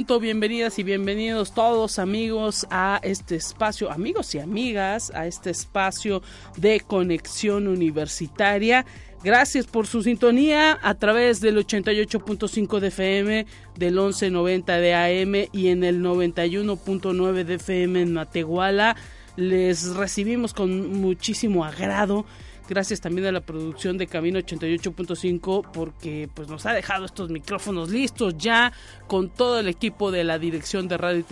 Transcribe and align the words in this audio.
Punto. 0.00 0.18
Bienvenidas 0.18 0.78
y 0.78 0.82
bienvenidos 0.82 1.52
todos 1.52 1.98
amigos 1.98 2.66
a 2.70 3.00
este 3.02 3.36
espacio, 3.36 3.90
amigos 3.90 4.34
y 4.34 4.38
amigas, 4.38 5.12
a 5.14 5.26
este 5.26 5.50
espacio 5.50 6.22
de 6.56 6.80
conexión 6.80 7.68
universitaria. 7.68 8.86
Gracias 9.22 9.66
por 9.66 9.86
su 9.86 10.02
sintonía 10.02 10.78
a 10.80 10.94
través 10.94 11.42
del 11.42 11.58
88.5 11.58 12.78
de 12.78 12.88
FM, 12.88 13.46
del 13.76 13.92
1190 13.92 14.78
de 14.78 14.94
AM 14.94 15.48
y 15.52 15.68
en 15.68 15.84
el 15.84 16.00
91.9 16.02 17.44
de 17.44 17.54
FM 17.56 18.00
en 18.00 18.14
Matehuala. 18.14 18.96
Les 19.36 19.94
recibimos 19.96 20.54
con 20.54 20.98
muchísimo 20.98 21.62
agrado 21.62 22.24
Gracias 22.70 23.00
también 23.00 23.26
a 23.26 23.32
la 23.32 23.40
producción 23.40 23.98
de 23.98 24.06
Camino 24.06 24.38
88.5 24.38 25.72
porque 25.72 26.28
pues 26.32 26.46
nos 26.46 26.66
ha 26.66 26.72
dejado 26.72 27.04
estos 27.04 27.28
micrófonos 27.28 27.90
listos 27.90 28.38
ya 28.38 28.72
con 29.08 29.28
todo 29.28 29.58
el 29.58 29.66
equipo 29.66 30.12
de 30.12 30.22
la 30.22 30.38
Dirección 30.38 30.86
de 30.86 30.96
Radio 30.96 31.24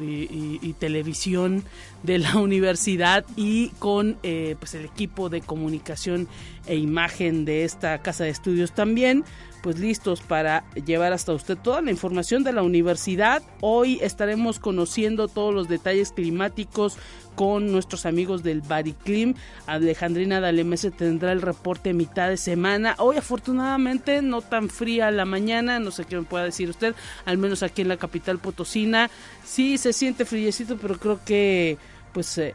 y, 0.00 0.72
Televisión 0.74 1.64
de 2.04 2.20
la 2.20 2.36
universidad 2.38 3.24
y 3.34 3.70
con 3.80 4.16
eh, 4.22 4.54
pues 4.60 4.76
el 4.76 4.84
equipo 4.84 5.28
de 5.28 5.40
comunicación 5.40 6.28
e 6.66 6.76
imagen 6.76 7.44
de 7.44 7.64
esta 7.64 7.98
casa 7.98 8.22
de 8.22 8.30
estudios 8.30 8.70
también 8.70 9.24
pues 9.66 9.80
listos 9.80 10.20
para 10.20 10.62
llevar 10.74 11.12
hasta 11.12 11.32
usted 11.32 11.58
toda 11.58 11.80
la 11.80 11.90
información 11.90 12.44
de 12.44 12.52
la 12.52 12.62
universidad. 12.62 13.42
Hoy 13.60 13.98
estaremos 14.00 14.60
conociendo 14.60 15.26
todos 15.26 15.52
los 15.52 15.68
detalles 15.68 16.12
climáticos 16.12 16.96
con 17.34 17.72
nuestros 17.72 18.06
amigos 18.06 18.44
del 18.44 18.60
Bariclim. 18.60 19.34
Alejandrina 19.66 20.38
Dalemese 20.38 20.92
tendrá 20.92 21.32
el 21.32 21.42
reporte 21.42 21.94
mitad 21.94 22.28
de 22.28 22.36
semana. 22.36 22.94
Hoy 22.98 23.16
afortunadamente 23.16 24.22
no 24.22 24.40
tan 24.40 24.68
fría 24.68 25.10
la 25.10 25.24
mañana, 25.24 25.80
no 25.80 25.90
sé 25.90 26.04
qué 26.04 26.14
me 26.16 26.22
pueda 26.22 26.44
decir 26.44 26.70
usted, 26.70 26.94
al 27.24 27.36
menos 27.36 27.64
aquí 27.64 27.82
en 27.82 27.88
la 27.88 27.96
capital 27.96 28.38
potosina. 28.38 29.10
Sí 29.44 29.78
se 29.78 29.92
siente 29.92 30.24
friecito, 30.24 30.76
pero 30.76 30.96
creo 30.96 31.18
que 31.24 31.76
pues 32.16 32.38
eh, 32.38 32.54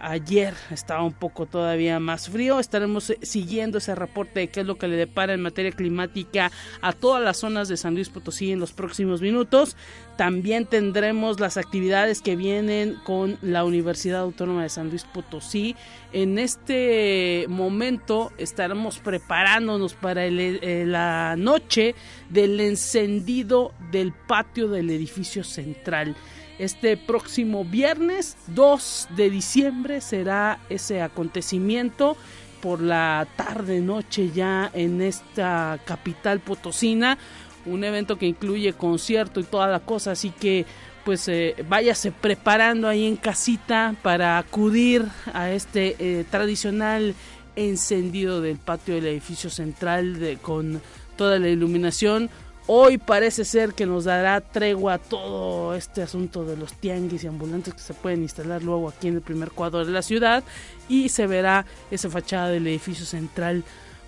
ayer 0.00 0.54
estaba 0.70 1.02
un 1.02 1.12
poco 1.12 1.44
todavía 1.44 2.00
más 2.00 2.30
frío. 2.30 2.58
Estaremos 2.58 3.10
eh, 3.10 3.18
siguiendo 3.20 3.76
ese 3.76 3.94
reporte 3.94 4.40
de 4.40 4.48
qué 4.48 4.60
es 4.60 4.66
lo 4.66 4.78
que 4.78 4.88
le 4.88 4.96
depara 4.96 5.34
en 5.34 5.42
materia 5.42 5.70
climática 5.70 6.50
a 6.80 6.94
todas 6.94 7.22
las 7.22 7.36
zonas 7.36 7.68
de 7.68 7.76
San 7.76 7.94
Luis 7.94 8.08
Potosí 8.08 8.52
en 8.52 8.58
los 8.58 8.72
próximos 8.72 9.20
minutos. 9.20 9.76
También 10.16 10.64
tendremos 10.64 11.40
las 11.40 11.58
actividades 11.58 12.22
que 12.22 12.36
vienen 12.36 12.96
con 13.04 13.36
la 13.42 13.64
Universidad 13.64 14.20
Autónoma 14.20 14.62
de 14.62 14.70
San 14.70 14.88
Luis 14.88 15.04
Potosí. 15.04 15.76
En 16.14 16.38
este 16.38 17.44
momento 17.50 18.32
estaremos 18.38 18.98
preparándonos 18.98 19.92
para 19.92 20.24
eh, 20.24 20.84
la 20.86 21.36
noche 21.36 21.94
del 22.30 22.58
encendido 22.60 23.74
del 23.92 24.14
patio 24.26 24.68
del 24.68 24.88
edificio 24.88 25.44
central. 25.44 26.16
Este 26.58 26.96
próximo 26.96 27.64
viernes 27.64 28.36
2 28.48 29.08
de 29.16 29.30
diciembre 29.30 30.00
será 30.00 30.58
ese 30.70 31.02
acontecimiento 31.02 32.16
por 32.62 32.80
la 32.80 33.28
tarde 33.36 33.80
noche 33.80 34.30
ya 34.34 34.70
en 34.72 35.02
esta 35.02 35.78
capital 35.84 36.40
potosina 36.40 37.18
un 37.66 37.84
evento 37.84 38.16
que 38.16 38.26
incluye 38.26 38.72
concierto 38.72 39.40
y 39.40 39.44
toda 39.44 39.66
la 39.66 39.80
cosa 39.80 40.12
así 40.12 40.30
que 40.30 40.64
pues 41.04 41.28
eh, 41.28 41.54
váyase 41.68 42.10
preparando 42.10 42.88
ahí 42.88 43.06
en 43.06 43.16
casita 43.16 43.94
para 44.02 44.38
acudir 44.38 45.04
a 45.34 45.50
este 45.50 45.96
eh, 45.98 46.24
tradicional 46.30 47.14
encendido 47.54 48.40
del 48.40 48.56
patio 48.56 48.94
del 48.94 49.06
edificio 49.06 49.50
central 49.50 50.38
con 50.42 50.80
toda 51.16 51.38
la 51.38 51.48
iluminación 51.48 52.30
Hoy 52.68 52.98
parece 52.98 53.44
ser 53.44 53.74
que 53.74 53.86
nos 53.86 54.04
dará 54.04 54.40
tregua 54.40 54.98
todo 54.98 55.76
este 55.76 56.02
asunto 56.02 56.44
de 56.44 56.56
los 56.56 56.72
tianguis 56.72 57.22
y 57.22 57.28
ambulantes 57.28 57.74
que 57.74 57.80
se 57.80 57.94
pueden 57.94 58.22
instalar 58.22 58.60
luego 58.60 58.88
aquí 58.88 59.06
en 59.06 59.14
el 59.14 59.20
primer 59.20 59.52
cuadro 59.52 59.84
de 59.84 59.92
la 59.92 60.02
ciudad 60.02 60.42
y 60.88 61.08
se 61.08 61.28
verá 61.28 61.64
esa 61.92 62.10
fachada 62.10 62.48
del 62.48 62.66
edificio 62.66 63.06
central 63.06 63.62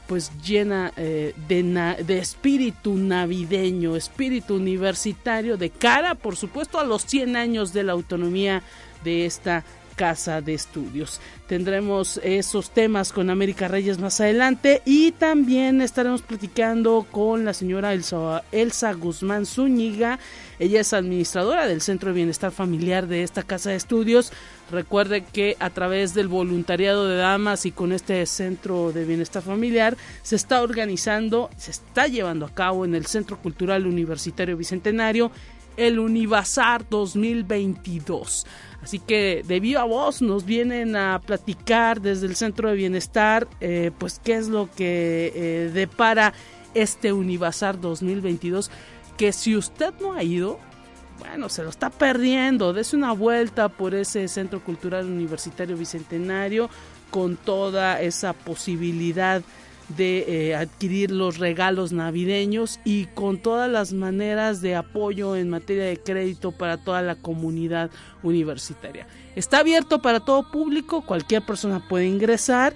pues 0.08 0.32
llena 0.42 0.92
eh, 0.97 1.34
de, 1.47 1.62
de, 2.04 2.18
espíritu 2.18 2.94
navideño, 2.97 3.94
espíritu 3.94 4.56
universitario 4.56 5.56
de 5.56 5.70
cara 5.70 6.16
por 6.16 6.34
supuesto 6.34 6.80
a 6.80 6.84
los 6.84 7.04
100 7.04 7.36
años 7.36 7.72
de 7.72 7.84
la 7.84 7.92
autonomía 7.92 8.62
de 9.04 9.24
esta 9.24 9.62
casa 9.98 10.41
de 10.41 10.54
estudios. 10.54 11.20
Tendremos 11.48 12.20
esos 12.22 12.70
temas 12.70 13.12
con 13.12 13.31
América 13.31 13.66
Reyes 13.66 13.98
más 13.98 14.20
adelante 14.20 14.81
y 14.84 15.10
también 15.12 15.82
estaremos 15.82 16.22
platicando 16.22 17.04
con 17.10 17.44
la 17.44 17.53
señora 17.53 17.92
Elsa, 17.92 18.92
Guzmán 18.92 19.44
Zúñiga. 19.44 20.20
Ella 20.60 20.81
es 20.81 20.92
administradora 20.92 21.66
del 21.66 21.81
Centro 21.81 22.10
de 22.10 22.14
Bienestar 22.14 22.53
Familiar 22.53 23.09
de 23.09 23.25
esta 23.25 23.42
casa 23.42 23.70
de 23.70 23.76
estudios. 23.76 24.32
Recuerde 24.70 25.25
que 25.25 25.56
a 25.59 25.70
través 25.70 26.15
del 26.15 26.28
voluntariado 26.28 27.09
de 27.09 27.16
damas 27.16 27.66
y 27.66 27.72
con 27.72 27.92
este 27.92 28.25
Centro 28.26 28.92
de 28.92 29.04
Bienestar 29.04 29.42
Familiar 29.42 29.97
se 30.22 30.36
está 30.36 30.62
organizando, 30.62 31.50
se 31.56 31.72
está 31.72 32.06
llevando 32.06 32.47
a 32.47 32.54
cabo 32.54 32.84
en 32.84 32.94
el 32.94 33.06
Centro 33.06 33.36
Cultural 33.38 33.86
Universitario 33.86 34.56
Bicentenario 34.56 35.32
el 35.78 35.99
Univazar 35.99 36.87
2022. 36.89 38.47
Así 38.83 38.99
que 38.99 39.43
de 39.47 39.61
viva 39.61 39.84
voz 39.84 40.21
nos 40.21 40.44
vienen 40.44 40.97
a 40.97 41.21
platicar 41.25 42.00
desde 42.00 42.27
el 42.27 42.37
Centro 42.37 42.69
de 42.69 42.77
Bienestar, 42.77 43.49
eh, 43.61 43.91
pues 43.97 44.21
qué 44.22 44.34
es 44.34 44.49
lo 44.49 44.69
que 44.71 45.33
eh, 45.34 45.71
depara 45.72 46.34
este 46.75 47.12
Univazar 47.12 47.81
2022, 47.81 48.71
que 49.16 49.33
si 49.33 49.56
usted 49.56 49.94
no 50.00 50.12
ha 50.12 50.22
ido, 50.22 50.59
bueno, 51.19 51.49
se 51.49 51.62
lo 51.62 51.71
está 51.71 51.91
perdiendo. 51.91 52.72
Dese 52.72 52.97
una 52.97 53.12
vuelta 53.12 53.69
por 53.69 53.95
ese 53.95 54.28
Centro 54.28 54.62
Cultural 54.62 55.06
Universitario 55.06 55.77
Bicentenario 55.77 56.71
con 57.10 57.37
toda 57.37 58.00
esa 58.00 58.33
posibilidad 58.33 59.41
de 59.41 59.67
eh, 59.97 60.54
adquirir 60.54 61.10
los 61.10 61.38
regalos 61.38 61.93
navideños 61.93 62.78
y 62.84 63.06
con 63.06 63.38
todas 63.38 63.71
las 63.71 63.93
maneras 63.93 64.60
de 64.60 64.76
apoyo 64.76 65.37
en 65.37 65.49
materia 65.49 65.84
de 65.84 65.97
crédito 65.97 66.53
para 66.53 66.76
toda 66.76 67.03
la 67.03 67.16
comunidad 67.16 67.91
universitaria. 68.22 69.06
Está 69.34 69.60
abierto 69.60 70.03
para 70.03 70.21
todo 70.21 70.50
público, 70.50 71.03
cualquier 71.04 71.44
persona 71.44 71.87
puede 71.88 72.06
ingresar 72.06 72.75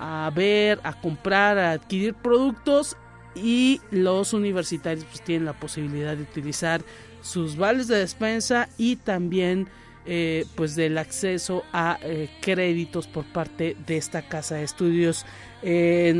a 0.00 0.30
ver, 0.34 0.80
a 0.82 0.98
comprar, 0.98 1.58
a 1.58 1.72
adquirir 1.72 2.14
productos 2.14 2.96
y 3.34 3.80
los 3.90 4.32
universitarios 4.32 5.04
pues, 5.04 5.22
tienen 5.22 5.44
la 5.44 5.52
posibilidad 5.52 6.16
de 6.16 6.22
utilizar 6.22 6.82
sus 7.20 7.56
vales 7.56 7.86
de 7.86 7.98
despensa 7.98 8.68
y 8.78 8.96
también 8.96 9.68
eh, 10.06 10.46
pues 10.54 10.76
del 10.76 10.98
acceso 10.98 11.64
a 11.72 11.98
eh, 12.02 12.28
créditos 12.40 13.06
por 13.06 13.24
parte 13.24 13.76
de 13.86 13.96
esta 13.96 14.22
casa 14.22 14.56
de 14.56 14.64
estudios. 14.64 15.26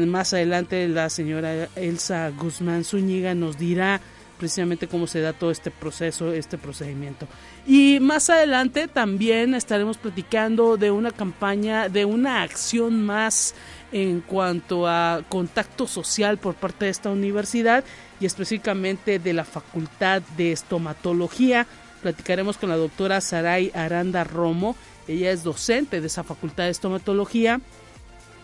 más 0.07 0.35
adelante 0.35 0.87
la 0.89 1.09
señora 1.09 1.69
Elsa 1.77 2.31
Guzmán 2.31 2.85
Zúñiga 2.85 3.35
nos 3.35 3.59
dirá 3.59 4.01
precisamente 4.41 4.89
cómo 4.89 5.07
se 5.07 5.21
da 5.21 5.35
todo 5.35 5.51
este 5.51 5.71
proceso, 5.71 6.33
este 6.33 6.57
procedimiento. 6.57 7.29
Y 7.67 7.99
más 8.01 8.31
adelante 8.31 8.89
también 8.89 9.55
estaremos 9.55 9.99
platicando 9.99 10.79
de 10.79 10.91
una 10.91 11.11
campaña, 11.11 11.91
de 11.91 12.07
una 12.07 12.43
acción 12.43 13.05
más 13.05 13.55
en 13.93 14.23
cuanto 14.23 14.89
a 14.89 15.23
contacto 15.29 15.87
social 15.87 16.39
por 16.39 16.55
parte 16.55 16.87
de 16.87 16.91
esta 16.91 17.11
universidad 17.11 17.85
y 18.19 18.25
específicamente 18.25 19.19
de 19.19 19.33
la 19.35 19.45
Facultad 19.45 20.23
de 20.39 20.53
Estomatología 20.53 21.67
platicaremos 22.01 22.57
con 22.57 22.69
la 22.69 22.77
doctora 22.77 23.21
Saray 23.21 23.71
Aranda 23.75 24.25
Romo. 24.25 24.77
Ella 25.07 25.31
es 25.31 25.43
docente 25.43 26.01
de 26.01 26.07
esa 26.07 26.25
facultad 26.25 26.65
de 26.65 26.71
estomatología 26.71 27.61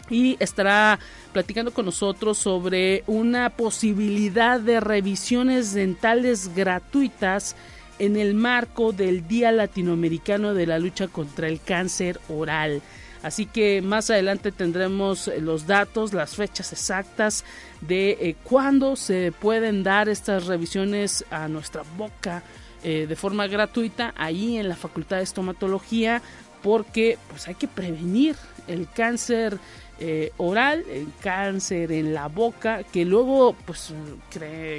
y 0.08 0.36
estará 0.38 0.98
platicando 1.32 1.72
con 1.72 1.86
nosotros 1.86 2.38
sobre 2.38 3.02
una 3.06 3.50
posibilidad 3.50 4.60
de 4.60 4.80
revisiones 4.80 5.74
dentales 5.74 6.54
gratuitas 6.54 7.56
en 7.98 8.16
el 8.16 8.34
marco 8.34 8.92
del 8.92 9.26
Día 9.26 9.52
Latinoamericano 9.52 10.54
de 10.54 10.66
la 10.66 10.78
Lucha 10.78 11.08
contra 11.08 11.48
el 11.48 11.60
Cáncer 11.60 12.20
Oral. 12.28 12.82
Así 13.22 13.46
que 13.46 13.82
más 13.82 14.10
adelante 14.10 14.52
tendremos 14.52 15.30
los 15.40 15.66
datos, 15.66 16.12
las 16.12 16.36
fechas 16.36 16.72
exactas 16.72 17.44
de 17.80 18.10
eh, 18.20 18.36
cuándo 18.44 18.94
se 18.94 19.32
pueden 19.32 19.82
dar 19.82 20.08
estas 20.08 20.46
revisiones 20.46 21.24
a 21.30 21.48
nuestra 21.48 21.82
boca 21.96 22.42
eh, 22.82 23.06
de 23.08 23.16
forma 23.16 23.46
gratuita 23.46 24.14
ahí 24.16 24.58
en 24.58 24.68
la 24.68 24.76
Facultad 24.76 25.18
de 25.18 25.22
Estomatología 25.22 26.22
porque 26.62 27.18
pues 27.28 27.48
hay 27.48 27.54
que 27.54 27.68
prevenir 27.68 28.36
el 28.66 28.88
cáncer 28.88 29.58
eh, 29.98 30.32
oral, 30.36 30.84
el 30.90 31.08
cáncer 31.20 31.92
en 31.92 32.12
la 32.12 32.28
boca, 32.28 32.82
que 32.82 33.04
luego 33.04 33.54
pues 33.64 33.94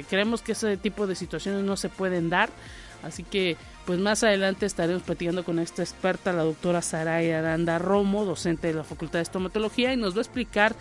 creemos 0.08 0.42
que 0.42 0.52
ese 0.52 0.76
tipo 0.76 1.06
de 1.06 1.14
situaciones 1.14 1.64
no 1.64 1.76
se 1.76 1.88
pueden 1.88 2.30
dar. 2.30 2.50
Así 3.02 3.22
que 3.22 3.56
pues 3.84 3.98
más 3.98 4.22
adelante 4.22 4.66
estaremos 4.66 5.02
platicando 5.02 5.44
con 5.44 5.58
esta 5.58 5.82
experta, 5.82 6.32
la 6.32 6.42
doctora 6.42 6.82
Saray 6.82 7.30
Aranda 7.30 7.78
Romo, 7.78 8.24
docente 8.24 8.68
de 8.68 8.74
la 8.74 8.84
Facultad 8.84 9.20
de 9.20 9.22
Estomatología, 9.22 9.92
y 9.92 9.96
nos 9.96 10.14
va 10.14 10.18
a 10.18 10.22
explicar 10.22 10.74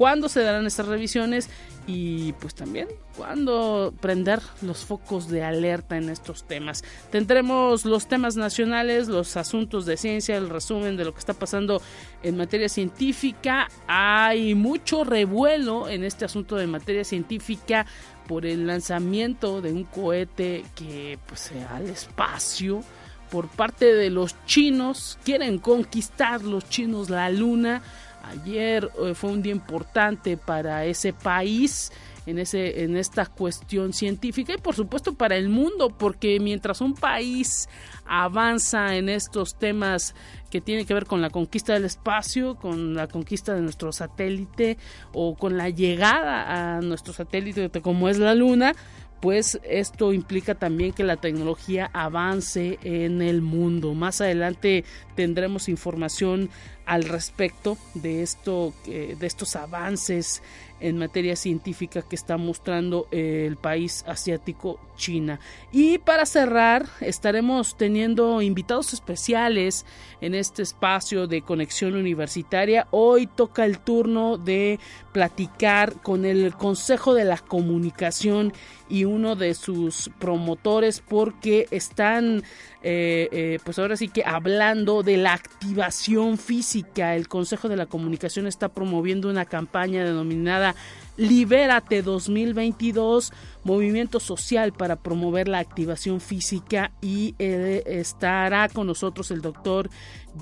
cuándo 0.00 0.30
se 0.30 0.42
darán 0.42 0.66
estas 0.66 0.86
revisiones 0.86 1.50
y 1.86 2.32
pues 2.40 2.54
también 2.54 2.88
cuándo 3.18 3.92
prender 4.00 4.40
los 4.62 4.78
focos 4.78 5.28
de 5.28 5.44
alerta 5.44 5.98
en 5.98 6.08
estos 6.08 6.44
temas. 6.44 6.82
Tendremos 7.10 7.84
los 7.84 8.08
temas 8.08 8.34
nacionales, 8.34 9.08
los 9.08 9.36
asuntos 9.36 9.84
de 9.84 9.98
ciencia, 9.98 10.38
el 10.38 10.48
resumen 10.48 10.96
de 10.96 11.04
lo 11.04 11.12
que 11.12 11.18
está 11.18 11.34
pasando 11.34 11.82
en 12.22 12.38
materia 12.38 12.70
científica. 12.70 13.68
Hay 13.88 14.54
mucho 14.54 15.04
revuelo 15.04 15.86
en 15.90 16.04
este 16.04 16.24
asunto 16.24 16.56
de 16.56 16.66
materia 16.66 17.04
científica 17.04 17.84
por 18.26 18.46
el 18.46 18.66
lanzamiento 18.66 19.60
de 19.60 19.70
un 19.70 19.84
cohete 19.84 20.64
que 20.74 21.18
pues 21.26 21.52
al 21.68 21.90
espacio 21.90 22.82
por 23.30 23.48
parte 23.48 23.94
de 23.94 24.08
los 24.08 24.34
chinos 24.46 25.18
quieren 25.24 25.58
conquistar 25.58 26.42
los 26.42 26.70
chinos 26.70 27.10
la 27.10 27.28
luna 27.28 27.82
Ayer 28.24 28.90
eh, 29.02 29.14
fue 29.14 29.30
un 29.30 29.42
día 29.42 29.52
importante 29.52 30.36
para 30.36 30.84
ese 30.84 31.12
país 31.12 31.90
en, 32.26 32.38
ese, 32.38 32.84
en 32.84 32.96
esta 32.96 33.26
cuestión 33.26 33.92
científica 33.92 34.52
y 34.52 34.58
por 34.58 34.74
supuesto 34.74 35.14
para 35.14 35.36
el 35.36 35.48
mundo, 35.48 35.90
porque 35.90 36.38
mientras 36.40 36.80
un 36.80 36.94
país 36.94 37.68
avanza 38.04 38.96
en 38.96 39.08
estos 39.08 39.56
temas 39.58 40.14
que 40.50 40.60
tienen 40.60 40.84
que 40.84 40.94
ver 40.94 41.06
con 41.06 41.22
la 41.22 41.30
conquista 41.30 41.72
del 41.72 41.84
espacio, 41.84 42.56
con 42.56 42.94
la 42.94 43.06
conquista 43.06 43.54
de 43.54 43.62
nuestro 43.62 43.92
satélite 43.92 44.78
o 45.12 45.36
con 45.36 45.56
la 45.56 45.70
llegada 45.70 46.76
a 46.76 46.80
nuestro 46.80 47.12
satélite 47.12 47.70
como 47.80 48.08
es 48.08 48.18
la 48.18 48.34
Luna, 48.34 48.74
pues 49.20 49.60
esto 49.64 50.12
implica 50.12 50.54
también 50.54 50.92
que 50.92 51.04
la 51.04 51.16
tecnología 51.16 51.90
avance 51.92 52.78
en 52.82 53.20
el 53.20 53.42
mundo. 53.42 53.94
Más 53.94 54.20
adelante 54.20 54.84
tendremos 55.14 55.68
información 55.68 56.48
al 56.86 57.04
respecto 57.04 57.76
de 57.94 58.22
esto, 58.22 58.72
de 58.86 59.16
estos 59.20 59.56
avances 59.56 60.42
en 60.80 60.98
materia 60.98 61.36
científica 61.36 62.02
que 62.02 62.16
está 62.16 62.36
mostrando 62.36 63.06
el 63.10 63.56
país 63.56 64.04
asiático 64.06 64.80
China. 64.96 65.40
Y 65.72 65.98
para 65.98 66.26
cerrar, 66.26 66.86
estaremos 67.00 67.76
teniendo 67.76 68.42
invitados 68.42 68.92
especiales 68.92 69.86
en 70.20 70.34
este 70.34 70.62
espacio 70.62 71.26
de 71.26 71.42
conexión 71.42 71.94
universitaria. 71.94 72.86
Hoy 72.90 73.26
toca 73.26 73.64
el 73.64 73.78
turno 73.78 74.36
de 74.36 74.78
platicar 75.12 76.00
con 76.02 76.24
el 76.24 76.54
Consejo 76.54 77.14
de 77.14 77.24
la 77.24 77.38
Comunicación 77.38 78.52
y 78.88 79.04
uno 79.04 79.36
de 79.36 79.54
sus 79.54 80.10
promotores 80.18 81.00
porque 81.00 81.66
están 81.70 82.42
eh, 82.82 83.28
eh, 83.30 83.58
pues 83.62 83.78
ahora 83.78 83.96
sí 83.96 84.08
que 84.08 84.24
hablando 84.24 85.02
de 85.02 85.18
la 85.18 85.34
activación 85.34 86.38
física, 86.38 87.14
el 87.14 87.28
Consejo 87.28 87.68
de 87.68 87.76
la 87.76 87.86
Comunicación 87.86 88.46
está 88.46 88.70
promoviendo 88.70 89.28
una 89.28 89.44
campaña 89.44 90.04
denominada 90.04 90.74
Libérate 91.18 92.00
2022, 92.00 93.32
movimiento 93.64 94.20
social 94.20 94.72
para 94.72 94.96
promover 94.96 95.48
la 95.48 95.58
activación 95.58 96.18
física 96.22 96.92
y 97.02 97.34
eh, 97.38 97.82
estará 97.84 98.70
con 98.70 98.86
nosotros 98.86 99.30
el 99.30 99.42
doctor 99.42 99.90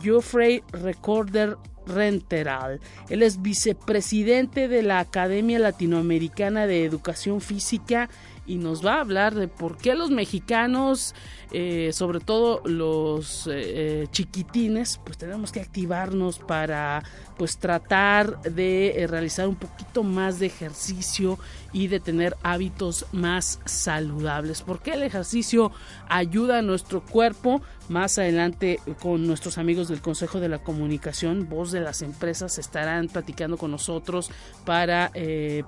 Geoffrey 0.00 0.62
Recorder 0.70 1.56
Renteral. 1.88 2.80
Él 3.08 3.24
es 3.24 3.42
vicepresidente 3.42 4.68
de 4.68 4.82
la 4.82 5.00
Academia 5.00 5.58
Latinoamericana 5.58 6.68
de 6.68 6.84
Educación 6.84 7.40
Física 7.40 8.08
y 8.48 8.56
nos 8.56 8.84
va 8.84 8.94
a 8.94 9.00
hablar 9.00 9.34
de 9.34 9.46
por 9.46 9.76
qué 9.76 9.94
los 9.94 10.10
mexicanos, 10.10 11.14
eh, 11.52 11.90
sobre 11.92 12.18
todo 12.18 12.62
los 12.64 13.46
eh, 13.46 13.52
eh, 14.02 14.06
chiquitines, 14.10 15.00
pues 15.04 15.18
tenemos 15.18 15.52
que 15.52 15.60
activarnos 15.60 16.38
para 16.38 17.04
pues 17.38 17.58
tratar 17.58 18.42
de 18.42 19.06
realizar 19.08 19.48
un 19.48 19.56
poquito 19.56 20.02
más 20.02 20.38
de 20.40 20.46
ejercicio 20.46 21.38
y 21.72 21.86
de 21.88 22.00
tener 22.00 22.36
hábitos 22.42 23.06
más 23.12 23.60
saludables. 23.64 24.62
Porque 24.62 24.92
el 24.94 25.02
ejercicio 25.02 25.70
ayuda 26.08 26.58
a 26.58 26.62
nuestro 26.62 27.02
cuerpo. 27.02 27.62
Más 27.88 28.18
adelante 28.18 28.80
con 29.00 29.26
nuestros 29.26 29.56
amigos 29.56 29.88
del 29.88 30.02
Consejo 30.02 30.40
de 30.40 30.50
la 30.50 30.58
Comunicación, 30.58 31.48
voz 31.48 31.72
de 31.72 31.80
las 31.80 32.02
empresas, 32.02 32.58
estarán 32.58 33.08
platicando 33.08 33.56
con 33.56 33.70
nosotros 33.70 34.30
para 34.66 35.10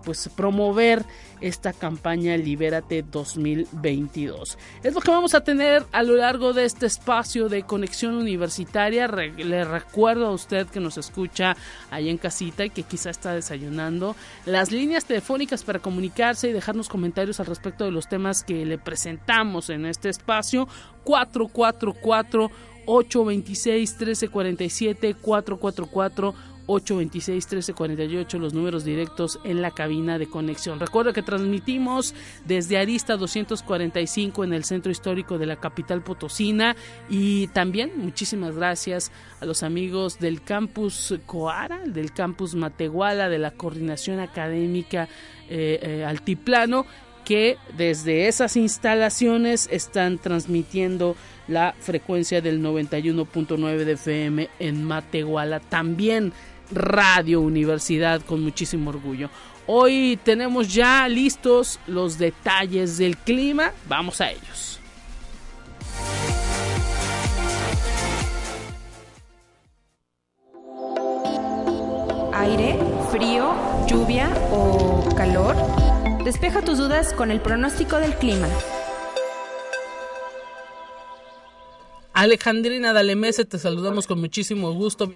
pues 0.05 0.29
promover 0.37 1.03
esta 1.41 1.73
campaña 1.73 2.37
Libérate 2.37 3.03
2022. 3.03 4.59
Es 4.83 4.95
lo 4.95 5.01
que 5.01 5.11
vamos 5.11 5.35
a 5.35 5.43
tener 5.45 5.87
a 5.93 6.03
lo 6.03 6.15
largo 6.17 6.53
de 6.53 6.67
este 6.67 6.85
espacio 6.85 7.49
de 7.49 7.63
conexión 7.63 8.17
universitaria. 8.17 9.07
le 9.07 9.65
recuerdo 9.65 10.27
a 10.27 10.33
usted 10.33 10.67
que 10.67 10.81
nos 10.81 10.99
escucha 10.99 11.57
ahí 11.91 12.09
en 12.09 12.19
casita 12.19 12.65
y 12.65 12.71
que 12.71 12.83
quizá 12.83 13.11
está 13.11 13.35
desayunando. 13.35 14.17
Las 14.47 14.71
líneas 14.71 15.05
telefónicas 15.05 15.65
para 15.65 15.79
comunicarse 15.79 16.49
y 16.49 16.53
dejarnos 16.53 16.89
comentarios 16.89 17.41
al 17.41 17.47
respecto 17.47 17.85
de 17.85 17.91
los 17.91 18.09
temas 18.09 18.43
que 18.43 18.65
le 18.65 18.79
presentamos 18.79 19.71
en 19.71 19.87
este 19.87 20.09
espacio. 20.09 20.69
444 21.05 22.51
826 22.87 23.91
1347 23.93 25.15
444 25.15 26.35
826-1348, 26.71 28.39
los 28.39 28.55
números 28.55 28.85
directos 28.85 29.41
en 29.45 29.61
la 29.61 29.71
cabina 29.71 30.19
de 30.19 30.29
conexión. 30.29 30.79
Recuerda 30.79 31.13
que 31.13 31.23
transmitimos 31.23 32.15
desde 32.45 32.79
Arista 32.79 33.17
245 33.17 34.45
en 34.45 34.53
el 34.53 34.65
centro 34.65 34.93
histórico 34.93 35.39
de 35.39 35.47
la 35.47 35.57
capital 35.57 36.03
potosina 36.03 36.77
y 37.09 37.49
también 37.49 37.93
muchísimas 37.97 38.55
gracias 38.55 39.11
a 39.41 39.47
los 39.47 39.63
amigos 39.63 40.19
del 40.19 40.43
campus 40.43 41.15
Coara, 41.27 41.81
del 41.87 42.13
campus 42.13 42.55
Matehuala, 42.55 43.29
de 43.29 43.39
la 43.39 43.51
coordinación 43.51 44.21
académica 44.21 45.09
eh, 45.49 45.81
eh, 45.83 46.05
Altiplano 46.05 46.87
que 47.25 47.59
desde 47.77 48.29
esas 48.29 48.57
instalaciones 48.57 49.69
están 49.71 50.19
transmitiendo 50.19 51.17
la 51.49 51.75
frecuencia 51.79 52.41
del 52.41 52.63
91.9 52.63 53.85
de 53.85 53.93
FM 53.93 54.49
en 54.59 54.85
Matehuala. 54.85 55.61
También 55.61 56.33
Radio 56.73 57.41
Universidad 57.41 58.23
con 58.23 58.43
muchísimo 58.43 58.91
orgullo. 58.91 59.31
Hoy 59.67 60.19
tenemos 60.25 60.73
ya 60.73 61.07
listos 61.09 61.79
los 61.87 62.19
detalles 62.19 62.99
del 62.99 63.17
clima, 63.17 63.73
vamos 63.89 64.21
a 64.21 64.31
ellos. 64.31 64.81
Aire, 72.33 72.79
frío, 73.11 73.55
lluvia 73.87 74.31
o 74.51 75.09
calor. 75.15 75.55
Despeja 76.25 76.63
tus 76.63 76.79
dudas 76.79 77.13
con 77.13 77.31
el 77.31 77.41
pronóstico 77.41 77.97
del 77.97 78.15
clima. 78.15 78.49
Alejandrina 82.13 82.93
Dalemese, 82.93 83.45
te 83.45 83.59
saludamos 83.59 84.07
con 84.07 84.21
muchísimo 84.21 84.73
gusto. 84.73 85.15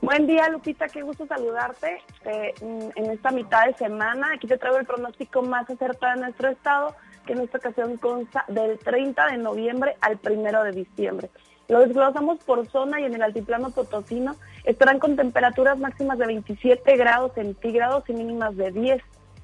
Buen 0.00 0.28
día, 0.28 0.48
Lupita, 0.48 0.86
qué 0.86 1.02
gusto 1.02 1.26
saludarte 1.26 2.00
eh, 2.24 2.54
en 2.60 3.10
esta 3.10 3.32
mitad 3.32 3.66
de 3.66 3.74
semana. 3.74 4.32
Aquí 4.32 4.46
te 4.46 4.56
traigo 4.56 4.78
el 4.78 4.86
pronóstico 4.86 5.42
más 5.42 5.68
acertado 5.68 6.14
de 6.14 6.20
nuestro 6.20 6.48
estado, 6.50 6.94
que 7.26 7.32
en 7.32 7.40
esta 7.40 7.58
ocasión 7.58 7.96
consta 7.96 8.44
del 8.46 8.78
30 8.78 9.26
de 9.26 9.38
noviembre 9.38 9.96
al 10.00 10.20
1 10.24 10.62
de 10.64 10.70
diciembre. 10.70 11.30
Lo 11.66 11.80
desglosamos 11.80 12.38
por 12.44 12.64
zona 12.68 13.00
y 13.00 13.06
en 13.06 13.14
el 13.14 13.22
altiplano 13.22 13.70
potosino 13.70 14.36
estarán 14.62 15.00
con 15.00 15.16
temperaturas 15.16 15.78
máximas 15.80 16.16
de 16.18 16.26
27 16.26 16.96
grados 16.96 17.32
centígrados 17.34 18.08
y 18.08 18.12
mínimas 18.12 18.56
de 18.56 18.70
10. 18.70 19.02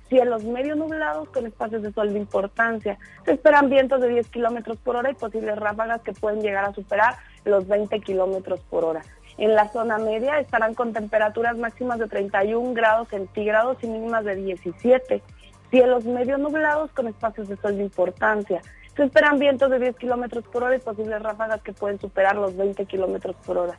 Cielos 0.08 0.44
medio 0.44 0.76
nublados 0.76 1.28
con 1.30 1.46
espacios 1.46 1.82
de 1.82 1.92
sol 1.92 2.12
de 2.12 2.20
importancia. 2.20 2.96
Se 3.24 3.32
esperan 3.32 3.70
vientos 3.70 4.00
de 4.00 4.08
10 4.08 4.28
kilómetros 4.28 4.76
por 4.76 4.94
hora 4.94 5.10
y 5.10 5.14
posibles 5.14 5.58
ráfagas 5.58 6.00
que 6.02 6.12
pueden 6.12 6.42
llegar 6.42 6.64
a 6.64 6.72
superar 6.72 7.16
los 7.44 7.66
20 7.66 8.00
kilómetros 8.00 8.60
por 8.70 8.84
hora. 8.84 9.02
En 9.36 9.54
la 9.54 9.68
zona 9.68 9.98
media 9.98 10.38
estarán 10.38 10.74
con 10.74 10.92
temperaturas 10.92 11.56
máximas 11.56 11.98
de 11.98 12.06
31 12.06 12.72
grados 12.72 13.08
centígrados 13.08 13.78
y 13.82 13.88
mínimas 13.88 14.24
de 14.24 14.36
17. 14.36 15.22
Cielos 15.70 16.04
medio 16.04 16.38
nublados 16.38 16.92
con 16.92 17.08
espacios 17.08 17.48
de 17.48 17.56
sol 17.56 17.76
de 17.76 17.82
importancia. 17.82 18.62
Se 18.96 19.02
esperan 19.02 19.40
vientos 19.40 19.70
de 19.70 19.80
10 19.80 19.96
kilómetros 19.96 20.44
por 20.44 20.62
hora 20.62 20.76
y 20.76 20.80
posibles 20.80 21.20
ráfagas 21.20 21.62
que 21.62 21.72
pueden 21.72 21.98
superar 21.98 22.36
los 22.36 22.56
20 22.56 22.86
kilómetros 22.86 23.34
por 23.44 23.58
hora. 23.58 23.76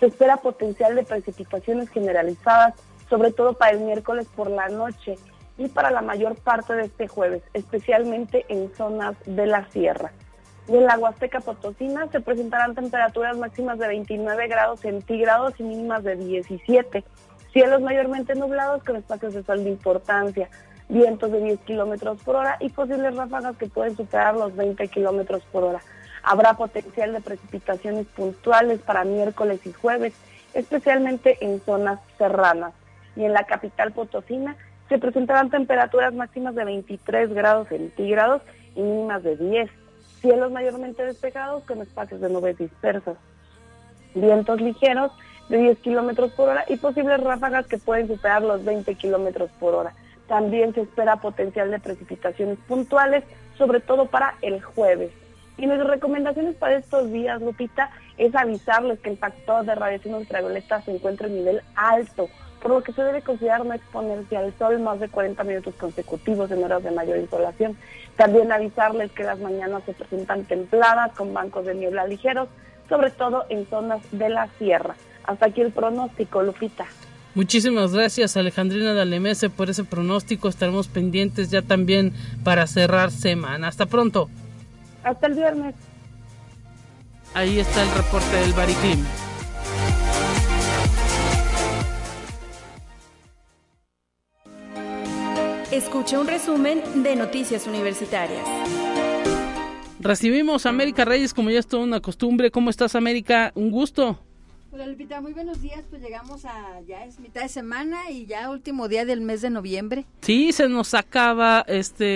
Se 0.00 0.06
espera 0.06 0.38
potencial 0.38 0.96
de 0.96 1.04
precipitaciones 1.04 1.88
generalizadas, 1.90 2.74
sobre 3.08 3.30
todo 3.30 3.52
para 3.52 3.70
el 3.72 3.80
miércoles 3.80 4.26
por 4.34 4.50
la 4.50 4.68
noche 4.68 5.16
y 5.56 5.68
para 5.68 5.92
la 5.92 6.02
mayor 6.02 6.34
parte 6.34 6.74
de 6.74 6.86
este 6.86 7.06
jueves, 7.06 7.42
especialmente 7.54 8.44
en 8.48 8.74
zonas 8.74 9.16
de 9.24 9.46
la 9.46 9.64
sierra. 9.70 10.10
En 10.68 10.84
la 10.84 10.98
Huasteca 10.98 11.38
Potosina 11.38 12.08
se 12.10 12.20
presentarán 12.20 12.74
temperaturas 12.74 13.36
máximas 13.38 13.78
de 13.78 13.86
29 13.86 14.48
grados 14.48 14.80
centígrados 14.80 15.54
y 15.58 15.62
mínimas 15.62 16.02
de 16.02 16.16
17. 16.16 17.04
Cielos 17.52 17.80
mayormente 17.82 18.34
nublados 18.34 18.82
con 18.82 18.96
espacios 18.96 19.34
de 19.34 19.44
sol 19.44 19.62
de 19.62 19.70
importancia, 19.70 20.48
vientos 20.88 21.30
de 21.30 21.40
10 21.40 21.60
kilómetros 21.60 22.20
por 22.22 22.34
hora 22.34 22.56
y 22.58 22.70
posibles 22.70 23.14
ráfagas 23.14 23.56
que 23.56 23.68
pueden 23.68 23.96
superar 23.96 24.34
los 24.34 24.56
20 24.56 24.88
kilómetros 24.88 25.44
por 25.52 25.62
hora. 25.62 25.80
Habrá 26.24 26.54
potencial 26.54 27.12
de 27.12 27.20
precipitaciones 27.20 28.06
puntuales 28.08 28.80
para 28.80 29.04
miércoles 29.04 29.64
y 29.64 29.72
jueves, 29.72 30.14
especialmente 30.52 31.38
en 31.42 31.60
zonas 31.60 32.00
serranas. 32.18 32.72
Y 33.14 33.24
en 33.24 33.34
la 33.34 33.44
capital 33.44 33.92
potosina 33.92 34.56
se 34.88 34.98
presentarán 34.98 35.50
temperaturas 35.50 36.12
máximas 36.12 36.56
de 36.56 36.64
23 36.64 37.32
grados 37.32 37.68
centígrados 37.68 38.42
y 38.74 38.82
mínimas 38.82 39.22
de 39.22 39.36
10 39.36 39.70
cielos 40.20 40.50
mayormente 40.52 41.04
despejados 41.04 41.64
con 41.64 41.80
espacios 41.80 42.20
de 42.20 42.30
nubes 42.30 42.58
dispersas, 42.58 43.16
vientos 44.14 44.60
ligeros 44.60 45.12
de 45.48 45.58
10 45.58 45.78
kilómetros 45.78 46.32
por 46.32 46.48
hora 46.48 46.64
y 46.68 46.76
posibles 46.76 47.20
ráfagas 47.20 47.66
que 47.66 47.78
pueden 47.78 48.08
superar 48.08 48.42
los 48.42 48.64
20 48.64 48.94
kilómetros 48.94 49.50
por 49.60 49.74
hora. 49.74 49.92
También 50.26 50.74
se 50.74 50.82
espera 50.82 51.16
potencial 51.16 51.70
de 51.70 51.78
precipitaciones 51.78 52.58
puntuales, 52.66 53.22
sobre 53.56 53.80
todo 53.80 54.06
para 54.06 54.34
el 54.42 54.60
jueves. 54.60 55.10
Y 55.58 55.66
mis 55.66 55.82
recomendaciones 55.82 56.56
para 56.56 56.76
estos 56.76 57.10
días, 57.12 57.40
Lupita, 57.40 57.90
es 58.18 58.34
avisarles 58.34 58.98
que 59.00 59.10
el 59.10 59.18
factor 59.18 59.64
de 59.64 59.74
radiación 59.74 60.14
ultravioleta 60.14 60.82
se 60.82 60.94
encuentra 60.94 61.28
en 61.28 61.34
nivel 61.34 61.62
alto, 61.76 62.28
por 62.60 62.72
lo 62.72 62.82
que 62.82 62.92
se 62.92 63.02
debe 63.02 63.22
considerar 63.22 63.64
no 63.64 63.72
exponerse 63.72 64.36
al 64.36 64.52
sol 64.58 64.80
más 64.80 65.00
de 65.00 65.08
40 65.08 65.42
minutos 65.44 65.74
consecutivos 65.76 66.50
en 66.50 66.64
horas 66.64 66.82
de 66.82 66.90
mayor 66.90 67.18
insolación. 67.18 67.76
También 68.16 68.50
avisarles 68.50 69.12
que 69.12 69.24
las 69.24 69.38
mañanas 69.38 69.82
se 69.84 69.92
presentan 69.92 70.44
templadas 70.44 71.12
con 71.12 71.34
bancos 71.34 71.66
de 71.66 71.74
niebla 71.74 72.06
ligeros, 72.06 72.48
sobre 72.88 73.10
todo 73.10 73.44
en 73.48 73.66
zonas 73.68 74.00
de 74.12 74.28
la 74.28 74.48
sierra. 74.58 74.96
Hasta 75.24 75.46
aquí 75.46 75.60
el 75.60 75.72
pronóstico, 75.72 76.42
Lupita. 76.42 76.86
Muchísimas 77.34 77.92
gracias 77.92 78.34
Alejandrina 78.38 78.94
Dalemese 78.94 79.50
por 79.50 79.68
ese 79.68 79.84
pronóstico. 79.84 80.48
Estaremos 80.48 80.88
pendientes 80.88 81.50
ya 81.50 81.60
también 81.60 82.14
para 82.44 82.66
cerrar 82.66 83.10
semana. 83.10 83.68
Hasta 83.68 83.84
pronto. 83.84 84.30
Hasta 85.04 85.26
el 85.26 85.34
viernes. 85.34 85.74
Ahí 87.34 87.58
está 87.58 87.82
el 87.82 87.90
reporte 87.90 88.36
del 88.36 88.54
Bariclim. 88.54 89.04
Escucha 95.76 96.18
un 96.18 96.26
resumen 96.26 96.80
de 97.02 97.16
Noticias 97.16 97.66
Universitarias. 97.66 98.42
Recibimos 100.00 100.64
a 100.64 100.70
América 100.70 101.04
Reyes 101.04 101.34
como 101.34 101.50
ya 101.50 101.58
es 101.58 101.66
toda 101.66 101.82
una 101.82 102.00
costumbre. 102.00 102.50
¿Cómo 102.50 102.70
estás 102.70 102.94
América? 102.94 103.52
Un 103.54 103.70
gusto. 103.70 104.18
Hola 104.72 104.86
Lupita, 104.86 105.20
muy 105.20 105.34
buenos 105.34 105.60
días. 105.60 105.84
Pues 105.90 106.00
llegamos 106.00 106.46
a, 106.46 106.80
ya 106.88 107.04
es 107.04 107.20
mitad 107.20 107.42
de 107.42 107.50
semana 107.50 108.10
y 108.10 108.24
ya 108.24 108.48
último 108.48 108.88
día 108.88 109.04
del 109.04 109.20
mes 109.20 109.42
de 109.42 109.50
noviembre. 109.50 110.06
Sí, 110.22 110.50
se 110.52 110.66
nos 110.66 110.94
acaba 110.94 111.62
este, 111.68 112.06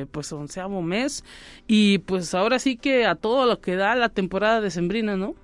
eh, 0.00 0.06
pues 0.10 0.32
onceavo 0.32 0.80
mes 0.80 1.24
y 1.68 1.98
pues 1.98 2.32
ahora 2.32 2.58
sí 2.58 2.78
que 2.78 3.04
a 3.04 3.16
todo 3.16 3.44
lo 3.44 3.60
que 3.60 3.76
da 3.76 3.94
la 3.96 4.08
temporada 4.08 4.62
decembrina, 4.62 5.14
¿no? 5.18 5.34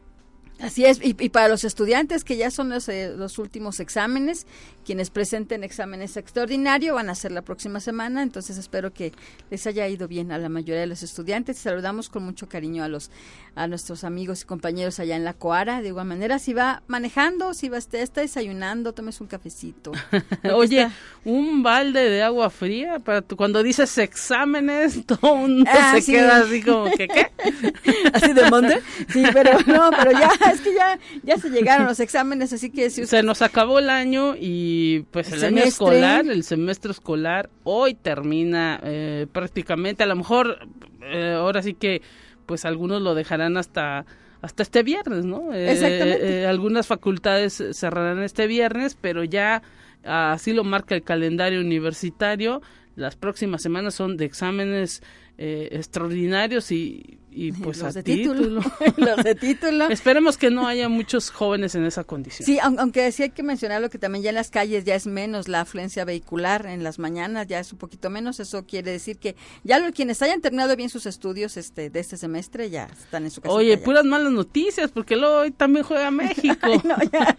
Así 0.61 0.85
es, 0.85 0.99
y, 1.03 1.15
para 1.29 1.47
los 1.47 1.63
estudiantes 1.63 2.25
que 2.25 2.37
ya 2.37 2.51
son 2.51 2.71
los, 2.71 2.89
eh, 2.89 3.13
los, 3.17 3.39
últimos 3.39 3.79
exámenes, 3.79 4.45
quienes 4.89 5.11
presenten 5.11 5.65
exámenes 5.65 6.17
extraordinarios 6.17 6.95
van 6.95 7.11
a 7.11 7.15
ser 7.15 7.31
la 7.31 7.43
próxima 7.43 7.79
semana, 7.79 8.23
entonces 8.23 8.57
espero 8.57 8.91
que 8.91 9.13
les 9.51 9.67
haya 9.67 9.87
ido 9.87 10.09
bien 10.09 10.33
a 10.33 10.39
la 10.39 10.49
mayoría 10.49 10.81
de 10.81 10.87
los 10.87 11.03
estudiantes. 11.03 11.59
Saludamos 11.59 12.09
con 12.09 12.23
mucho 12.23 12.49
cariño 12.49 12.83
a 12.83 12.89
los 12.89 13.11
a 13.55 13.67
nuestros 13.67 14.05
amigos 14.05 14.43
y 14.43 14.45
compañeros 14.47 15.01
allá 15.01 15.17
en 15.17 15.25
la 15.25 15.35
Coara. 15.35 15.83
De 15.83 15.89
igual 15.89 16.07
manera, 16.07 16.39
si 16.39 16.55
va 16.55 16.83
manejando, 16.87 17.53
si 17.55 17.69
va 17.69 17.77
está, 17.77 17.99
está 17.99 18.21
desayunando, 18.21 18.95
tomes 18.95 19.21
un 19.21 19.27
cafecito. 19.27 19.93
Oye, 20.55 20.89
un 21.25 21.63
balde 21.63 22.09
de 22.09 22.23
agua 22.23 22.49
fría 22.51 22.99
para 23.01 23.21
tu, 23.21 23.37
cuando 23.37 23.63
dices 23.63 23.99
exámenes, 23.99 25.05
todo 25.07 25.37
mundo 25.37 25.71
ah, 25.71 25.97
se 26.01 26.13
queda 26.13 26.39
así 26.39 26.63
como 26.63 26.91
que 26.93 27.09
¿qué? 27.09 27.31
así 28.15 28.33
de 28.33 28.49
monte. 28.49 28.81
Sí, 29.13 29.25
pero 29.33 29.59
no, 29.67 29.91
pero 29.91 30.13
ya 30.13 30.31
es 30.51 30.61
que 30.61 30.73
ya 30.73 30.99
ya 31.25 31.37
se 31.37 31.51
llegaron 31.51 31.87
los 31.87 32.01
exámenes, 32.01 32.53
así 32.53 32.71
que 32.71 32.89
si 32.91 33.07
se 33.07 33.23
nos 33.23 33.43
acabó 33.43 33.81
el 33.81 33.91
año 33.91 34.35
y 34.39 34.78
pues 35.11 35.33
el, 35.33 35.45
año 35.45 35.63
escolar, 35.63 36.27
el 36.27 36.45
semestre 36.45 36.91
escolar, 36.91 37.51
hoy 37.65 37.95
termina 37.95 38.81
eh, 38.83 39.27
prácticamente, 39.33 40.03
a 40.03 40.07
lo 40.07 40.17
mejor 40.17 40.69
eh, 41.03 41.35
ahora 41.39 41.63
sí 41.63 41.75
que 41.75 42.03
pues 42.47 42.65
algunos 42.65 43.03
lo 43.03 43.15
dejarán 43.15 43.57
hasta 43.57 44.07
hasta 44.41 44.63
este 44.63 44.83
viernes, 44.83 45.25
¿no? 45.25 45.53
Eh, 45.53 46.47
algunas 46.47 46.87
facultades 46.87 47.63
cerrarán 47.73 48.23
este 48.23 48.47
viernes, 48.47 48.97
pero 49.01 49.25
ya 49.25 49.63
así 50.05 50.53
lo 50.53 50.63
marca 50.63 50.95
el 50.95 51.03
calendario 51.03 51.61
universitario. 51.61 52.63
Las 52.95 53.17
próximas 53.17 53.63
semanas 53.63 53.95
son 53.95 54.17
de 54.17 54.27
exámenes 54.27 55.03
extraordinarios 55.39 56.71
y 56.71 57.19
y 57.39 57.53
pues 57.63 57.79
los 57.83 57.95
de 57.95 58.03
título. 58.03 58.61
los 58.97 59.25
de 59.25 59.35
título. 59.35 59.89
Esperemos 59.89 60.37
que 60.37 60.51
no 60.51 60.67
haya 60.67 60.89
muchos 60.89 61.31
jóvenes 61.31 61.75
en 61.75 61.85
esa 61.85 62.05
condición. 62.05 62.45
Sí, 62.45 62.59
aunque 62.61 63.13
sí 63.13 63.23
hay 63.23 63.31
que 63.31 63.43
mencionarlo 63.43 63.89
que 63.91 63.99
también 63.99 64.25
ya 64.25 64.31
en 64.31 64.35
las 64.35 64.51
calles 64.51 64.85
ya 64.85 64.95
es 64.95 65.07
menos 65.07 65.47
la 65.47 65.61
afluencia 65.61 66.05
vehicular, 66.05 66.67
en 66.67 66.83
las 66.83 66.99
mañanas 66.99 67.47
ya 67.47 67.61
es 67.61 67.73
un 67.73 67.79
poquito 67.79 68.11
menos, 68.11 68.41
eso 68.41 68.67
quiere 68.67 68.91
decir 68.91 69.19
que 69.19 69.37
ya 69.63 69.79
los, 69.79 69.93
quienes 69.93 70.21
hayan 70.23 70.41
terminado 70.41 70.75
bien 70.75 70.91
sus 70.91 71.07
estudios 71.07 71.57
este 71.57 71.91
de 71.91 72.01
este 72.01 72.17
semestre 72.17 72.71
ya 72.71 72.87
están 72.87 73.25
en 73.25 73.31
su 73.31 73.41
casa. 73.41 73.55
Oye, 73.55 73.79
puras 73.79 74.05
malas 74.05 74.33
noticias, 74.33 74.91
porque 74.91 75.17
luego 75.17 75.39
hoy 75.39 75.51
también 75.53 75.85
juega 75.85 76.11
México. 76.19 76.57
Ay, 76.61 76.81
no, 76.83 76.97
ya, 76.99 77.37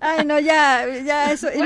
Ay, 0.00 0.24
no, 0.24 0.38
ya, 0.38 0.86
ya 1.04 1.32
eso. 1.32 1.48
El, 1.48 1.60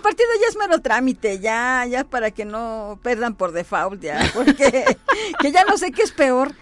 partido 0.00 0.28
ya 0.40 0.48
es 0.48 0.56
mero 0.56 0.80
trámite, 0.80 1.38
ya, 1.40 1.84
ya 1.86 2.04
para 2.04 2.30
que 2.30 2.44
no 2.44 2.98
perdan 3.02 3.34
por 3.34 3.52
default, 3.52 4.00
ya, 4.02 4.30
porque 4.34 4.96
que 5.40 5.52
ya 5.52 5.64
no 5.64 5.76
sé 5.76 5.90
qué 5.92 6.02
es 6.02 6.12
peor 6.12 6.54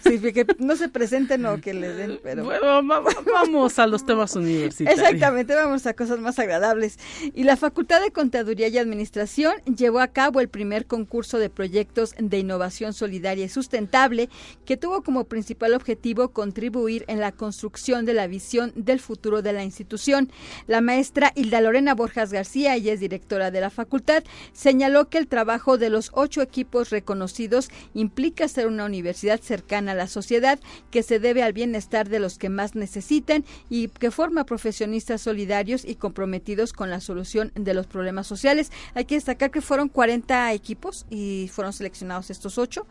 Sí, 0.00 0.20
que 0.20 0.46
no 0.58 0.76
se 0.76 0.88
presenten 0.88 1.44
o 1.46 1.60
que 1.60 1.74
les 1.74 1.96
den, 1.96 2.20
pero... 2.22 2.44
Bueno, 2.44 2.82
vamos 2.82 3.78
a 3.78 3.86
los 3.86 4.06
temas 4.06 4.36
universitarios. 4.36 5.02
Exactamente, 5.02 5.54
vamos 5.54 5.86
a 5.86 5.94
cosas 5.94 6.18
más 6.20 6.38
agradables. 6.38 6.98
Y 7.34 7.44
la 7.44 7.56
Facultad 7.56 8.00
de 8.00 8.10
Contaduría 8.10 8.68
y 8.68 8.78
Administración 8.78 9.56
llevó 9.64 10.00
a 10.00 10.08
cabo 10.08 10.40
el 10.40 10.48
primer 10.48 10.86
concurso 10.86 11.38
de 11.38 11.50
proyectos 11.50 12.14
de 12.18 12.38
innovación 12.38 12.92
solidaria 12.92 13.44
y 13.44 13.48
sustentable 13.48 14.28
que 14.64 14.76
tuvo 14.76 15.02
como 15.02 15.24
principal 15.24 15.74
objetivo 15.74 16.28
contribuir 16.28 17.04
en 17.08 17.20
la 17.20 17.32
construcción 17.32 18.04
de 18.04 18.14
la 18.14 18.26
visión 18.26 18.72
del 18.74 19.00
futuro 19.00 19.42
de 19.42 19.52
la 19.52 19.64
institución. 19.64 20.30
La 20.66 20.80
maestra 20.80 21.32
Hilda 21.34 21.60
Lorena 21.60 21.94
Borjas 21.94 22.32
García, 22.32 22.74
ella 22.74 22.92
es 22.92 23.00
directora 23.00 23.50
de 23.50 23.60
la 23.60 23.70
facultad, 23.70 24.24
señaló 24.52 25.08
que 25.08 25.18
el 25.18 25.26
trabajo 25.26 25.78
de 25.78 25.90
los 25.90 26.10
ocho 26.12 26.42
equipos 26.42 26.90
reconocidos 26.90 27.70
implica 27.94 28.48
ser 28.48 28.66
una 28.66 28.84
universidad 28.84 29.40
cercana 29.56 29.92
a 29.92 29.94
la 29.94 30.06
sociedad, 30.06 30.58
que 30.90 31.02
se 31.02 31.18
debe 31.18 31.42
al 31.42 31.54
bienestar 31.54 32.08
de 32.08 32.18
los 32.18 32.36
que 32.36 32.50
más 32.50 32.74
necesiten 32.74 33.44
y 33.70 33.88
que 33.88 34.10
forma 34.10 34.44
profesionistas 34.44 35.22
solidarios 35.22 35.84
y 35.84 35.94
comprometidos 35.94 36.72
con 36.72 36.90
la 36.90 37.00
solución 37.00 37.52
de 37.54 37.72
los 37.72 37.86
problemas 37.86 38.26
sociales. 38.26 38.70
Hay 38.94 39.06
que 39.06 39.14
destacar 39.14 39.50
que 39.50 39.62
fueron 39.62 39.88
40 39.88 40.52
equipos 40.52 41.06
y 41.08 41.48
fueron 41.52 41.72
seleccionados 41.72 42.30
estos 42.30 42.58
ocho 42.58 42.86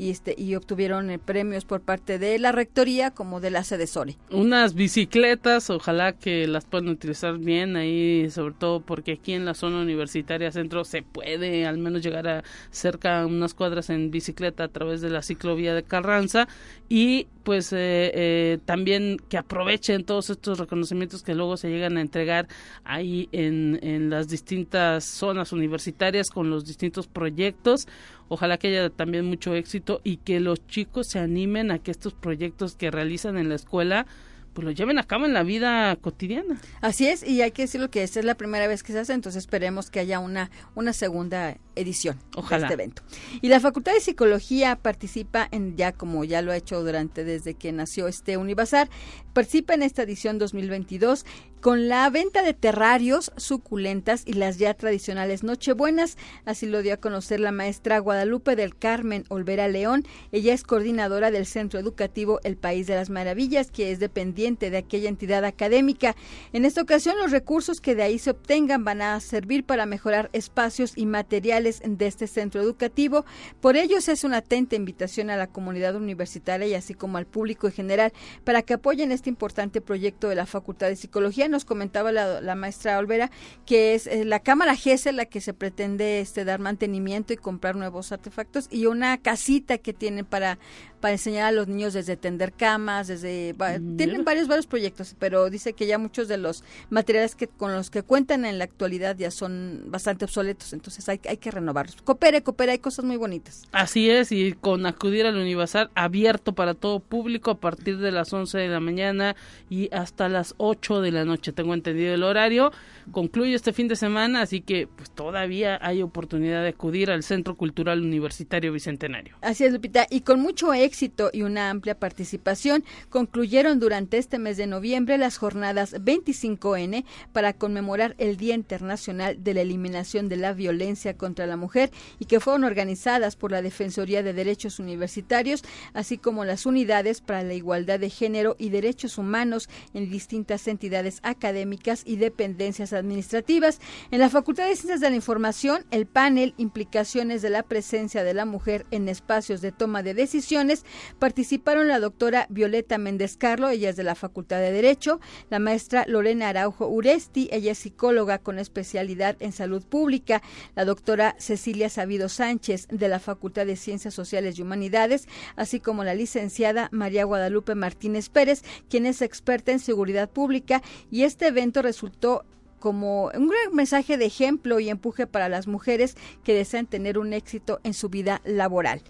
y 0.00 0.08
este 0.08 0.34
y 0.36 0.54
obtuvieron 0.54 1.10
eh, 1.10 1.18
premios 1.18 1.66
por 1.66 1.82
parte 1.82 2.18
de 2.18 2.38
la 2.38 2.52
rectoría 2.52 3.10
como 3.10 3.38
de 3.40 3.50
la 3.50 3.64
sede 3.64 3.86
Sole. 3.86 4.16
Unas 4.30 4.72
bicicletas, 4.72 5.68
ojalá 5.68 6.14
que 6.14 6.46
las 6.46 6.64
puedan 6.64 6.88
utilizar 6.88 7.36
bien 7.36 7.76
ahí, 7.76 8.30
sobre 8.30 8.54
todo 8.54 8.80
porque 8.80 9.12
aquí 9.12 9.34
en 9.34 9.44
la 9.44 9.52
zona 9.52 9.82
universitaria 9.82 10.50
centro 10.52 10.84
se 10.84 11.02
puede 11.02 11.66
al 11.66 11.76
menos 11.76 12.02
llegar 12.02 12.26
a 12.28 12.44
cerca 12.70 13.26
unas 13.26 13.52
cuadras 13.52 13.90
en 13.90 14.10
bicicleta 14.10 14.64
a 14.64 14.68
través 14.68 15.02
de 15.02 15.10
la 15.10 15.20
ciclovía 15.20 15.74
de 15.74 15.82
Carranza 15.82 16.48
y 16.88 17.26
pues 17.44 17.72
eh, 17.72 18.10
eh, 18.14 18.58
también 18.64 19.18
que 19.28 19.36
aprovechen 19.36 20.04
todos 20.04 20.30
estos 20.30 20.58
reconocimientos 20.58 21.22
que 21.22 21.34
luego 21.34 21.58
se 21.58 21.68
llegan 21.68 21.98
a 21.98 22.00
entregar 22.00 22.48
ahí 22.84 23.28
en, 23.32 23.78
en 23.82 24.08
las 24.08 24.28
distintas 24.28 25.04
zonas 25.04 25.52
universitarias 25.52 26.30
con 26.30 26.48
los 26.48 26.64
distintos 26.64 27.06
proyectos 27.06 27.86
Ojalá 28.32 28.58
que 28.58 28.68
haya 28.68 28.90
también 28.90 29.26
mucho 29.26 29.56
éxito 29.56 30.00
y 30.04 30.18
que 30.18 30.38
los 30.38 30.64
chicos 30.68 31.08
se 31.08 31.18
animen 31.18 31.72
a 31.72 31.80
que 31.80 31.90
estos 31.90 32.14
proyectos 32.14 32.76
que 32.76 32.92
realizan 32.92 33.36
en 33.36 33.48
la 33.48 33.56
escuela 33.56 34.06
pues 34.52 34.64
lo 34.64 34.70
lleven 34.70 34.98
a 34.98 35.04
cabo 35.04 35.26
en 35.26 35.32
la 35.32 35.42
vida 35.42 35.96
cotidiana. 35.96 36.60
Así 36.80 37.08
es, 37.08 37.26
y 37.26 37.42
hay 37.42 37.50
que 37.50 37.62
decirlo 37.62 37.90
que 37.90 38.02
esta 38.02 38.20
es 38.20 38.24
la 38.24 38.36
primera 38.36 38.66
vez 38.66 38.82
que 38.82 38.92
se 38.92 39.00
hace, 39.00 39.12
entonces 39.12 39.40
esperemos 39.40 39.90
que 39.90 40.00
haya 40.00 40.20
una, 40.20 40.50
una 40.74 40.92
segunda 40.92 41.56
edición 41.80 42.18
Ojalá. 42.36 42.68
de 42.68 42.74
este 42.74 42.74
evento. 42.74 43.02
Y 43.40 43.48
la 43.48 43.60
Facultad 43.60 43.92
de 43.92 44.00
Psicología 44.00 44.76
participa 44.76 45.48
en, 45.50 45.76
ya 45.76 45.92
como 45.92 46.24
ya 46.24 46.42
lo 46.42 46.52
ha 46.52 46.56
hecho 46.56 46.82
durante 46.82 47.24
desde 47.24 47.54
que 47.54 47.72
nació 47.72 48.08
este 48.08 48.36
Univazar, 48.36 48.88
participa 49.32 49.74
en 49.74 49.82
esta 49.82 50.02
edición 50.02 50.38
2022 50.38 51.24
con 51.60 51.88
la 51.88 52.08
venta 52.08 52.42
de 52.42 52.54
terrarios, 52.54 53.32
suculentas 53.36 54.22
y 54.26 54.32
las 54.32 54.58
ya 54.58 54.72
tradicionales 54.74 55.42
Nochebuenas. 55.42 56.16
Así 56.46 56.66
lo 56.66 56.82
dio 56.82 56.94
a 56.94 56.96
conocer 56.96 57.38
la 57.38 57.52
maestra 57.52 57.98
Guadalupe 57.98 58.56
del 58.56 58.76
Carmen 58.76 59.24
Olvera 59.28 59.68
León. 59.68 60.04
Ella 60.32 60.54
es 60.54 60.62
coordinadora 60.62 61.30
del 61.30 61.46
Centro 61.46 61.78
Educativo 61.78 62.40
El 62.44 62.56
País 62.56 62.86
de 62.86 62.94
las 62.94 63.10
Maravillas, 63.10 63.70
que 63.70 63.92
es 63.92 64.00
dependiente 64.00 64.70
de 64.70 64.78
aquella 64.78 65.10
entidad 65.10 65.44
académica. 65.44 66.16
En 66.52 66.64
esta 66.64 66.80
ocasión, 66.80 67.18
los 67.18 67.30
recursos 67.30 67.80
que 67.80 67.94
de 67.94 68.04
ahí 68.04 68.18
se 68.18 68.30
obtengan 68.30 68.84
van 68.84 69.02
a 69.02 69.20
servir 69.20 69.64
para 69.64 69.84
mejorar 69.84 70.30
espacios 70.32 70.92
y 70.96 71.04
materiales 71.04 71.69
de 71.84 72.06
este 72.06 72.26
centro 72.26 72.60
educativo. 72.60 73.24
Por 73.60 73.76
ello, 73.76 74.00
se 74.00 74.12
hace 74.12 74.26
una 74.26 74.38
atenta 74.38 74.76
invitación 74.76 75.30
a 75.30 75.36
la 75.36 75.46
comunidad 75.46 75.94
universitaria 75.94 76.66
y 76.66 76.74
así 76.74 76.94
como 76.94 77.18
al 77.18 77.26
público 77.26 77.66
en 77.66 77.72
general 77.72 78.12
para 78.44 78.62
que 78.62 78.74
apoyen 78.74 79.12
este 79.12 79.30
importante 79.30 79.80
proyecto 79.80 80.28
de 80.28 80.34
la 80.34 80.46
Facultad 80.46 80.88
de 80.88 80.96
Psicología 80.96 81.48
nos 81.48 81.64
comentaba 81.64 82.12
la, 82.12 82.54
maestra 82.54 82.98
Olvera 82.98 83.30
que 83.64 83.94
es 83.94 84.06
eh, 84.06 84.24
la 84.24 84.40
cámara 84.40 84.74
GESE 84.74 85.12
la 85.12 85.26
que 85.26 85.40
se 85.40 85.54
pretende 85.54 86.20
este 86.20 86.44
dar 86.44 86.60
mantenimiento 86.60 87.32
y 87.32 87.36
comprar 87.36 87.76
nuevos 87.76 88.12
artefactos 88.12 88.68
y 88.70 88.86
una 88.86 89.18
casita 89.18 89.78
que 89.78 89.92
tienen 89.92 90.24
para 90.24 90.58
para 91.00 91.12
enseñar 91.12 91.46
a 91.46 91.52
los 91.52 91.66
niños 91.66 91.94
desde 91.94 92.16
tender 92.16 92.52
camas, 92.52 93.08
desde 93.08 93.54
tienen 93.96 94.24
varios 94.24 94.48
varios 94.48 94.66
proyectos, 94.66 95.16
pero 95.18 95.50
dice 95.50 95.72
que 95.72 95.86
ya 95.86 95.98
muchos 95.98 96.28
de 96.28 96.36
los 96.36 96.62
materiales 96.90 97.34
que 97.34 97.48
con 97.48 97.72
los 97.72 97.90
que 97.90 98.02
cuentan 98.02 98.44
en 98.44 98.58
la 98.58 98.64
actualidad 98.64 99.16
ya 99.16 99.30
son 99.30 99.84
bastante 99.86 100.24
obsoletos, 100.24 100.72
entonces 100.72 101.08
hay, 101.08 101.20
hay 101.28 101.38
que 101.38 101.50
renovarlos. 101.50 101.96
Coopere, 102.02 102.42
coopere, 102.42 102.72
hay 102.72 102.78
cosas 102.78 103.04
muy 103.04 103.16
bonitas. 103.16 103.66
Así 103.72 104.10
es, 104.10 104.32
y 104.32 104.52
con 104.52 104.86
acudir 104.86 105.26
al 105.26 105.36
Univazar 105.36 105.90
abierto 105.94 106.54
para 106.54 106.74
todo 106.74 107.00
público 107.00 107.50
a 107.50 107.58
partir 107.58 107.98
de 107.98 108.12
las 108.12 108.32
11 108.32 108.58
de 108.58 108.68
la 108.68 108.80
mañana 108.80 109.36
y 109.68 109.88
hasta 109.92 110.28
las 110.28 110.54
8 110.58 111.00
de 111.00 111.12
la 111.12 111.24
noche, 111.24 111.52
tengo 111.52 111.74
entendido 111.74 112.14
el 112.14 112.22
horario. 112.22 112.72
Concluye 113.12 113.54
este 113.54 113.72
fin 113.72 113.88
de 113.88 113.96
semana, 113.96 114.42
así 114.42 114.60
que 114.60 114.86
pues 114.86 115.10
todavía 115.10 115.78
hay 115.80 116.02
oportunidad 116.02 116.62
de 116.62 116.68
acudir 116.68 117.10
al 117.10 117.22
Centro 117.22 117.56
Cultural 117.56 118.00
Universitario 118.00 118.72
Bicentenario. 118.72 119.36
Así 119.40 119.64
es, 119.64 119.72
Lupita, 119.72 120.06
y 120.10 120.20
con 120.20 120.40
mucho 120.40 120.72
éxito 120.72 120.89
y 121.32 121.42
una 121.42 121.70
amplia 121.70 121.98
participación, 121.98 122.84
concluyeron 123.08 123.78
durante 123.78 124.18
este 124.18 124.38
mes 124.38 124.56
de 124.56 124.66
noviembre 124.66 125.18
las 125.18 125.38
jornadas 125.38 125.94
25N 125.94 127.04
para 127.32 127.52
conmemorar 127.52 128.14
el 128.18 128.36
Día 128.36 128.54
Internacional 128.54 129.42
de 129.42 129.54
la 129.54 129.60
Eliminación 129.60 130.28
de 130.28 130.36
la 130.36 130.52
Violencia 130.52 131.16
contra 131.16 131.46
la 131.46 131.56
Mujer 131.56 131.90
y 132.18 132.24
que 132.24 132.40
fueron 132.40 132.64
organizadas 132.64 133.36
por 133.36 133.52
la 133.52 133.62
Defensoría 133.62 134.22
de 134.22 134.32
Derechos 134.32 134.78
Universitarios, 134.78 135.62
así 135.94 136.18
como 136.18 136.44
las 136.44 136.66
unidades 136.66 137.20
para 137.20 137.42
la 137.42 137.54
igualdad 137.54 138.00
de 138.00 138.10
género 138.10 138.56
y 138.58 138.70
derechos 138.70 139.16
humanos 139.16 139.68
en 139.94 140.10
distintas 140.10 140.66
entidades 140.66 141.20
académicas 141.22 142.02
y 142.04 142.16
dependencias 142.16 142.92
administrativas. 142.92 143.80
En 144.10 144.20
la 144.20 144.28
Facultad 144.28 144.66
de 144.66 144.76
Ciencias 144.76 145.00
de 145.00 145.10
la 145.10 145.16
Información, 145.16 145.84
el 145.90 146.06
panel 146.06 146.54
Implicaciones 146.56 147.42
de 147.42 147.50
la 147.50 147.62
presencia 147.62 148.24
de 148.24 148.34
la 148.34 148.44
mujer 148.44 148.86
en 148.90 149.08
espacios 149.08 149.60
de 149.60 149.72
toma 149.72 150.02
de 150.02 150.14
decisiones 150.14 150.79
participaron 151.18 151.88
la 151.88 152.00
doctora 152.00 152.46
Violeta 152.50 152.98
Méndez 152.98 153.36
Carlo, 153.36 153.68
ella 153.68 153.90
es 153.90 153.96
de 153.96 154.04
la 154.04 154.14
Facultad 154.14 154.58
de 154.58 154.72
Derecho, 154.72 155.20
la 155.50 155.58
maestra 155.58 156.04
Lorena 156.06 156.48
Araujo 156.48 156.88
Uresti, 156.88 157.48
ella 157.52 157.72
es 157.72 157.78
psicóloga 157.78 158.38
con 158.38 158.58
especialidad 158.58 159.36
en 159.40 159.52
salud 159.52 159.84
pública, 159.84 160.42
la 160.74 160.84
doctora 160.84 161.34
Cecilia 161.38 161.88
Sabido 161.88 162.28
Sánchez 162.28 162.88
de 162.88 163.08
la 163.08 163.20
Facultad 163.20 163.66
de 163.66 163.76
Ciencias 163.76 164.14
Sociales 164.14 164.58
y 164.58 164.62
Humanidades, 164.62 165.28
así 165.56 165.80
como 165.80 166.04
la 166.04 166.14
licenciada 166.14 166.88
María 166.92 167.24
Guadalupe 167.24 167.74
Martínez 167.74 168.28
Pérez, 168.28 168.62
quien 168.88 169.06
es 169.06 169.22
experta 169.22 169.72
en 169.72 169.78
seguridad 169.78 170.30
pública 170.30 170.82
y 171.10 171.24
este 171.24 171.48
evento 171.48 171.82
resultó 171.82 172.44
como 172.80 173.26
un 173.26 173.48
gran 173.48 173.74
mensaje 173.74 174.16
de 174.16 174.24
ejemplo 174.24 174.80
y 174.80 174.88
empuje 174.88 175.26
para 175.26 175.48
las 175.48 175.66
mujeres 175.66 176.16
que 176.42 176.54
desean 176.54 176.86
tener 176.86 177.18
un 177.18 177.32
éxito 177.32 177.78
en 177.84 177.94
su 177.94 178.08
vida 178.08 178.40
laboral. 178.44 179.02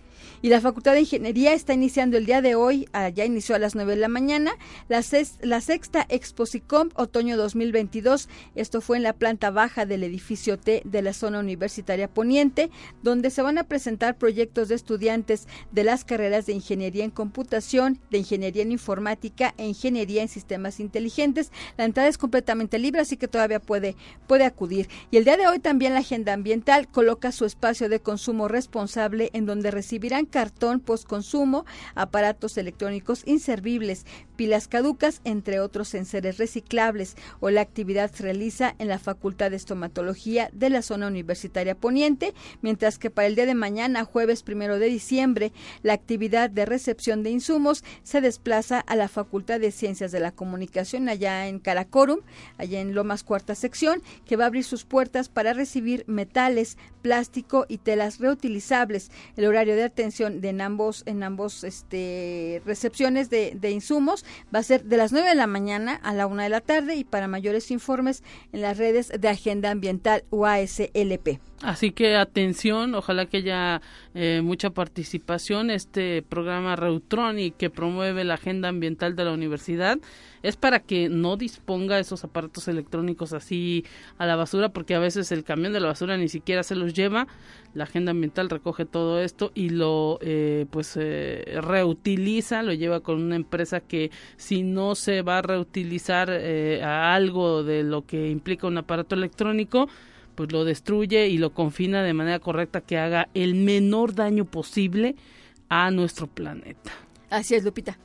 Y 0.43 0.49
la 0.49 0.61
Facultad 0.61 0.93
de 0.93 1.01
Ingeniería 1.01 1.53
está 1.53 1.75
iniciando 1.75 2.17
el 2.17 2.27
día 2.27 2.43
de 2.43 2.55
hoy, 2.55 2.89
ah, 2.93 3.09
ya 3.09 3.25
inició 3.25 3.55
a 3.55 3.59
las 3.59 3.75
9 3.75 3.95
de 3.95 4.01
la 4.01 4.09
mañana, 4.09 4.53
la, 4.89 5.03
la 5.43 5.61
sexta 5.61 6.07
Exposicom 6.09 6.91
Otoño 6.95 7.37
2022. 7.37 8.29
Esto 8.55 8.81
fue 8.81 8.97
en 8.97 9.03
la 9.03 9.13
planta 9.13 9.51
baja 9.51 9.87
del 9.87 10.05
edificio 10.05 10.59
T 10.59 10.83
de 10.85 11.03
la 11.03 11.13
zona 11.13 11.41
universitaria 11.41 12.09
poniente, 12.09 12.71
donde 13.03 13.31
se 13.31 13.43
van 13.43 13.59
a 13.59 13.65
presentar 13.65 14.17
proyectos 14.17 14.69
de 14.69 14.75
estudiantes 14.75 15.47
de 15.73 15.85
las 15.85 16.05
carreras 16.05 16.47
de 16.47 16.53
Ingeniería 16.53 17.05
en 17.05 17.11
Computación, 17.11 17.99
de 18.11 18.19
Ingeniería 18.19 18.63
en 18.63 18.73
Informática 18.73 19.55
e 19.57 19.67
Ingeniería 19.67 20.23
en 20.23 20.29
Sistemas 20.29 20.81
Inteligentes. 20.81 21.53
La 21.77 21.85
entrada 21.85 22.09
es 22.09 22.19
completamente 22.19 22.79
libre, 22.79 23.01
así 23.01 23.17
que 23.17 23.29
todavía 23.29 23.61
puede, 23.61 23.97
puede 24.27 24.45
acudir. 24.45 24.89
Y 25.11 25.17
el 25.17 25.25
día 25.25 25.37
de 25.37 25.47
hoy 25.47 25.59
también 25.59 25.95
la 25.95 26.01
Agenda 26.01 26.33
Ambiental 26.33 26.89
coloca 26.89 27.33
su 27.33 27.45
espacio 27.45 27.89
de 27.89 28.01
consumo 28.01 28.49
responsable 28.49 29.31
en 29.33 29.47
donde 29.47 29.71
recibirán 30.11 30.27
cartón 30.27 30.81
postconsumo, 30.81 31.65
aparatos 31.95 32.59
electrónicos 32.59 33.23
inservibles, 33.27 34.05
pilas 34.35 34.67
caducas, 34.67 35.21
entre 35.25 35.61
otros 35.61 35.95
enseres 35.95 36.39
reciclables, 36.39 37.15
o 37.41 37.51
la 37.51 37.61
actividad 37.61 38.11
se 38.11 38.25
realiza 38.25 38.75
en 38.79 38.89
la 38.89 38.99
Facultad 38.99 39.51
de 39.51 39.57
Estomatología 39.57 40.51
de 40.53 40.71
la 40.71 40.83
zona 40.83 41.07
universitaria 41.07 41.75
poniente, 41.75 42.35
mientras 42.61 42.99
que 42.99 43.11
para 43.11 43.29
el 43.29 43.37
día 43.37 43.47
de 43.47 43.55
mañana, 43.55 44.05
jueves 44.05 44.43
primero 44.43 44.79
de 44.79 44.87
diciembre, 44.87 45.53
la 45.83 45.93
actividad 45.93 46.51
de 46.51 46.67
recepción 46.67 47.23
de 47.23 47.31
insumos 47.31 47.85
se 48.03 48.21
desplaza 48.21 48.81
a 48.81 48.97
la 48.97 49.09
Facultad 49.09 49.61
de 49.61 49.71
Ciencias 49.71 50.11
de 50.11 50.21
la 50.21 50.33
Comunicación 50.33 51.09
allá 51.09 51.47
en 51.47 51.61
Caracorum, 51.61 52.21
allá 52.59 52.81
en 52.81 52.95
Lomas 52.95 53.23
Cuarta 53.23 53.55
Sección, 53.55 54.03
que 54.25 54.37
va 54.37 54.45
a 54.45 54.47
abrir 54.49 54.65
sus 54.65 54.85
puertas 54.85 55.29
para 55.29 55.53
recibir 55.53 56.05
metales, 56.09 56.79
plástico 57.03 57.67
y 57.69 57.79
telas 57.79 58.19
reutilizables. 58.19 59.11
El 59.37 59.47
horario 59.47 59.77
de 59.77 59.85
atención 60.01 60.41
de 60.41 60.51
en 60.51 60.61
ambos, 60.61 61.03
en 61.07 61.23
ambos 61.23 61.65
este, 61.65 62.63
recepciones 62.65 63.31
de, 63.31 63.53
de, 63.55 63.71
insumos 63.71 64.25
va 64.55 64.59
a 64.59 64.63
ser 64.63 64.85
de 64.85 64.97
las 64.97 65.13
9 65.13 65.29
de 65.29 65.35
la 65.35 65.47
mañana 65.47 65.95
a 66.03 66.13
la 66.13 66.27
1 66.27 66.43
de 66.43 66.49
la 66.49 66.61
tarde 66.61 66.97
y 66.97 67.05
para 67.05 67.29
mayores 67.29 67.71
informes 67.71 68.23
en 68.53 68.63
las 68.63 68.79
redes 68.79 69.13
de 69.19 69.29
Agenda 69.29 69.71
Ambiental 69.71 70.25
UASLP. 70.31 71.50
Así 71.63 71.91
que 71.91 72.17
atención, 72.17 72.95
ojalá 72.95 73.27
que 73.27 73.39
haya 73.39 73.83
eh, 74.15 74.41
mucha 74.43 74.71
participación. 74.71 75.71
Este 75.71 76.23
programa 76.23 76.75
Reutronic 76.75 77.55
que 77.59 77.69
promueve 77.69 78.25
la 78.25 78.35
agenda 78.35 78.71
ambiental 78.71 79.15
de 79.15 79.25
la 79.27 79.33
universidad 79.33 79.99
es 80.43 80.57
para 80.57 80.81
que 80.81 81.11
no 81.11 81.37
disponga 81.37 81.99
esos 81.99 82.25
aparatos 82.25 82.67
electrónicos 82.69 83.35
así 83.35 83.85
a 84.17 84.25
la 84.25 84.37
basura, 84.37 84.71
porque 84.71 84.95
a 84.95 84.99
veces 84.99 85.33
el 85.33 85.45
camión 85.45 85.75
de 85.75 85.81
la 85.81 85.89
basura 85.89 86.17
ni 86.17 86.31
siquiera 86.31 86.63
se 86.63 86.77
los 86.77 86.95
lleva. 86.95 87.27
La 87.75 87.85
agenda 87.85 88.13
ambiental 88.13 88.49
recoge 88.49 88.87
todo 88.87 89.21
esto 89.21 89.53
y 89.55 89.69
lo 89.69 90.19
eh, 90.23 90.65
pues 90.71 90.97
eh, 90.99 91.45
reutiliza, 91.61 92.63
lo 92.63 92.73
lleva 92.73 93.01
con 93.01 93.21
una 93.23 93.37
empresa 93.37 93.81
que 93.81 94.11
si 94.39 94.63
no 94.63 94.95
se 94.95 95.21
va 95.21 95.39
a 95.39 95.43
reutilizar 95.43 96.31
eh, 96.33 96.83
a 96.83 97.15
algo 97.15 97.63
de 97.65 97.83
lo 97.83 98.07
que 98.07 98.31
implica 98.31 98.67
un 98.67 98.79
aparato 98.79 99.15
electrónico, 99.15 99.89
pues 100.35 100.53
lo 100.53 100.65
destruye 100.65 101.29
y 101.29 101.39
lo 101.39 101.53
confina 101.55 102.03
de 102.03 102.15
manera 102.15 102.39
correcta 102.39 102.81
que 102.81 102.99
haga 102.99 103.29
el 103.35 103.55
menor 103.55 104.15
daño 104.15 104.45
posible 104.45 105.17
a 105.69 105.91
nuestro 105.91 106.27
planeta. 106.27 106.93
Así 107.31 107.55
es, 107.55 107.65
Lupita. 107.65 107.99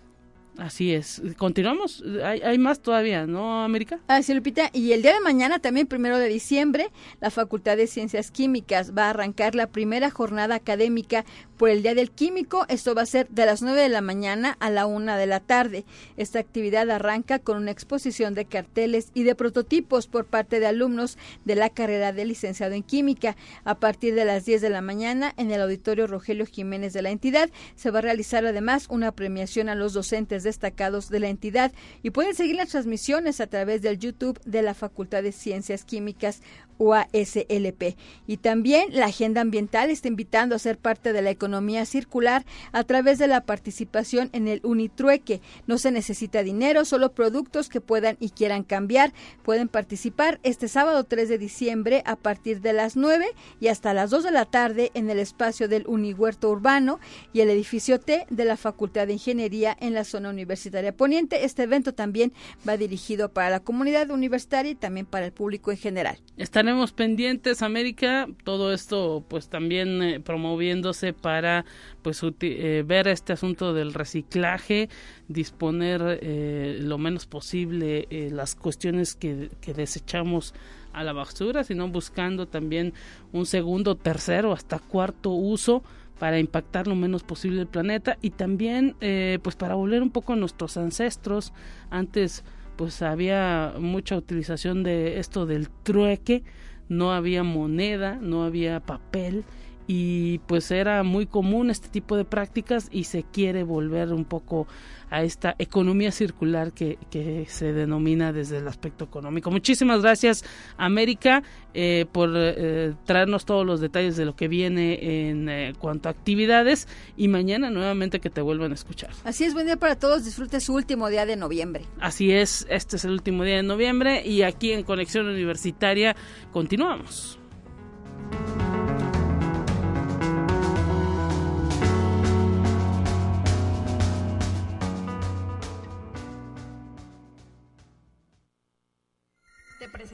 Así 0.57 0.93
es. 0.93 1.21
Continuamos. 1.37 2.03
Hay, 2.23 2.41
hay, 2.41 2.57
más 2.57 2.79
todavía, 2.79 3.27
¿no, 3.27 3.63
América? 3.63 3.99
Así, 4.07 4.33
Lupita. 4.33 4.69
Y 4.71 4.93
el 4.93 5.01
día 5.01 5.13
de 5.13 5.19
mañana, 5.19 5.59
también 5.59 5.85
primero 5.85 6.17
de 6.17 6.27
diciembre, 6.27 6.91
la 7.19 7.29
Facultad 7.29 7.75
de 7.75 7.87
Ciencias 7.87 8.31
Químicas 8.31 8.93
va 8.97 9.07
a 9.07 9.09
arrancar 9.09 9.53
la 9.55 9.67
primera 9.67 10.09
jornada 10.09 10.55
académica 10.55 11.25
por 11.57 11.69
el 11.69 11.83
Día 11.83 11.93
del 11.93 12.11
Químico. 12.11 12.65
Esto 12.69 12.95
va 12.95 13.01
a 13.01 13.05
ser 13.05 13.27
de 13.29 13.45
las 13.45 13.61
9 13.61 13.81
de 13.81 13.89
la 13.89 14.01
mañana 14.01 14.55
a 14.59 14.69
la 14.69 14.85
1 14.85 15.17
de 15.17 15.25
la 15.25 15.41
tarde. 15.41 15.85
Esta 16.15 16.39
actividad 16.39 16.89
arranca 16.89 17.39
con 17.39 17.57
una 17.57 17.71
exposición 17.71 18.33
de 18.33 18.45
carteles 18.45 19.11
y 19.13 19.23
de 19.23 19.35
prototipos 19.35 20.07
por 20.07 20.25
parte 20.25 20.59
de 20.59 20.67
alumnos 20.67 21.17
de 21.43 21.55
la 21.55 21.69
carrera 21.69 22.13
de 22.13 22.25
licenciado 22.25 22.75
en 22.75 22.83
Química. 22.83 23.35
A 23.65 23.75
partir 23.75 24.15
de 24.15 24.23
las 24.23 24.45
10 24.45 24.61
de 24.61 24.69
la 24.69 24.81
mañana, 24.81 25.33
en 25.35 25.51
el 25.51 25.61
auditorio 25.61 26.07
Rogelio 26.07 26.45
Jiménez 26.45 26.93
de 26.93 27.01
la 27.01 27.09
entidad, 27.09 27.49
se 27.75 27.91
va 27.91 27.99
a 27.99 28.03
realizar 28.03 28.45
además 28.45 28.87
una 28.89 29.11
premiación 29.11 29.67
a 29.67 29.75
los 29.75 29.93
docentes 29.93 30.44
destacados 30.45 31.09
de 31.09 31.19
la 31.19 31.27
entidad. 31.27 31.73
Y 32.01 32.11
pueden 32.11 32.33
seguir 32.33 32.55
las 32.55 32.69
transmisiones 32.69 33.41
a 33.41 33.47
través 33.47 33.81
del 33.81 33.99
YouTube 33.99 34.39
de 34.45 34.61
la 34.61 34.73
Facultad 34.73 35.23
de 35.23 35.33
Ciencias 35.33 35.83
Químicas 35.83 36.41
UASLP. 36.77 37.95
Y 38.27 38.37
también 38.37 38.89
la 38.91 39.07
Agenda 39.07 39.41
Ambiental 39.41 39.89
está 39.89 40.07
invitando 40.07 40.55
a 40.55 40.59
ser 40.59 40.77
parte 40.77 41.13
de 41.13 41.21
la 41.21 41.29
economía 41.29 41.85
circular 41.85 42.45
a 42.71 42.83
través 42.83 43.19
de 43.19 43.27
la 43.27 43.41
participación 43.41 44.29
en 44.33 44.47
el 44.47 44.61
Unitrueque. 44.63 45.41
No 45.67 45.77
se 45.77 45.91
necesita 45.91 46.43
dinero, 46.43 46.85
solo 46.85 47.13
productos 47.13 47.69
que 47.69 47.81
puedan 47.81 48.17
y 48.19 48.29
quieran 48.29 48.63
cambiar. 48.63 49.13
Pueden 49.43 49.67
participar 49.67 50.39
este 50.43 50.67
sábado 50.67 51.03
3 51.03 51.29
de 51.29 51.37
diciembre 51.37 52.03
a 52.05 52.15
partir 52.15 52.61
de 52.61 52.73
las 52.73 52.95
9 52.95 53.25
y 53.59 53.67
hasta 53.67 53.93
las 53.93 54.09
2 54.09 54.23
de 54.25 54.31
la 54.31 54.45
tarde 54.45 54.91
en 54.93 55.09
el 55.09 55.19
espacio 55.19 55.67
del 55.67 55.85
Unihuerto 55.87 56.49
Urbano 56.49 56.99
y 57.33 57.41
el 57.41 57.49
edificio 57.49 57.99
T 57.99 58.25
de 58.29 58.45
la 58.45 58.57
Facultad 58.57 59.07
de 59.07 59.13
Ingeniería 59.13 59.75
en 59.79 59.93
la 59.93 60.03
zona 60.03 60.29
universitaria 60.29 60.95
poniente. 60.95 61.45
Este 61.45 61.63
evento 61.63 61.93
también 61.93 62.33
va 62.67 62.77
dirigido 62.77 63.29
para 63.29 63.49
la 63.49 63.59
comunidad 63.59 64.09
universitaria 64.09 64.71
y 64.71 64.75
también 64.75 65.05
para 65.05 65.25
el 65.25 65.31
público 65.31 65.71
en 65.71 65.77
general 65.77 66.19
estaremos 66.65 66.93
pendientes 66.93 67.61
América 67.61 68.27
todo 68.43 68.73
esto 68.73 69.23
pues 69.27 69.49
también 69.49 70.01
eh, 70.01 70.19
promoviéndose 70.19 71.13
para 71.13 71.63
pues 72.01 72.23
eh, 72.39 72.83
ver 72.83 73.07
este 73.07 73.33
asunto 73.33 73.75
del 73.75 73.93
reciclaje 73.93 74.89
disponer 75.27 76.17
eh, 76.23 76.79
lo 76.81 76.97
menos 76.97 77.27
posible 77.27 78.07
las 78.31 78.55
cuestiones 78.55 79.13
que, 79.13 79.51
que 79.61 79.75
desechamos 79.75 80.55
a 80.91 81.03
la 81.03 81.13
basura 81.13 81.63
sino 81.63 81.87
buscando 81.87 82.47
también 82.47 82.95
un 83.31 83.45
segundo 83.45 83.95
tercero 83.95 84.51
hasta 84.51 84.79
cuarto 84.79 85.29
uso 85.29 85.83
para 86.17 86.39
impactar 86.39 86.87
lo 86.87 86.95
menos 86.95 87.21
posible 87.21 87.61
el 87.61 87.67
planeta 87.67 88.17
y 88.23 88.31
también 88.31 88.95
pues 89.43 89.55
para 89.55 89.75
volver 89.75 90.01
un 90.01 90.09
poco 90.09 90.31
a 90.33 90.37
nuestros 90.37 90.77
ancestros. 90.77 91.51
Antes 91.89 92.45
pues 92.75 93.01
había 93.01 93.73
mucha 93.79 94.17
utilización 94.17 94.83
de 94.83 95.19
esto 95.19 95.45
del 95.45 95.69
trueque, 95.69 96.43
no 96.89 97.11
había 97.11 97.43
moneda, 97.43 98.17
no 98.21 98.43
había 98.43 98.79
papel 98.79 99.43
y 99.87 100.39
pues 100.39 100.71
era 100.71 101.03
muy 101.03 101.25
común 101.25 101.69
este 101.69 101.89
tipo 101.89 102.17
de 102.17 102.25
prácticas 102.25 102.87
y 102.91 103.05
se 103.05 103.23
quiere 103.23 103.63
volver 103.63 104.13
un 104.13 104.25
poco 104.25 104.67
a 105.09 105.23
esta 105.23 105.55
economía 105.59 106.11
circular 106.11 106.71
que, 106.73 106.97
que 107.11 107.45
se 107.47 107.73
denomina 107.73 108.33
desde 108.33 108.57
el 108.57 108.67
aspecto 108.67 109.05
económico. 109.05 109.51
Muchísimas 109.51 110.01
gracias 110.01 110.43
América 110.77 111.43
eh, 111.73 112.05
por 112.11 112.31
eh, 112.35 112.93
traernos 113.05 113.45
todos 113.45 113.65
los 113.65 113.79
detalles 113.79 114.17
de 114.17 114.25
lo 114.25 114.35
que 114.35 114.47
viene 114.47 115.29
en 115.29 115.49
eh, 115.49 115.73
cuanto 115.77 116.09
a 116.09 116.11
actividades 116.11 116.87
y 117.15 117.27
mañana 117.27 117.69
nuevamente 117.69 118.19
que 118.19 118.29
te 118.29 118.41
vuelvan 118.41 118.71
a 118.71 118.75
escuchar. 118.75 119.11
Así 119.23 119.43
es, 119.43 119.53
buen 119.53 119.67
día 119.67 119.77
para 119.77 119.95
todos, 119.95 120.25
disfrute 120.25 120.59
su 120.59 120.73
último 120.73 121.09
día 121.09 121.25
de 121.25 121.35
noviembre. 121.35 121.85
Así 121.99 122.31
es, 122.31 122.65
este 122.69 122.95
es 122.95 123.05
el 123.05 123.11
último 123.11 123.43
día 123.43 123.57
de 123.57 123.63
noviembre 123.63 124.25
y 124.25 124.41
aquí 124.41 124.71
en 124.71 124.83
Conexión 124.83 125.27
Universitaria 125.27 126.15
continuamos. 126.51 127.39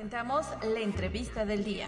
Presentamos 0.01 0.47
la 0.63 0.79
entrevista 0.79 1.45
del 1.45 1.63
día. 1.63 1.85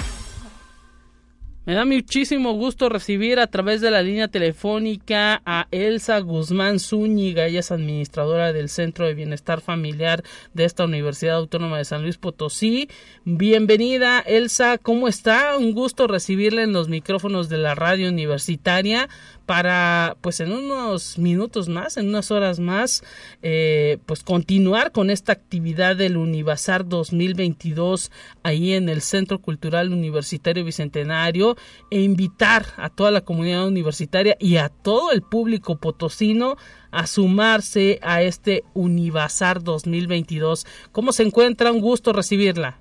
Me 1.66 1.74
da 1.74 1.84
muchísimo 1.84 2.54
gusto 2.54 2.88
recibir 2.88 3.40
a 3.40 3.48
través 3.48 3.82
de 3.82 3.90
la 3.90 4.04
línea 4.04 4.28
telefónica 4.28 5.42
a 5.46 5.68
Elsa 5.72 6.20
Guzmán 6.20 6.80
Zúñiga. 6.80 7.48
Ella 7.48 7.62
es 7.62 7.72
administradora 7.72 8.54
del 8.54 8.70
Centro 8.70 9.08
de 9.08 9.16
Bienestar 9.16 9.62
Familiar 9.62 10.24
de 10.54 10.66
esta 10.66 10.86
Universidad 10.86 11.38
Autónoma 11.38 11.80
de 11.80 11.86
San 11.86 12.04
Luis 12.04 12.20
Potosí. 12.20 12.88
Bienvenida, 13.26 14.20
Elsa. 14.20 14.78
¿Cómo 14.78 15.08
está? 15.08 15.58
Un 15.58 15.74
gusto 15.74 16.06
recibirla 16.06 16.62
en 16.62 16.74
los 16.74 16.90
micrófonos 16.90 17.50
de 17.50 17.58
la 17.58 17.74
radio 17.74 18.10
universitaria 18.10 19.10
para, 19.46 20.16
pues 20.22 20.40
en 20.40 20.52
unos 20.52 21.18
minutos 21.18 21.68
más, 21.68 21.98
en 21.98 22.10
unas 22.10 22.32
horas 22.32 22.60
más, 22.60 23.04
eh, 23.42 23.98
pues 24.06 24.24
continuar 24.24 24.92
con 24.92 25.10
esta 25.10 25.34
actividad 25.34 25.96
del 25.96 26.18
Univazar 26.18 26.88
2022 26.88 28.12
ahí 28.44 28.74
en 28.74 28.90
el 28.90 29.02
Centro 29.02 29.40
Cultural 29.40 29.92
Universitario 29.92 30.64
Bicentenario 30.64 31.56
e 31.92 32.02
invitar 32.02 32.66
a 32.78 32.90
toda 32.90 33.12
la 33.12 33.22
comunidad 33.22 33.68
universitaria 33.68 34.38
y 34.40 34.58
a 34.58 34.70
todo 34.70 35.12
el 35.12 35.22
público 35.22 35.78
potosino 35.78 36.56
a 36.92 37.08
sumarse 37.08 38.00
a 38.02 38.22
este 38.22 38.64
Univazar 38.74 39.64
2022. 39.64 40.66
¿Cómo 40.92 41.12
se 41.12 41.24
encuentra? 41.24 41.72
Un 41.72 41.82
gusto 41.82 42.14
recibirla. 42.14 42.80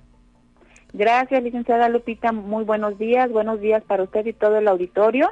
Gracias, 0.93 1.41
licenciada 1.41 1.89
Lupita. 1.89 2.31
Muy 2.31 2.63
buenos 2.63 2.99
días. 2.99 3.31
Buenos 3.31 3.59
días 3.59 3.83
para 3.83 4.03
usted 4.03 4.27
y 4.27 4.33
todo 4.33 4.57
el 4.57 4.67
auditorio 4.67 5.31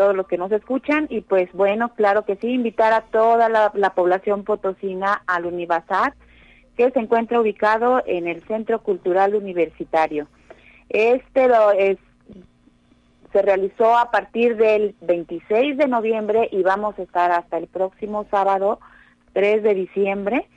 todos 0.00 0.16
los 0.16 0.26
que 0.26 0.38
nos 0.38 0.50
escuchan 0.50 1.08
y 1.10 1.20
pues 1.20 1.52
bueno, 1.52 1.90
claro 1.94 2.24
que 2.24 2.36
sí, 2.36 2.48
invitar 2.48 2.94
a 2.94 3.02
toda 3.02 3.50
la, 3.50 3.90
población 3.94 4.44
potosina 4.44 5.22
al 5.26 5.44
Univazar 5.44 6.14
que 6.74 6.90
se 6.90 7.00
encuentra 7.00 7.38
ubicado 7.38 8.02
en 8.06 8.26
el 8.26 8.42
Centro 8.44 8.80
Cultural 8.82 9.34
Universitario. 9.34 10.26
Este 10.88 11.48
lo 11.48 11.72
es, 11.72 11.98
se 13.30 13.42
realizó 13.42 13.94
a 13.98 14.10
partir 14.10 14.56
del 14.56 14.94
26 15.02 15.76
de 15.76 15.86
noviembre 15.86 16.48
y 16.50 16.62
vamos 16.62 16.98
a 16.98 17.02
estar 17.02 17.30
hasta 17.30 17.58
el 17.58 17.66
próximo 17.66 18.24
sábado 18.30 18.80
3 19.34 19.62
de 19.62 19.74
diciembre. 19.74 20.48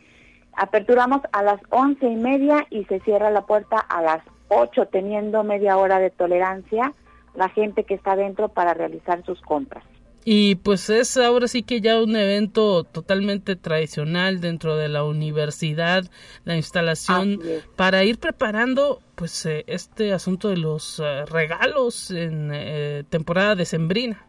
Aperturamos 0.54 1.20
a 1.34 1.44
las 1.44 1.60
once 1.70 2.06
y 2.06 2.16
media 2.16 2.66
y 2.70 2.86
se 2.86 3.02
cierra 3.02 3.30
la 3.30 3.42
puerta 3.42 3.78
a 3.78 4.02
las 4.02 4.22
8 4.48 4.86
teniendo 4.86 5.44
media 5.44 5.76
hora 5.76 6.00
de 6.00 6.12
tolerancia 6.12 6.94
la 7.36 7.50
gente 7.50 7.84
que 7.84 7.96
está 7.96 8.16
dentro 8.16 8.50
para 8.50 8.74
realizar 8.74 9.24
sus 9.26 9.42
compras. 9.42 9.84
Y 10.26 10.56
pues 10.56 10.90
es 10.90 11.18
ahora 11.18 11.48
sí 11.48 11.64
que 11.64 11.82
ya 11.82 12.02
un 12.02 12.16
evento 12.16 12.86
totalmente 12.86 13.58
tradicional 13.58 14.40
dentro 14.40 14.78
de 14.78 14.88
la 14.88 15.04
universidad, 15.04 16.06
la 16.46 16.56
instalación 16.56 17.40
para 17.76 18.06
ir 18.06 18.20
preparando 18.20 19.00
pues 19.16 19.46
eh, 19.46 19.66
este 19.68 20.14
asunto 20.14 20.48
de 20.48 20.58
los 20.58 21.00
eh, 21.00 21.26
regalos 21.26 22.10
en 22.10 22.52
eh, 22.54 23.04
temporada 23.10 23.56
decembrina. 23.56 24.26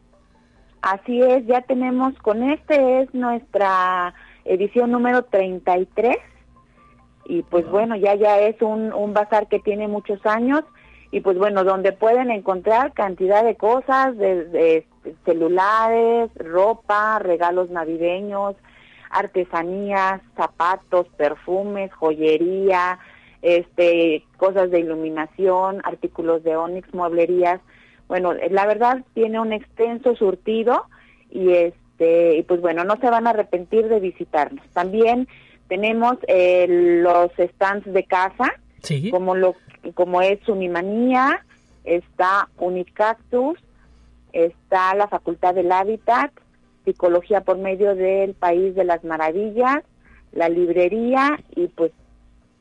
Así 0.83 1.23
es, 1.23 1.47
ya 1.47 1.63
tenemos 1.63 2.13
con 2.19 2.43
este 2.43 3.03
es 3.03 3.15
nuestra 3.15 4.15
edición 4.45 4.91
número 4.91 5.23
33 5.23 6.17
y 7.27 7.43
pues 7.43 7.67
bueno, 7.71 7.95
ya 7.95 8.17
ya 8.17 8.41
es 8.41 8.61
un, 8.61 8.93
un 8.93 9.15
bazar 9.15 9.47
que 9.47 9.61
tiene 9.61 9.87
muchos 9.87 10.19
años 10.27 10.65
y 11.15 11.21
pues 11.21 11.39
bueno, 11.39 11.63
donde 11.63 11.93
pueden 11.93 12.33
encontrar 12.33 12.93
cantidad 12.93 13.45
de 13.45 13.55
cosas, 13.55 14.19
de, 14.19 14.85
celulares, 15.25 16.29
ropa, 16.35 17.21
regalos 17.21 17.71
navideños, 17.71 18.57
artesanías, 19.11 20.21
zapatos, 20.37 21.07
perfumes, 21.17 21.93
joyería, 21.93 22.99
este, 23.43 24.25
cosas 24.39 24.73
de 24.73 24.81
iluminación, 24.81 25.83
artículos 25.85 26.43
de 26.43 26.57
onix, 26.57 26.93
mueblerías. 26.93 27.61
Bueno, 28.09 28.33
la 28.33 28.67
verdad 28.67 29.05
tiene 29.15 29.39
un 29.39 29.53
extenso 29.53 30.17
surtido 30.17 30.87
y 31.31 31.51
este, 31.51 32.39
y 32.39 32.43
pues 32.43 32.61
bueno, 32.61 32.83
no 32.83 32.97
se 32.97 33.09
van 33.09 33.29
a 33.29 33.31
arrepentir 33.31 33.87
de 33.87 34.01
visitarnos. 34.01 34.67
También 34.73 35.29
tenemos 35.69 36.17
eh, 36.27 36.67
los 36.69 37.31
stands 37.39 37.85
de 37.93 38.03
casa, 38.03 38.53
como 39.11 39.35
lo 39.35 39.55
como 39.95 40.23
es 40.23 40.47
Unimanía, 40.49 41.45
está 41.85 42.49
Unicactus, 42.59 43.59
está 44.33 44.95
la 44.95 45.09
Facultad 45.09 45.55
del 45.55 45.73
Hábitat, 45.73 46.33
Psicología 46.85 47.43
por 47.43 47.59
medio 47.59 47.95
del 47.95 48.35
País 48.35 48.75
de 48.75 48.85
las 48.85 49.05
Maravillas, 49.05 49.83
la 50.33 50.49
librería 50.49 51.39
y 51.55 51.69
pues 51.69 51.93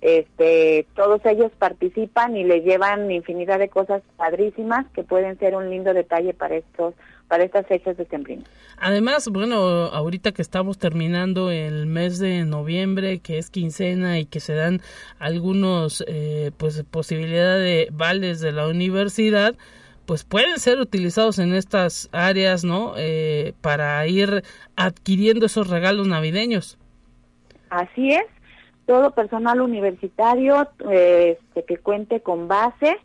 este 0.01 0.85
todos 0.95 1.25
ellos 1.25 1.51
participan 1.57 2.35
y 2.35 2.43
le 2.43 2.61
llevan 2.61 3.09
infinidad 3.09 3.59
de 3.59 3.69
cosas 3.69 4.01
padrísimas 4.17 4.85
que 4.93 5.03
pueden 5.03 5.39
ser 5.39 5.55
un 5.55 5.69
lindo 5.69 5.93
detalle 5.93 6.33
para 6.33 6.55
estos 6.55 6.93
para 7.27 7.43
estas 7.43 7.65
fechas 7.67 7.97
de 7.97 8.05
sembrino. 8.05 8.43
Además, 8.77 9.27
bueno, 9.29 9.55
ahorita 9.55 10.31
que 10.31 10.41
estamos 10.41 10.77
terminando 10.77 11.51
el 11.51 11.85
mes 11.85 12.19
de 12.19 12.43
noviembre, 12.45 13.19
que 13.19 13.37
es 13.37 13.49
quincena 13.49 14.19
y 14.19 14.25
que 14.25 14.39
se 14.39 14.53
dan 14.53 14.81
algunos 15.19 16.03
eh, 16.07 16.51
pues 16.57 16.83
posibilidad 16.83 17.57
de 17.57 17.87
vales 17.91 18.39
de 18.41 18.51
la 18.51 18.67
universidad, 18.67 19.55
pues 20.05 20.23
pueden 20.23 20.59
ser 20.59 20.79
utilizados 20.79 21.39
en 21.39 21.53
estas 21.53 22.09
áreas, 22.11 22.63
¿no? 22.63 22.93
Eh, 22.97 23.53
para 23.61 24.05
ir 24.07 24.43
adquiriendo 24.75 25.45
esos 25.45 25.69
regalos 25.69 26.07
navideños. 26.07 26.77
Así 27.69 28.11
es, 28.11 28.25
todo 28.85 29.11
personal 29.11 29.61
universitario 29.61 30.67
eh, 30.91 31.39
este, 31.39 31.63
que 31.63 31.77
cuente 31.77 32.19
con 32.19 32.47
base 32.47 32.97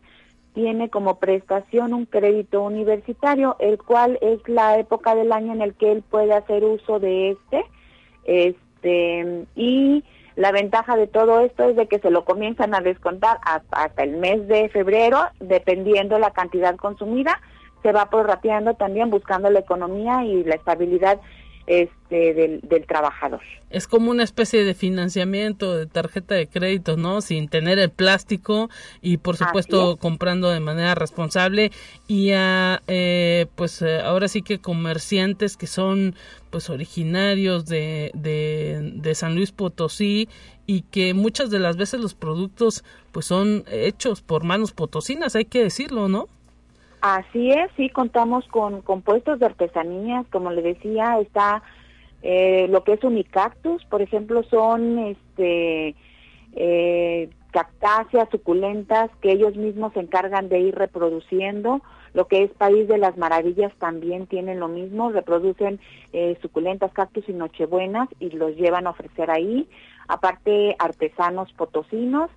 tiene 0.59 0.89
como 0.89 1.19
prestación 1.19 1.93
un 1.93 2.05
crédito 2.05 2.61
universitario, 2.61 3.55
el 3.59 3.77
cual 3.77 4.19
es 4.21 4.39
la 4.45 4.77
época 4.77 5.15
del 5.15 5.31
año 5.31 5.53
en 5.53 5.61
el 5.61 5.73
que 5.73 5.89
él 5.89 6.01
puede 6.01 6.33
hacer 6.33 6.65
uso 6.65 6.99
de 6.99 7.29
este, 7.29 7.65
este 8.25 9.45
y 9.55 10.03
La 10.35 10.51
ventaja 10.51 10.97
de 10.97 11.07
todo 11.07 11.39
esto 11.39 11.63
es 11.63 11.77
de 11.77 11.87
que 11.87 11.99
se 11.99 12.11
lo 12.11 12.25
comienzan 12.25 12.75
a 12.75 12.81
descontar 12.81 13.39
hasta 13.41 14.03
el 14.03 14.17
mes 14.17 14.47
de 14.49 14.67
febrero, 14.67 15.19
dependiendo 15.39 16.19
la 16.19 16.31
cantidad 16.31 16.75
consumida, 16.75 17.39
se 17.81 17.93
va 17.93 18.09
prorrateando 18.09 18.73
también 18.73 19.09
buscando 19.09 19.49
la 19.49 19.59
economía 19.59 20.25
y 20.25 20.43
la 20.43 20.55
estabilidad 20.55 21.19
este, 21.69 22.33
del, 22.33 22.85
trabajador. 22.87 23.41
Es 23.69 23.87
como 23.87 24.09
una 24.09 24.23
especie 24.23 24.65
de 24.65 24.73
financiamiento 24.73 25.77
de 25.77 25.85
tarjeta 25.85 26.33
de 26.33 26.47
crédito, 26.47 26.97
¿no? 26.97 27.21
Sin 27.21 27.47
tener 27.47 27.77
el 27.77 27.91
plástico 27.91 28.71
y 29.03 29.17
por 29.17 29.37
supuesto 29.37 29.97
comprando 29.97 30.49
de 30.49 30.61
manera 30.61 30.95
responsable 30.95 31.71
y 32.07 32.31
a, 32.31 32.81
eh, 32.87 33.45
pues 33.55 33.83
eh, 33.83 33.99
ahora 33.99 34.27
sí 34.27 34.41
que 34.41 34.57
comerciantes 34.57 35.57
que 35.57 35.67
son 35.67 36.15
pues 36.49 36.71
originarios 36.71 37.67
de, 37.67 38.09
de, 38.15 38.91
de 38.95 39.13
San 39.13 39.35
Luis 39.35 39.51
Potosí 39.51 40.27
y 40.65 40.81
que 40.81 41.13
muchas 41.13 41.51
de 41.51 41.59
las 41.59 41.77
veces 41.77 41.99
los 41.99 42.15
productos 42.15 42.83
pues 43.11 43.27
son 43.27 43.63
hechos 43.67 44.23
por 44.23 44.43
manos 44.43 44.71
potosinas, 44.71 45.35
hay 45.35 45.45
que 45.45 45.61
decirlo, 45.61 46.07
¿no? 46.07 46.29
Así 47.01 47.51
es, 47.51 47.71
sí, 47.77 47.89
contamos 47.89 48.45
con, 48.47 48.81
compuestos 48.81 49.39
de 49.39 49.45
artesanías, 49.45 50.25
como 50.31 50.51
le 50.51 50.61
decía, 50.61 51.19
está 51.19 51.63
eh, 52.21 52.67
lo 52.69 52.83
que 52.83 52.93
es 52.93 53.03
unicactus, 53.03 53.85
por 53.85 54.01
ejemplo, 54.01 54.43
son 54.43 54.99
este 54.99 55.95
eh, 56.53 57.29
cactáceas 57.51 58.27
suculentas 58.29 59.09
que 59.21 59.31
ellos 59.31 59.55
mismos 59.55 59.93
se 59.93 60.01
encargan 60.01 60.49
de 60.49 60.59
ir 60.59 60.75
reproduciendo. 60.75 61.81
Lo 62.13 62.27
que 62.27 62.43
es 62.43 62.51
País 62.51 62.87
de 62.87 62.97
las 62.97 63.17
Maravillas 63.17 63.71
también 63.77 64.27
tienen 64.27 64.59
lo 64.59 64.67
mismo, 64.67 65.11
reproducen 65.11 65.79
eh, 66.11 66.37
suculentas, 66.41 66.91
cactus 66.91 67.27
y 67.29 67.33
nochebuenas 67.33 68.09
y 68.19 68.31
los 68.31 68.55
llevan 68.55 68.87
a 68.87 68.91
ofrecer 68.91 69.31
ahí. 69.31 69.69
Aparte, 70.07 70.75
artesanos 70.79 71.53
potosinos 71.53 72.29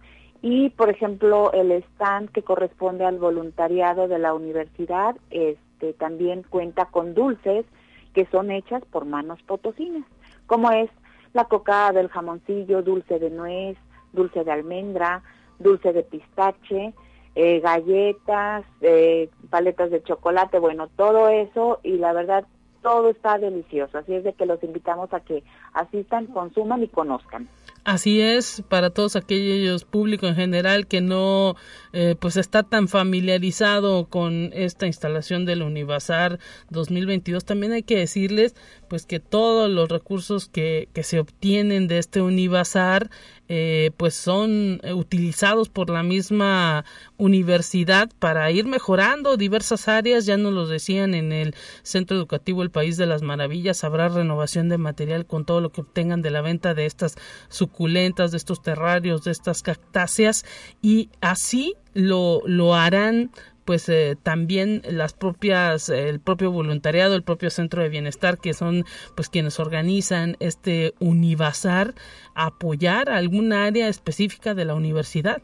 y 0.42 0.70
por 0.70 0.90
ejemplo 0.90 1.52
el 1.52 1.70
stand 1.70 2.30
que 2.30 2.42
corresponde 2.42 3.04
al 3.04 3.18
voluntariado 3.18 4.08
de 4.08 4.18
la 4.18 4.34
universidad 4.34 5.16
este 5.30 5.92
también 5.94 6.42
cuenta 6.42 6.86
con 6.86 7.14
dulces 7.14 7.64
que 8.12 8.26
son 8.26 8.50
hechas 8.50 8.84
por 8.86 9.04
manos 9.04 9.40
potosinas 9.46 10.04
como 10.46 10.70
es 10.72 10.90
la 11.32 11.44
cocada 11.44 11.92
del 11.92 12.08
jamoncillo 12.08 12.82
dulce 12.82 13.20
de 13.20 13.30
nuez 13.30 13.78
dulce 14.12 14.42
de 14.42 14.50
almendra 14.50 15.22
dulce 15.60 15.92
de 15.92 16.02
pistache 16.02 16.92
eh, 17.36 17.60
galletas 17.60 18.64
eh, 18.80 19.30
paletas 19.48 19.92
de 19.92 20.02
chocolate 20.02 20.58
bueno 20.58 20.88
todo 20.88 21.28
eso 21.28 21.78
y 21.84 21.98
la 21.98 22.12
verdad 22.12 22.44
todo 22.82 23.10
está 23.10 23.38
delicioso. 23.38 23.96
Así 23.96 24.12
es 24.12 24.24
de 24.24 24.32
que 24.32 24.44
los 24.44 24.60
invitamos 24.64 25.14
a 25.14 25.20
que 25.20 25.44
asistan 25.72 26.26
consuman 26.26 26.82
y 26.82 26.88
conozcan 26.88 27.48
Así 27.84 28.20
es, 28.20 28.62
para 28.68 28.90
todos 28.90 29.16
aquellos 29.16 29.84
público 29.84 30.28
en 30.28 30.36
general 30.36 30.86
que 30.86 31.00
no 31.00 31.56
eh, 31.92 32.14
pues 32.18 32.36
está 32.36 32.62
tan 32.62 32.86
familiarizado 32.86 34.06
con 34.06 34.50
esta 34.52 34.86
instalación 34.86 35.46
del 35.46 35.62
Univazar 35.62 36.38
2022, 36.70 37.44
también 37.44 37.72
hay 37.72 37.82
que 37.82 37.96
decirles 37.96 38.54
pues 38.92 39.06
que 39.06 39.20
todos 39.20 39.70
los 39.70 39.88
recursos 39.88 40.50
que, 40.50 40.90
que 40.92 41.02
se 41.02 41.18
obtienen 41.18 41.88
de 41.88 41.96
este 41.96 42.20
Univazar 42.20 43.08
eh, 43.48 43.90
pues 43.96 44.14
son 44.14 44.80
eh, 44.82 44.92
utilizados 44.92 45.70
por 45.70 45.88
la 45.88 46.02
misma 46.02 46.84
universidad 47.16 48.10
para 48.18 48.50
ir 48.50 48.66
mejorando 48.66 49.38
diversas 49.38 49.88
áreas, 49.88 50.26
ya 50.26 50.36
nos 50.36 50.52
lo 50.52 50.66
decían 50.66 51.14
en 51.14 51.32
el 51.32 51.54
Centro 51.82 52.18
Educativo 52.18 52.62
El 52.62 52.70
País 52.70 52.98
de 52.98 53.06
las 53.06 53.22
Maravillas, 53.22 53.82
habrá 53.82 54.10
renovación 54.10 54.68
de 54.68 54.76
material 54.76 55.24
con 55.24 55.46
todo 55.46 55.62
lo 55.62 55.72
que 55.72 55.80
obtengan 55.80 56.20
de 56.20 56.30
la 56.30 56.42
venta 56.42 56.74
de 56.74 56.84
estas 56.84 57.16
suculentas, 57.48 58.30
de 58.30 58.36
estos 58.36 58.60
terrarios, 58.60 59.24
de 59.24 59.30
estas 59.30 59.62
cactáceas. 59.62 60.44
Y 60.82 61.08
así 61.22 61.76
lo, 61.94 62.42
lo 62.44 62.74
harán 62.74 63.30
pues 63.64 63.88
eh, 63.88 64.16
también 64.22 64.82
las 64.88 65.12
propias 65.12 65.88
el 65.88 66.20
propio 66.20 66.50
voluntariado 66.50 67.14
el 67.14 67.22
propio 67.22 67.50
centro 67.50 67.82
de 67.82 67.88
bienestar 67.88 68.38
que 68.38 68.54
son 68.54 68.84
pues 69.14 69.28
quienes 69.28 69.60
organizan 69.60 70.36
este 70.40 70.94
univazar 71.00 71.94
apoyar 72.34 73.10
alguna 73.10 73.66
área 73.66 73.88
específica 73.88 74.54
de 74.54 74.64
la 74.64 74.74
universidad. 74.74 75.42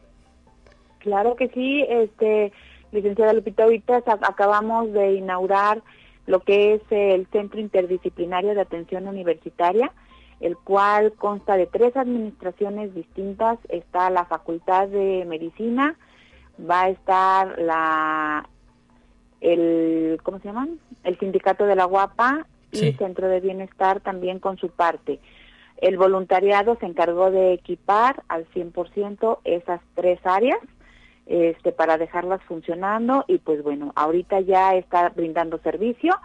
Claro 0.99 1.35
que 1.35 1.49
sí 1.49 1.85
este 1.89 2.51
licenciada 2.91 3.33
Lupita 3.33 3.63
ahorita 3.63 4.03
acabamos 4.21 4.91
de 4.93 5.13
inaugurar 5.13 5.81
lo 6.25 6.41
que 6.41 6.75
es 6.75 6.81
el 6.89 7.27
centro 7.31 7.59
interdisciplinario 7.59 8.53
de 8.53 8.61
atención 8.61 9.07
universitaria 9.07 9.91
el 10.39 10.57
cual 10.57 11.13
consta 11.13 11.57
de 11.57 11.67
tres 11.67 11.95
administraciones 11.97 12.93
distintas. 12.95 13.59
Está 13.69 14.09
la 14.09 14.25
facultad 14.25 14.87
de 14.87 15.25
medicina 15.27 15.97
va 16.69 16.83
a 16.83 16.89
estar 16.89 17.59
la 17.59 18.49
el 19.41 20.19
¿cómo 20.23 20.39
se 20.39 20.47
llaman? 20.49 20.79
el 21.03 21.17
sindicato 21.19 21.65
de 21.65 21.75
la 21.75 21.85
Guapa 21.85 22.45
y 22.71 22.91
Centro 22.93 23.27
de 23.27 23.39
Bienestar 23.39 23.99
también 24.01 24.39
con 24.39 24.57
su 24.57 24.69
parte. 24.69 25.19
El 25.77 25.97
voluntariado 25.97 26.77
se 26.79 26.85
encargó 26.85 27.31
de 27.31 27.53
equipar 27.53 28.23
al 28.27 28.45
100% 28.49 29.39
esas 29.45 29.81
tres 29.95 30.19
áreas 30.23 30.59
este 31.25 31.71
para 31.71 31.97
dejarlas 31.97 32.41
funcionando 32.43 33.23
y 33.27 33.37
pues 33.37 33.63
bueno, 33.63 33.93
ahorita 33.95 34.41
ya 34.41 34.75
está 34.75 35.09
brindando 35.09 35.59
servicio 35.59 36.15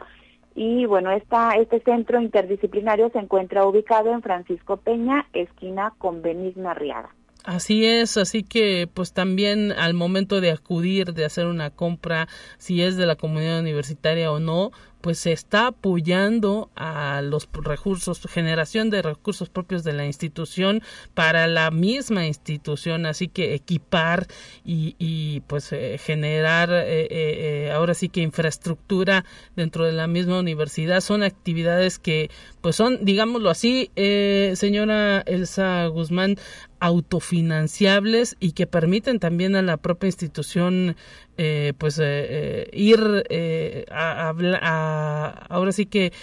y 0.54 0.86
bueno, 0.86 1.10
esta, 1.10 1.56
este 1.56 1.80
centro 1.80 2.20
interdisciplinario 2.20 3.10
se 3.10 3.18
encuentra 3.18 3.66
ubicado 3.66 4.12
en 4.12 4.22
Francisco 4.22 4.78
Peña, 4.78 5.26
esquina 5.32 5.92
con 5.98 6.22
Benigna 6.22 6.74
Riada. 6.74 7.10
Así 7.44 7.84
es, 7.84 8.16
así 8.16 8.42
que 8.42 8.88
pues 8.92 9.12
también 9.12 9.70
al 9.72 9.92
momento 9.92 10.40
de 10.40 10.50
acudir, 10.50 11.12
de 11.12 11.26
hacer 11.26 11.44
una 11.44 11.68
compra, 11.68 12.26
si 12.56 12.80
es 12.80 12.96
de 12.96 13.04
la 13.04 13.16
comunidad 13.16 13.60
universitaria 13.60 14.32
o 14.32 14.40
no, 14.40 14.72
pues 15.02 15.18
se 15.18 15.32
está 15.32 15.66
apoyando 15.66 16.70
a 16.74 17.20
los 17.20 17.46
recursos, 17.52 18.22
generación 18.26 18.88
de 18.88 19.02
recursos 19.02 19.50
propios 19.50 19.84
de 19.84 19.92
la 19.92 20.06
institución 20.06 20.80
para 21.12 21.46
la 21.46 21.70
misma 21.70 22.26
institución, 22.26 23.04
así 23.04 23.28
que 23.28 23.52
equipar 23.52 24.26
y, 24.64 24.96
y 24.98 25.40
pues 25.40 25.70
eh, 25.72 25.98
generar 25.98 26.70
eh, 26.72 27.08
eh, 27.10 27.72
ahora 27.72 27.92
sí 27.92 28.08
que 28.08 28.22
infraestructura 28.22 29.26
dentro 29.54 29.84
de 29.84 29.92
la 29.92 30.06
misma 30.06 30.38
universidad 30.38 31.02
son 31.02 31.22
actividades 31.22 31.98
que 31.98 32.30
pues 32.64 32.76
son, 32.76 33.04
digámoslo 33.04 33.50
así, 33.50 33.90
señora 34.54 35.20
Elsa 35.26 35.86
Guzmán, 35.88 36.36
autofinanciables 36.80 38.38
y 38.40 38.52
que 38.52 38.66
permiten 38.66 39.18
también 39.18 39.54
a 39.54 39.60
la 39.60 39.76
propia 39.76 40.06
institución 40.06 40.96
eh, 41.36 41.74
pues 41.76 41.98
eh, 41.98 42.04
eh, 42.06 42.70
ir 42.72 42.98
a, 43.90 44.32
a, 44.62 45.28
ahora 45.50 45.72
sí 45.72 45.84
que 45.84 46.14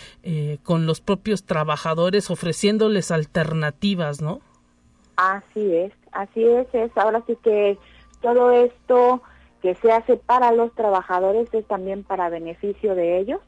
con 0.64 0.88
los 0.88 1.00
propios 1.00 1.44
trabajadores 1.44 2.32
ofreciéndoles 2.32 3.12
alternativas, 3.12 4.24
¿no? 4.24 4.42
Así 5.18 5.76
es, 5.76 5.94
así 6.12 6.44
es, 6.44 6.66
es 6.74 6.98
ahora 6.98 7.22
sí 7.28 7.38
que 7.44 7.78
todo 8.24 8.50
esto 8.50 9.22
que 9.62 9.76
se 9.76 9.92
hace 9.92 10.18
para 10.18 10.52
los 10.54 10.74
trabajadores 10.74 11.54
es 11.54 11.68
también 11.68 12.04
para 12.04 12.30
beneficio 12.30 12.96
de 12.96 13.20
ellos, 13.20 13.42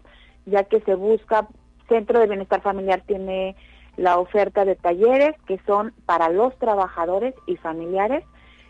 ya 0.46 0.66
que 0.66 0.80
se 0.82 0.94
busca 0.94 1.48
Centro 1.88 2.20
de 2.20 2.28
Bienestar 2.28 2.62
Familiar 2.62 3.02
tiene 3.06 3.56
la 3.98 4.18
oferta 4.18 4.66
de 4.66 4.76
talleres 4.76 5.36
que 5.48 5.60
son 5.66 5.94
para 6.06 6.30
los 6.30 6.58
trabajadores 6.58 7.36
y 7.46 7.58
familiares, 7.58 8.24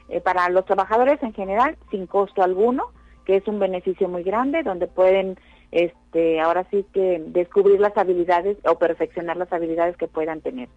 eh, 0.09 0.19
para 0.19 0.49
los 0.49 0.65
trabajadores 0.65 1.21
en 1.23 1.33
general 1.33 1.77
sin 1.91 2.07
costo 2.07 2.43
alguno, 2.43 2.85
que 3.25 3.37
es 3.37 3.47
un 3.47 3.59
beneficio 3.59 4.09
muy 4.09 4.23
grande, 4.23 4.63
donde 4.63 4.87
pueden 4.87 5.37
este, 5.71 6.41
ahora 6.41 6.67
sí 6.69 6.85
que 6.93 7.23
descubrir 7.27 7.79
las 7.79 7.97
habilidades 7.97 8.57
o 8.65 8.77
perfeccionar 8.77 9.37
las 9.37 9.51
habilidades 9.53 9.97
que 9.97 10.07
puedan 10.07 10.41
tener. 10.41 10.69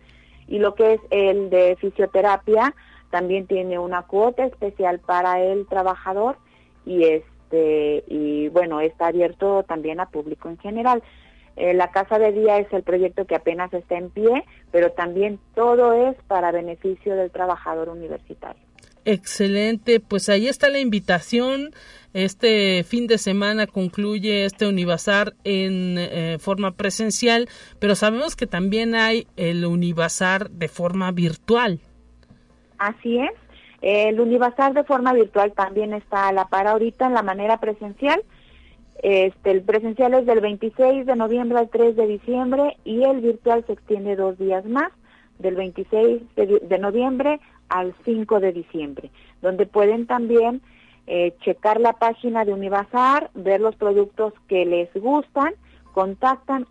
Y 0.49 0.59
lo 0.59 0.75
que 0.75 0.95
es 0.95 1.01
el 1.11 1.51
de 1.51 1.77
fisioterapia, 1.81 2.73
también 3.11 3.47
tiene 3.47 3.79
una 3.79 4.03
cuota 4.03 4.45
especial 4.45 5.01
para 5.01 5.41
el 5.41 5.67
trabajador 5.67 6.37
y 6.85 7.05
este 7.05 8.05
y 8.09 8.49
bueno 8.49 8.81
está 8.81 9.07
abierto 9.07 9.63
también 9.63 10.01
a 10.01 10.11
público 10.11 10.49
en 10.49 10.59
general 10.59 11.03
eh, 11.57 11.73
la 11.75 11.91
Casa 11.91 12.19
de 12.19 12.33
Día 12.33 12.59
es 12.59 12.71
el 12.73 12.83
proyecto 12.83 13.27
que 13.27 13.35
apenas 13.35 13.73
está 13.73 13.97
en 13.97 14.11
pie, 14.11 14.45
pero 14.71 14.93
también 14.93 15.39
todo 15.55 15.93
es 15.93 16.17
para 16.29 16.53
beneficio 16.53 17.17
del 17.17 17.31
trabajador 17.31 17.89
universitario. 17.89 18.63
Excelente, 19.07 20.01
pues 20.01 20.29
ahí 20.29 20.49
está 20.49 20.69
la 20.69 20.81
invitación. 20.81 21.71
Este 22.13 22.83
fin 22.83 23.07
de 23.07 23.19
semana 23.19 23.67
concluye 23.67 24.45
este 24.45 24.67
Univazar 24.67 25.35
en 25.45 25.97
eh, 25.99 26.39
forma 26.41 26.73
presencial, 26.73 27.49
pero 27.79 27.95
sabemos 27.95 28.37
que 28.37 28.47
también 28.47 28.95
hay 28.95 29.27
el 29.37 29.65
Univazar 29.65 30.51
de 30.51 30.69
forma 30.69 31.13
virtual. 31.13 31.81
Así 32.79 33.19
es, 33.19 33.31
el 33.81 34.19
Univazar 34.19 34.75
de 34.75 34.83
forma 34.85 35.13
virtual 35.13 35.53
también 35.53 35.95
está 35.95 36.29
a 36.29 36.33
la 36.33 36.49
par 36.49 36.67
ahorita 36.67 37.07
en 37.07 37.15
la 37.15 37.23
manera 37.23 37.59
presencial 37.61 38.23
este, 39.03 39.51
el 39.51 39.63
presencial 39.63 40.15
es 40.15 40.27
del 40.27 40.41
26 40.41 41.07
de 41.07 41.17
noviembre 41.17 41.59
al 41.59 41.69
3 41.69 41.97
de 41.97 42.07
diciembre 42.07 42.77
y 42.85 43.03
el 43.05 43.21
virtual 43.21 43.65
se 43.67 43.75
extiende 43.75 44.17
dos 44.17 44.39
días 44.39 44.65
más, 44.65 44.91
del 45.39 45.55
26 45.55 46.23
de, 46.35 46.79
noviembre 46.79 47.41
al 47.69 47.95
5 48.05 48.41
de 48.41 48.53
diciembre, 48.53 49.11
donde 49.43 49.67
pueden 49.67 50.07
también 50.07 50.63
eh, 51.07 51.35
checar 51.41 51.81
la 51.81 51.93
página 51.93 52.45
de 52.45 52.55
Univazar, 52.55 53.31
ver 53.35 53.61
los 53.61 53.77
productos 53.77 54.33
que 54.49 54.65
les 54.65 54.93
gustan, 54.95 55.55
contactan 55.93 56.67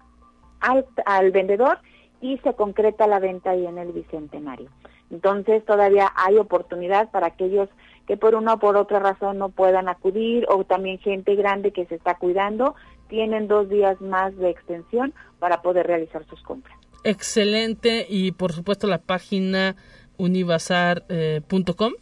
al, 0.61 0.85
al 1.05 1.31
vendedor 1.31 1.77
y 2.21 2.37
se 2.39 2.53
concreta 2.53 3.05
la 3.05 3.19
venta 3.19 3.51
ahí 3.51 3.65
en 3.67 3.77
el 3.77 3.91
Bicentenario. 3.91 4.69
Entonces 5.11 5.63
todavía 5.63 6.11
hay 6.15 6.37
oportunidad 6.37 7.11
para 7.11 7.27
aquellos 7.27 7.69
que 8.07 8.17
por 8.17 8.35
una 8.35 8.53
o 8.53 8.59
por 8.59 8.77
otra 8.77 8.99
razón 8.99 9.37
no 9.37 9.49
puedan 9.49 9.89
acudir 9.89 10.45
o 10.49 10.63
también 10.63 10.99
gente 10.99 11.35
grande 11.35 11.71
que 11.71 11.85
se 11.85 11.95
está 11.95 12.15
cuidando, 12.15 12.75
tienen 13.07 13.47
dos 13.47 13.69
días 13.69 13.99
más 14.01 14.35
de 14.37 14.49
extensión 14.49 15.13
para 15.39 15.61
poder 15.61 15.87
realizar 15.87 16.25
sus 16.25 16.41
compras. 16.41 16.77
Excelente 17.03 18.05
y 18.09 18.31
por 18.31 18.51
supuesto 18.51 18.87
la 18.87 18.97
página 18.97 19.75
univazar.com 20.17 21.93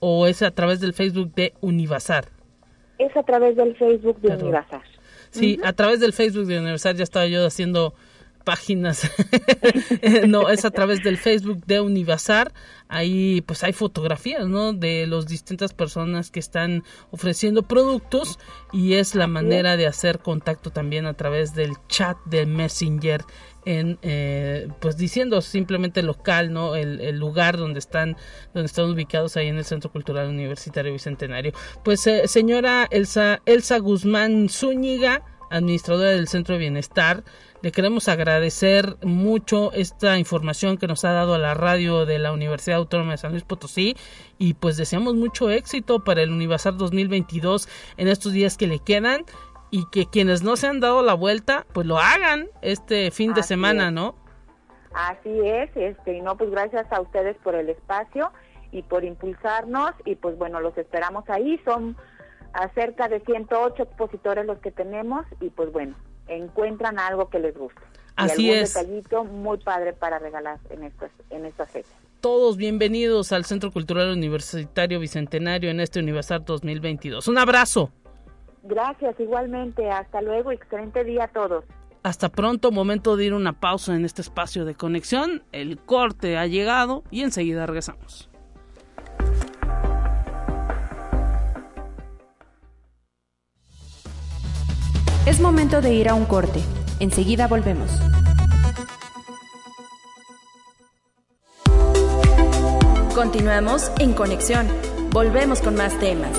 o 0.00 0.26
es 0.26 0.42
a 0.42 0.50
través 0.50 0.80
del 0.80 0.94
Facebook 0.94 1.34
de 1.34 1.54
Univazar. 1.60 2.26
Es 2.98 3.16
a 3.16 3.22
través 3.22 3.56
del 3.56 3.76
Facebook 3.76 4.20
de 4.20 4.36
Univazar. 4.36 4.82
Sí, 5.30 5.58
a 5.62 5.72
través 5.72 6.00
del 6.00 6.12
Facebook 6.12 6.46
de 6.46 6.58
Univazar 6.58 6.96
ya 6.96 7.04
estaba 7.04 7.26
yo 7.26 7.46
haciendo 7.46 7.94
páginas. 8.44 9.10
no, 10.26 10.48
es 10.48 10.64
a 10.64 10.70
través 10.70 11.02
del 11.02 11.18
Facebook 11.18 11.64
de 11.66 11.80
Univazar. 11.80 12.52
Ahí 12.88 13.40
pues 13.42 13.62
hay 13.62 13.72
fotografías, 13.72 14.48
¿no? 14.48 14.72
De 14.72 15.06
las 15.06 15.26
distintas 15.26 15.72
personas 15.72 16.30
que 16.30 16.40
están 16.40 16.82
ofreciendo 17.10 17.62
productos 17.62 18.38
y 18.72 18.94
es 18.94 19.14
la 19.14 19.26
manera 19.26 19.76
de 19.76 19.86
hacer 19.86 20.18
contacto 20.18 20.70
también 20.70 21.06
a 21.06 21.14
través 21.14 21.54
del 21.54 21.74
chat 21.88 22.16
de 22.24 22.46
Messenger 22.46 23.24
en 23.64 23.98
eh, 24.02 24.68
pues 24.80 24.96
diciendo 24.96 25.40
simplemente 25.42 26.02
local 26.02 26.52
no 26.52 26.76
el, 26.76 27.18
lugar 27.18 27.58
donde 27.58 27.78
están 27.78 28.16
donde 28.54 28.66
están 28.66 28.86
ubicados 28.86 29.36
ahí 29.36 29.48
en 29.48 29.58
el 29.58 29.64
Centro 29.64 29.92
Cultural 29.92 30.28
Universitario 30.28 30.92
Bicentenario 30.92 31.52
pues 31.84 32.06
eh, 32.06 32.26
señora 32.26 32.88
Elsa 32.90 33.42
Elsa 33.44 33.78
Guzmán 33.78 34.48
Zúñiga 34.48 35.24
administradora 35.50 36.10
del 36.10 36.28
Centro 36.28 36.54
de 36.54 36.60
Bienestar 36.60 37.24
le 37.62 37.72
queremos 37.72 38.08
agradecer 38.08 38.96
mucho 39.02 39.72
esta 39.72 40.18
información 40.18 40.78
que 40.78 40.86
nos 40.86 41.04
ha 41.04 41.12
dado 41.12 41.34
a 41.34 41.38
la 41.38 41.54
radio 41.54 42.06
de 42.06 42.18
la 42.18 42.32
Universidad 42.32 42.78
Autónoma 42.78 43.12
de 43.12 43.18
San 43.18 43.32
Luis 43.32 43.44
Potosí 43.44 43.96
y 44.38 44.54
pues 44.54 44.76
deseamos 44.76 45.14
mucho 45.14 45.50
éxito 45.50 46.02
para 46.02 46.22
el 46.22 46.30
Univasar 46.30 46.76
2022 46.76 47.68
en 47.98 48.08
estos 48.08 48.32
días 48.32 48.56
que 48.56 48.66
le 48.66 48.78
quedan 48.78 49.24
y 49.70 49.84
que 49.90 50.06
quienes 50.06 50.42
no 50.42 50.56
se 50.56 50.68
han 50.68 50.80
dado 50.80 51.02
la 51.02 51.14
vuelta 51.14 51.66
pues 51.72 51.86
lo 51.86 51.98
hagan 51.98 52.48
este 52.62 53.10
fin 53.10 53.34
de 53.34 53.42
semana, 53.42 53.90
¿no? 53.90 54.14
Así 54.94 55.40
es, 55.44 55.70
este, 55.76 56.16
y 56.16 56.20
no, 56.20 56.36
pues 56.36 56.50
gracias 56.50 56.90
a 56.90 57.00
ustedes 57.00 57.36
por 57.44 57.54
el 57.54 57.68
espacio 57.68 58.32
y 58.72 58.82
por 58.82 59.04
impulsarnos 59.04 59.92
y 60.04 60.16
pues 60.16 60.36
bueno, 60.38 60.60
los 60.60 60.76
esperamos 60.78 61.28
ahí, 61.28 61.60
son 61.64 61.96
cerca 62.74 63.06
de 63.08 63.20
108 63.20 63.82
expositores 63.82 64.46
los 64.46 64.58
que 64.58 64.72
tenemos 64.72 65.24
y 65.40 65.50
pues 65.50 65.70
bueno, 65.70 65.94
encuentran 66.36 66.98
algo 66.98 67.28
que 67.28 67.38
les 67.38 67.56
guste. 67.56 67.80
Así 68.16 68.46
y 68.46 68.50
algún 68.50 68.62
es. 68.64 68.74
detallito 68.74 69.24
muy 69.24 69.58
padre 69.58 69.92
para 69.92 70.18
regalar 70.18 70.58
en 70.70 70.84
estas, 70.84 71.10
en 71.30 71.46
estas 71.46 71.70
fechas. 71.70 71.92
Todos 72.20 72.56
bienvenidos 72.56 73.32
al 73.32 73.44
Centro 73.44 73.70
Cultural 73.70 74.10
Universitario 74.10 75.00
Bicentenario 75.00 75.70
en 75.70 75.80
este 75.80 76.00
Universal 76.00 76.44
2022. 76.44 77.28
Un 77.28 77.38
abrazo. 77.38 77.90
Gracias, 78.62 79.18
igualmente. 79.18 79.90
Hasta 79.90 80.20
luego. 80.20 80.52
Excelente 80.52 81.02
día 81.04 81.24
a 81.24 81.28
todos. 81.28 81.64
Hasta 82.02 82.30
pronto, 82.30 82.72
momento 82.72 83.16
de 83.16 83.26
ir 83.26 83.34
una 83.34 83.58
pausa 83.58 83.94
en 83.94 84.04
este 84.04 84.22
espacio 84.22 84.64
de 84.64 84.74
conexión. 84.74 85.42
El 85.52 85.78
corte 85.78 86.36
ha 86.38 86.46
llegado 86.46 87.04
y 87.10 87.22
enseguida 87.22 87.66
regresamos. 87.66 88.29
Es 95.26 95.38
momento 95.38 95.82
de 95.82 95.92
ir 95.92 96.08
a 96.08 96.14
un 96.14 96.24
corte. 96.24 96.60
Enseguida 96.98 97.46
volvemos. 97.46 97.90
Continuamos 103.14 103.92
en 103.98 104.14
conexión. 104.14 104.66
Volvemos 105.10 105.60
con 105.60 105.76
más 105.76 105.98
temas. 106.00 106.30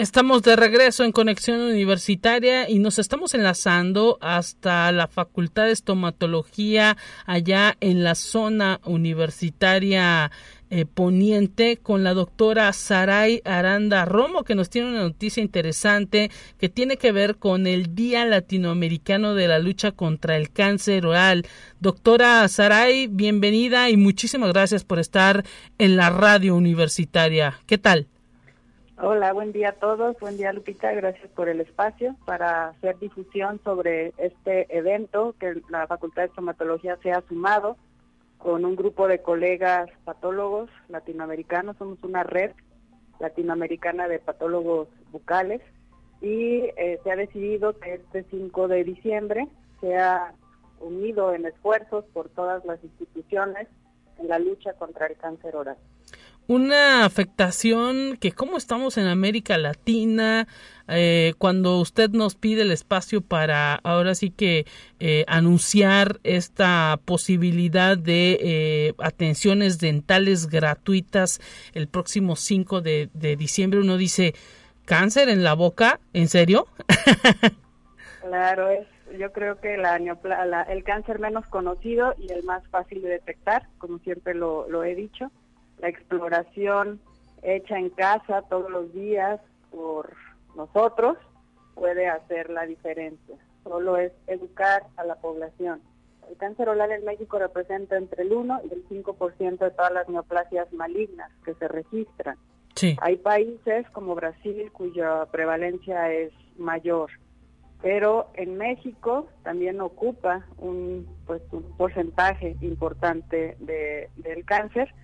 Estamos 0.00 0.42
de 0.42 0.56
regreso 0.56 1.04
en 1.04 1.12
Conexión 1.12 1.60
Universitaria 1.60 2.70
y 2.70 2.78
nos 2.78 2.98
estamos 2.98 3.34
enlazando 3.34 4.16
hasta 4.22 4.90
la 4.92 5.08
Facultad 5.08 5.64
de 5.64 5.72
Estomatología 5.72 6.96
allá 7.26 7.76
en 7.80 8.02
la 8.02 8.14
zona 8.14 8.80
universitaria 8.84 10.30
eh, 10.70 10.86
poniente 10.86 11.76
con 11.76 12.04
la 12.04 12.14
doctora 12.14 12.72
Saray 12.72 13.42
Aranda 13.44 14.04
Romo 14.04 14.44
que 14.44 14.54
nos 14.54 14.70
tiene 14.70 14.90
una 14.90 15.02
noticia 15.02 15.42
interesante 15.42 16.30
que 16.58 16.68
tiene 16.68 16.96
que 16.96 17.12
ver 17.12 17.36
con 17.36 17.66
el 17.66 17.94
Día 17.94 18.24
Latinoamericano 18.24 19.34
de 19.34 19.48
la 19.48 19.58
Lucha 19.58 19.92
contra 19.92 20.36
el 20.36 20.52
Cáncer 20.52 21.06
Oral. 21.06 21.44
Doctora 21.80 22.46
Saray, 22.48 23.08
bienvenida 23.08 23.90
y 23.90 23.96
muchísimas 23.96 24.52
gracias 24.52 24.84
por 24.84 24.98
estar 24.98 25.44
en 25.78 25.96
la 25.96 26.10
radio 26.10 26.54
universitaria. 26.54 27.58
¿Qué 27.66 27.76
tal? 27.76 28.06
Hola, 29.02 29.32
buen 29.32 29.50
día 29.52 29.70
a 29.70 29.72
todos. 29.72 30.14
Buen 30.20 30.36
día, 30.36 30.52
Lupita. 30.52 30.92
Gracias 30.92 31.30
por 31.30 31.48
el 31.48 31.60
espacio 31.62 32.16
para 32.26 32.68
hacer 32.68 32.98
difusión 32.98 33.58
sobre 33.64 34.12
este 34.18 34.66
evento 34.76 35.34
que 35.40 35.62
la 35.70 35.86
Facultad 35.86 36.22
de 36.22 36.28
Estomatología 36.28 36.98
se 37.02 37.10
ha 37.10 37.22
sumado 37.22 37.78
con 38.42 38.64
un 38.64 38.74
grupo 38.74 39.06
de 39.06 39.22
colegas 39.22 39.88
patólogos 40.04 40.70
latinoamericanos. 40.88 41.76
Somos 41.76 42.02
una 42.02 42.22
red 42.22 42.52
latinoamericana 43.20 44.08
de 44.08 44.18
patólogos 44.18 44.88
bucales 45.12 45.60
y 46.22 46.64
eh, 46.76 46.98
se 47.04 47.12
ha 47.12 47.16
decidido 47.16 47.78
que 47.78 47.94
este 47.94 48.24
5 48.30 48.68
de 48.68 48.84
diciembre 48.84 49.48
sea 49.80 50.34
unido 50.80 51.34
en 51.34 51.46
esfuerzos 51.46 52.04
por 52.12 52.30
todas 52.30 52.64
las 52.64 52.82
instituciones 52.82 53.68
en 54.18 54.28
la 54.28 54.38
lucha 54.38 54.72
contra 54.74 55.06
el 55.06 55.16
cáncer 55.16 55.54
oral 55.56 55.76
una 56.50 57.04
afectación 57.04 58.16
que 58.16 58.32
como 58.32 58.56
estamos 58.56 58.98
en 58.98 59.06
América 59.06 59.56
Latina, 59.56 60.48
eh, 60.90 61.34
cuando 61.38 61.78
usted 61.78 62.10
nos 62.10 62.34
pide 62.34 62.62
el 62.62 62.70
espacio 62.70 63.20
para 63.20 63.76
ahora 63.76 64.14
sí 64.14 64.30
que 64.30 64.66
eh, 64.98 65.24
anunciar 65.28 66.20
esta 66.24 66.98
posibilidad 67.04 67.96
de 67.96 68.38
eh, 68.40 68.94
atenciones 68.98 69.78
dentales 69.78 70.48
gratuitas 70.48 71.40
el 71.74 71.88
próximo 71.88 72.36
5 72.36 72.80
de, 72.80 73.08
diciembre, 73.38 73.80
uno 73.80 73.96
dice, 73.96 74.34
¿cáncer 74.84 75.28
en 75.28 75.44
la 75.44 75.54
boca? 75.54 76.00
¿En 76.12 76.28
serio? 76.28 76.66
claro, 78.22 78.68
es 78.68 78.86
yo 79.18 79.32
creo 79.32 79.60
que 79.60 79.76
la, 79.76 79.96
el 80.68 80.84
cáncer 80.84 81.18
menos 81.18 81.44
conocido 81.46 82.14
y 82.16 82.30
el 82.30 82.44
más 82.44 82.62
fácil 82.68 83.02
de 83.02 83.08
detectar, 83.08 83.66
como 83.78 83.98
siempre 83.98 84.34
lo, 84.34 84.68
lo 84.68 84.84
he 84.84 84.94
dicho 84.94 85.32
la 85.80 85.88
exploración 85.88 87.00
hecha 87.42 87.78
en 87.78 87.90
casa 87.90 88.42
todos 88.42 88.70
los 88.70 88.92
días 88.92 89.40
por 89.70 90.14
nosotros 90.56 91.16
puede 91.74 92.08
hacer 92.08 92.50
la 92.50 92.66
diferencia. 92.66 93.36
Solo 93.64 93.96
es 93.96 94.12
educar 94.26 94.84
a 94.96 95.04
la 95.04 95.16
población. 95.16 95.80
El 96.28 96.36
cáncer 96.36 96.68
oral 96.68 96.92
en 96.92 97.04
México 97.04 97.38
representa 97.38 97.96
entre 97.96 98.22
el 98.22 98.32
1 98.32 98.60
y 98.64 98.72
el 98.72 98.88
5% 98.88 99.58
de 99.58 99.70
todas 99.70 99.92
las 99.92 100.08
neoplasias 100.08 100.72
malignas 100.72 101.30
que 101.44 101.54
se 101.54 101.66
registran. 101.68 102.36
Sí. 102.74 102.96
Hay 103.00 103.16
países 103.16 103.88
como 103.90 104.14
Brasil 104.14 104.70
cuya 104.72 105.26
prevalencia 105.26 106.12
es 106.12 106.32
mayor, 106.56 107.10
pero 107.82 108.30
en 108.34 108.58
México 108.58 109.28
también 109.42 109.80
ocupa 109.80 110.46
un, 110.58 111.06
pues, 111.26 111.42
un 111.50 111.62
porcentaje 111.76 112.56
importante 112.60 113.56
de, 113.58 114.10
del 114.16 114.44
cáncer 114.44 114.94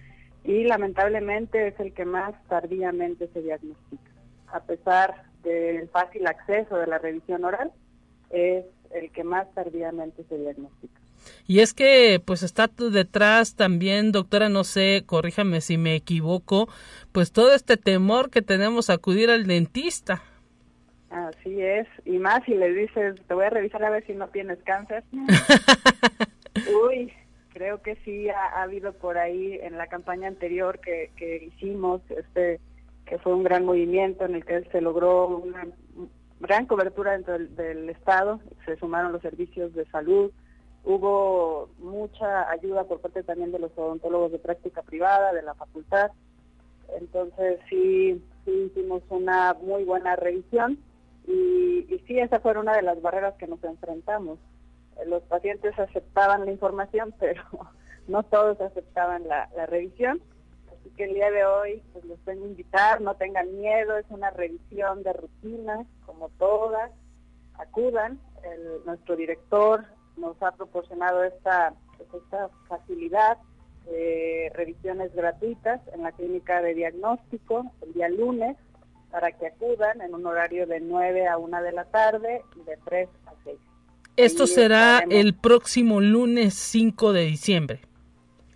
y 0.45 0.65
lamentablemente 0.65 1.69
es 1.69 1.81
el 1.81 1.93
que 1.93 2.05
más 2.05 2.35
tardíamente 2.49 3.29
se 3.33 3.43
diagnostica. 3.43 4.11
A 4.47 4.61
pesar 4.61 5.25
del 5.47 5.89
fácil 5.89 6.27
acceso 6.27 6.77
de 6.77 6.87
la 6.87 6.99
revisión 6.99 7.45
oral, 7.45 7.73
es 8.31 8.65
el 8.93 9.11
que 9.13 9.25
más 9.25 9.53
tardíamente 9.55 10.25
se 10.29 10.39
diagnostica. 10.39 11.01
Y 11.47 11.61
es 11.61 11.75
que 11.75 12.21
pues 12.25 12.43
está 12.43 12.69
detrás 12.69 13.57
también, 13.57 14.13
doctora, 14.13 14.49
no 14.49 14.65
sé, 14.65 15.05
corríjame 15.07 15.61
si 15.61 15.79
me 15.79 15.95
equivoco, 15.95 16.69
pues 17.13 17.33
todo 17.33 17.55
este 17.55 17.77
temor 17.77 18.31
que 18.31 18.43
tenemos 18.43 18.91
a 18.91 18.95
acudir 18.95 19.31
al 19.31 19.47
dentista. 19.47 20.23
Así 21.11 21.63
es, 21.63 21.87
y 22.05 22.19
más 22.19 22.45
si 22.45 22.55
le 22.55 22.73
dices, 22.73 23.17
te 23.27 23.35
voy 23.35 23.45
a 23.45 23.51
revisar 23.51 23.83
a 23.85 23.91
ver 23.91 24.05
si 24.07 24.13
no 24.13 24.29
tienes 24.29 24.59
cáncer. 24.65 25.05
Uy, 26.89 27.13
creo 27.53 27.81
que 27.81 27.97
sí 28.05 28.29
ha, 28.29 28.63
habido 28.63 28.93
por 28.93 29.17
ahí 29.17 29.59
en 29.63 29.79
la 29.79 29.87
campaña 29.87 30.29
anterior 30.29 30.81
que, 30.81 31.11
que 31.17 31.45
hicimos, 31.45 32.03
este 32.11 32.61
que 33.07 33.19
fue 33.19 33.33
un 33.33 33.45
gran 33.45 33.65
movimiento 33.65 34.25
en 34.25 34.35
el 34.35 34.45
que 34.45 34.65
se 34.65 34.81
logró 34.81 35.29
una 35.29 35.67
gran 36.41 36.67
cobertura 36.67 37.13
dentro 37.13 37.39
del, 37.39 37.89
Estado, 37.89 38.41
se 38.67 38.77
sumaron 38.77 39.13
los 39.13 39.23
servicios 39.23 39.73
de 39.75 39.87
salud, 39.87 40.31
hubo 40.85 41.71
mucha 41.79 42.51
ayuda 42.51 42.85
por 42.85 43.01
parte 43.01 43.23
también 43.23 43.53
de 43.53 43.61
los 43.61 43.71
odontólogos 43.77 44.33
de 44.33 44.39
práctica 44.39 44.83
privada, 44.83 45.33
de 45.33 45.43
la 45.43 45.55
facultad, 45.55 46.11
entonces 46.99 47.61
sí, 47.71 48.23
sí 48.45 48.71
hicimos 48.71 49.03
una 49.09 49.55
muy 49.55 49.85
buena 49.85 50.17
revisión 50.17 50.79
y, 51.27 51.87
sí, 52.07 52.19
esa 52.19 52.41
fue 52.41 52.59
una 52.59 52.77
de 52.77 52.83
las 52.83 53.01
barreras 53.03 53.35
que 53.35 53.49
nos 53.49 53.63
enfrentamos. 53.65 54.39
Los 55.07 55.23
pacientes 55.25 55.77
aceptaban 55.77 56.45
la 56.45 56.53
información, 56.53 57.15
pero 57.21 57.43
no 58.09 58.23
todos 58.25 58.61
aceptaban 58.61 59.27
la 59.27 59.67
revisión 59.67 60.21
que 60.91 61.05
el 61.05 61.15
día 61.15 61.31
de 61.31 61.45
hoy 61.45 61.83
pues 61.93 62.05
los 62.05 62.19
tengo 62.21 62.45
a 62.45 62.49
invitar, 62.49 63.01
no 63.01 63.15
tengan 63.15 63.57
miedo, 63.59 63.97
es 63.97 64.07
una 64.09 64.31
revisión 64.31 65.03
de 65.03 65.13
rutina, 65.13 65.85
como 66.05 66.29
todas, 66.39 66.91
acudan, 67.55 68.21
nuestro 68.85 69.17
director 69.17 69.85
nos 70.17 70.41
ha 70.43 70.53
proporcionado 70.53 71.25
esta, 71.25 71.75
pues, 71.97 72.23
esta 72.23 72.49
facilidad 72.69 73.39
de 73.87 74.51
revisiones 74.55 75.15
gratuitas 75.15 75.81
en 75.93 76.03
la 76.03 76.13
clínica 76.13 76.61
de 76.61 76.75
diagnóstico 76.75 77.71
el 77.83 77.93
día 77.93 78.09
lunes 78.09 78.57
para 79.11 79.33
que 79.33 79.47
acudan 79.47 80.01
en 80.01 80.15
un 80.15 80.27
horario 80.27 80.67
de 80.67 80.81
9 80.81 81.29
a 81.29 81.39
1 81.39 81.63
de 81.63 81.73
la 81.73 81.85
tarde 81.85 82.43
y 82.57 82.63
de 82.65 82.77
3 82.85 83.09
a 83.27 83.33
6. 83.45 83.57
Esto 84.17 84.47
será 84.47 85.05
el 85.09 85.35
próximo 85.35 86.01
lunes 86.01 86.55
5 86.55 87.13
de 87.13 87.25
diciembre 87.27 87.86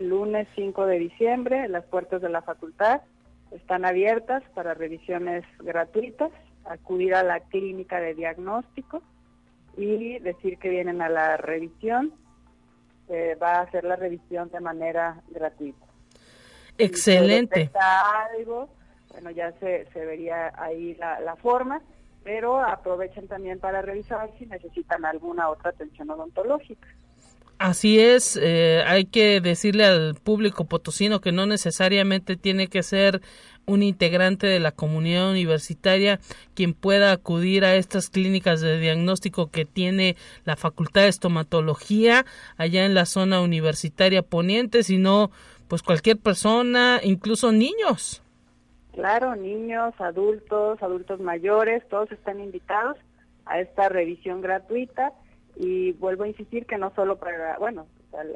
lunes 0.00 0.48
5 0.56 0.86
de 0.86 0.98
diciembre, 0.98 1.68
las 1.68 1.84
puertas 1.84 2.20
de 2.22 2.28
la 2.28 2.42
facultad 2.42 3.02
están 3.50 3.84
abiertas 3.84 4.42
para 4.54 4.74
revisiones 4.74 5.44
gratuitas, 5.58 6.30
acudir 6.64 7.14
a 7.14 7.22
la 7.22 7.40
clínica 7.40 8.00
de 8.00 8.14
diagnóstico 8.14 9.02
y 9.76 10.18
decir 10.20 10.58
que 10.58 10.68
vienen 10.68 11.02
a 11.02 11.08
la 11.08 11.36
revisión. 11.36 12.12
Se 13.06 13.34
va 13.36 13.56
a 13.56 13.62
hacer 13.62 13.84
la 13.84 13.96
revisión 13.96 14.50
de 14.50 14.60
manera 14.60 15.20
gratuita. 15.30 15.84
Excelente. 16.78 17.66
Si 17.66 17.78
algo, 18.38 18.68
bueno, 19.10 19.30
ya 19.30 19.52
se, 19.58 19.86
se 19.92 20.04
vería 20.06 20.52
ahí 20.56 20.94
la, 20.94 21.18
la 21.20 21.34
forma, 21.36 21.82
pero 22.22 22.60
aprovechen 22.60 23.26
también 23.26 23.58
para 23.58 23.82
revisar 23.82 24.30
si 24.38 24.46
necesitan 24.46 25.04
alguna 25.04 25.48
otra 25.48 25.70
atención 25.70 26.10
odontológica. 26.10 26.86
Así 27.60 28.00
es, 28.00 28.40
eh, 28.42 28.82
hay 28.86 29.04
que 29.04 29.42
decirle 29.42 29.84
al 29.84 30.14
público 30.14 30.64
potosino 30.64 31.20
que 31.20 31.30
no 31.30 31.44
necesariamente 31.44 32.36
tiene 32.36 32.68
que 32.68 32.82
ser 32.82 33.20
un 33.66 33.82
integrante 33.82 34.46
de 34.46 34.60
la 34.60 34.72
comunidad 34.72 35.30
universitaria 35.30 36.20
quien 36.54 36.72
pueda 36.72 37.12
acudir 37.12 37.66
a 37.66 37.74
estas 37.74 38.08
clínicas 38.08 38.62
de 38.62 38.78
diagnóstico 38.78 39.50
que 39.50 39.66
tiene 39.66 40.16
la 40.46 40.56
Facultad 40.56 41.02
de 41.02 41.08
Estomatología 41.08 42.24
allá 42.56 42.86
en 42.86 42.94
la 42.94 43.04
zona 43.04 43.42
universitaria 43.42 44.22
poniente, 44.22 44.82
sino 44.82 45.30
pues 45.68 45.82
cualquier 45.82 46.16
persona, 46.16 47.00
incluso 47.02 47.52
niños. 47.52 48.22
Claro, 48.94 49.36
niños, 49.36 49.92
adultos, 49.98 50.82
adultos 50.82 51.20
mayores, 51.20 51.86
todos 51.90 52.10
están 52.10 52.40
invitados 52.40 52.96
a 53.44 53.60
esta 53.60 53.90
revisión 53.90 54.40
gratuita 54.40 55.12
y 55.56 55.92
vuelvo 55.92 56.24
a 56.24 56.28
insistir 56.28 56.66
que 56.66 56.78
no 56.78 56.92
solo 56.94 57.18
para, 57.18 57.58
bueno, 57.58 57.86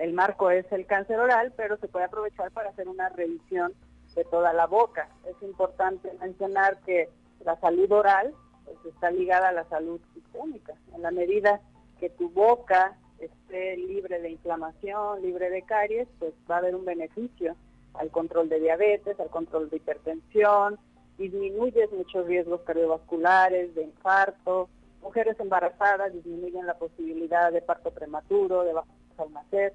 el 0.00 0.12
marco 0.12 0.50
es 0.50 0.70
el 0.72 0.86
cáncer 0.86 1.18
oral, 1.18 1.52
pero 1.56 1.76
se 1.78 1.88
puede 1.88 2.04
aprovechar 2.04 2.50
para 2.52 2.70
hacer 2.70 2.88
una 2.88 3.08
revisión 3.08 3.72
de 4.14 4.24
toda 4.24 4.52
la 4.52 4.66
boca. 4.66 5.08
Es 5.28 5.36
importante 5.42 6.12
mencionar 6.20 6.78
que 6.80 7.08
la 7.44 7.58
salud 7.60 7.90
oral 7.90 8.32
pues, 8.64 8.76
está 8.94 9.10
ligada 9.10 9.48
a 9.48 9.52
la 9.52 9.64
salud 9.64 10.00
sistémica. 10.14 10.74
En 10.94 11.02
la 11.02 11.10
medida 11.10 11.60
que 11.98 12.10
tu 12.10 12.30
boca 12.30 12.96
esté 13.18 13.76
libre 13.76 14.20
de 14.20 14.30
inflamación, 14.30 15.22
libre 15.22 15.50
de 15.50 15.62
caries, 15.62 16.08
pues 16.18 16.32
va 16.50 16.56
a 16.56 16.58
haber 16.58 16.74
un 16.74 16.84
beneficio 16.84 17.56
al 17.94 18.10
control 18.10 18.48
de 18.48 18.60
diabetes, 18.60 19.18
al 19.20 19.30
control 19.30 19.70
de 19.70 19.76
hipertensión, 19.76 20.78
disminuyes 21.16 21.92
muchos 21.92 22.26
riesgos 22.26 22.60
cardiovasculares, 22.62 23.74
de 23.74 23.84
infarto, 23.84 24.68
mujeres 25.04 25.38
embarazadas 25.38 26.12
disminuyen 26.12 26.66
la 26.66 26.74
posibilidad 26.74 27.52
de 27.52 27.60
parto 27.60 27.90
prematuro, 27.92 28.64
de 28.64 28.72
bajo 28.72 28.88
almacén. 29.18 29.72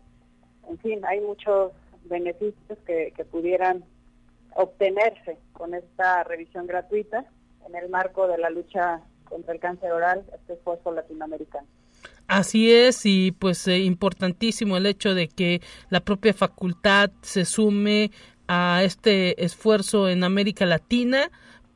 En 0.68 0.78
fin, 0.80 1.06
hay 1.06 1.22
muchos 1.22 1.72
beneficios 2.06 2.78
que, 2.86 3.14
pudieran 3.32 3.86
obtenerse 4.56 5.38
con 5.54 5.76
esta 5.76 6.24
revisión 6.24 6.66
gratuita 6.66 7.26
en 7.68 7.76
el 7.76 7.90
marco 7.90 8.28
de 8.28 8.40
la 8.40 8.50
lucha 8.50 9.02
contra 9.26 9.54
el 9.54 9.60
cáncer 9.60 9.92
oral, 9.92 10.26
este 10.34 10.54
esfuerzo 10.54 10.92
latinoamericano. 10.92 11.68
Así 12.28 12.72
es, 12.72 13.06
y 13.06 13.32
pues 13.32 13.68
eh, 13.68 13.80
importantísimo 13.80 14.78
el 14.78 14.88
hecho 14.88 15.14
de 15.14 15.28
que 15.28 15.62
la 15.90 16.00
propia 16.00 16.34
facultad 16.34 17.12
se 17.22 17.46
sume 17.46 18.12
a 18.48 18.82
este 18.84 19.44
esfuerzo 19.44 20.10
en 20.10 20.24
América 20.24 20.66
Latina 20.66 21.30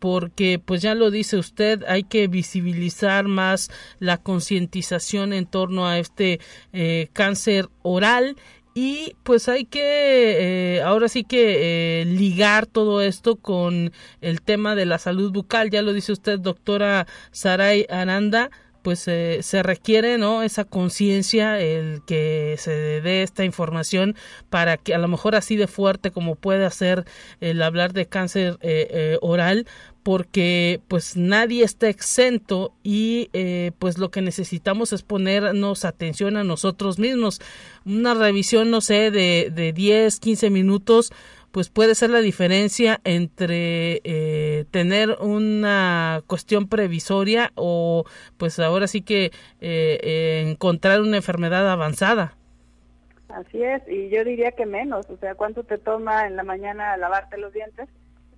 porque 0.04 0.60
pues 0.60 0.82
ya 0.82 0.96
lo 0.96 1.12
dice 1.12 1.38
usted, 1.38 1.86
hay 1.88 2.04
que 2.04 2.28
visibilizar 2.28 3.30
más 3.30 3.72
la 4.00 4.18
concientización 4.18 5.32
en 5.32 5.46
torno 5.46 5.88
a 5.88 5.98
este 5.98 6.42
eh, 6.74 7.08
cáncer 7.14 7.70
oral 7.84 8.36
y 8.74 9.16
pues 9.24 9.48
hay 9.48 9.64
que 9.64 10.76
eh, 10.76 10.82
ahora 10.82 11.08
sí 11.08 11.24
que 11.24 12.02
eh, 12.02 12.06
ligar 12.06 12.66
todo 12.66 13.02
esto 13.02 13.38
con 13.38 13.94
el 14.20 14.42
tema 14.42 14.76
de 14.76 14.86
la 14.86 14.98
salud 14.98 15.32
bucal. 15.32 15.70
Ya 15.70 15.82
lo 15.82 15.94
dice 15.94 16.12
usted 16.12 16.38
doctora 16.38 17.08
Saray 17.32 17.86
Aranda 17.90 18.50
pues 18.84 19.08
eh, 19.08 19.40
se 19.42 19.64
requiere 19.64 20.20
no 20.20 20.44
esa 20.44 20.66
conciencia 20.66 21.60
el 21.60 22.02
que 22.06 22.56
se 22.60 23.02
dé 23.02 23.24
esta 23.24 23.44
información 23.44 24.16
para 24.52 24.78
que 24.78 24.94
a 24.94 25.00
lo 25.00 25.08
mejor 25.08 25.36
así 25.36 25.56
de 25.56 25.68
fuerte 25.68 26.12
como 26.12 26.36
puede 26.36 26.66
hacer 26.66 27.06
el 27.42 27.64
hablar 27.64 27.94
de 27.94 28.06
cáncer 28.06 28.60
oral 29.22 29.66
porque 30.04 30.82
pues 30.90 31.16
nadie 31.16 31.64
está 31.64 31.88
exento 31.88 32.74
y 32.84 33.30
eh, 33.34 33.72
pues 33.80 33.98
lo 33.98 34.12
que 34.12 34.22
necesitamos 34.22 34.92
es 34.94 35.02
ponernos 35.02 35.86
atención 35.86 36.36
a 36.36 36.44
nosotros 36.44 37.00
mismos. 37.00 37.40
Una 37.86 38.14
revisión, 38.14 38.70
no 38.70 38.82
sé, 38.82 39.12
de, 39.12 39.50
de 39.54 39.72
10, 39.72 40.20
15 40.20 40.50
minutos, 40.50 41.12
pues 41.54 41.70
puede 41.70 41.96
ser 41.96 42.10
la 42.10 42.20
diferencia 42.20 43.00
entre 43.06 44.02
eh, 44.04 44.66
tener 44.72 45.18
una 45.22 46.22
cuestión 46.28 46.68
previsoria 46.68 47.54
o 47.56 48.04
pues 48.38 48.60
ahora 48.60 48.88
sí 48.88 49.02
que 49.02 49.32
eh, 49.62 50.44
encontrar 50.46 51.00
una 51.02 51.18
enfermedad 51.18 51.70
avanzada. 51.72 52.36
Así 53.30 53.64
es, 53.64 53.82
y 53.88 54.10
yo 54.10 54.24
diría 54.24 54.52
que 54.52 54.66
menos, 54.66 55.10
o 55.10 55.18
sea, 55.18 55.36
¿cuánto 55.36 55.64
te 55.64 55.78
toma 55.78 56.28
en 56.28 56.36
la 56.36 56.44
mañana 56.44 56.98
lavarte 56.98 57.38
los 57.38 57.54
dientes? 57.54 57.88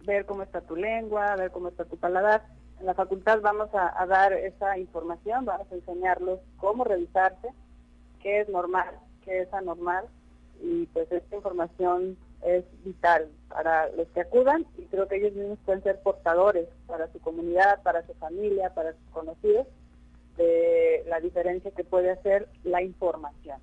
ver 0.05 0.25
cómo 0.25 0.43
está 0.43 0.61
tu 0.61 0.75
lengua, 0.75 1.35
ver 1.35 1.51
cómo 1.51 1.69
está 1.69 1.85
tu 1.85 1.97
paladar. 1.97 2.45
En 2.79 2.85
la 2.85 2.93
facultad 2.93 3.41
vamos 3.41 3.69
a, 3.73 4.05
dar 4.05 4.33
esa 4.33 4.77
información, 4.77 5.45
vamos 5.45 5.71
a 5.71 5.75
enseñarlos 5.75 6.39
cómo 6.57 6.83
revisarse, 6.83 7.49
qué 8.21 8.41
es 8.41 8.49
normal, 8.49 8.99
qué 9.23 9.41
es 9.41 9.53
anormal, 9.53 10.05
y 10.61 10.85
pues 10.87 11.11
esta 11.11 11.35
información 11.35 12.17
es 12.45 12.63
vital 12.83 13.27
para 13.49 13.89
los 13.91 14.07
que 14.09 14.21
acudan 14.21 14.65
y 14.77 14.83
creo 14.83 15.07
que 15.07 15.17
ellos 15.17 15.33
mismos 15.33 15.59
pueden 15.65 15.83
ser 15.83 15.99
portadores 16.01 16.67
para 16.87 17.11
su 17.11 17.19
comunidad, 17.19 17.81
para 17.83 18.05
su 18.05 18.13
familia, 18.15 18.73
para 18.73 18.91
sus 18.91 19.11
conocidos, 19.11 19.67
de 20.37 21.03
la 21.07 21.19
diferencia 21.19 21.71
que 21.71 21.83
puede 21.83 22.11
hacer 22.11 22.47
la 22.63 22.81
información. 22.81 23.57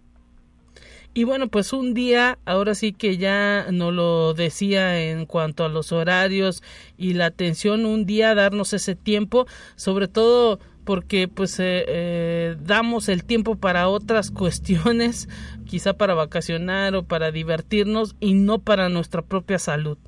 Y 1.14 1.24
bueno, 1.24 1.48
pues 1.48 1.74
un 1.74 1.92
día, 1.92 2.38
ahora 2.46 2.74
sí 2.74 2.94
que 2.94 3.18
ya 3.18 3.66
no 3.70 3.92
lo 3.92 4.32
decía 4.32 4.98
en 5.10 5.26
cuanto 5.26 5.64
a 5.64 5.68
los 5.68 5.92
horarios 5.92 6.62
y 6.96 7.12
la 7.12 7.26
atención, 7.26 7.84
un 7.84 8.06
día 8.06 8.34
darnos 8.34 8.72
ese 8.72 8.94
tiempo, 8.94 9.46
sobre 9.76 10.08
todo 10.08 10.58
porque 10.84 11.28
pues 11.28 11.60
eh, 11.60 11.84
eh, 11.86 12.56
damos 12.60 13.08
el 13.08 13.24
tiempo 13.24 13.56
para 13.56 13.88
otras 13.88 14.30
cuestiones, 14.32 15.28
quizá 15.64 15.94
para 15.94 16.14
vacacionar 16.14 16.94
o 16.94 17.04
para 17.04 17.30
divertirnos 17.30 18.16
y 18.20 18.34
no 18.34 18.60
para 18.60 18.88
nuestra 18.88 19.22
propia 19.22 19.58
salud. 19.58 19.98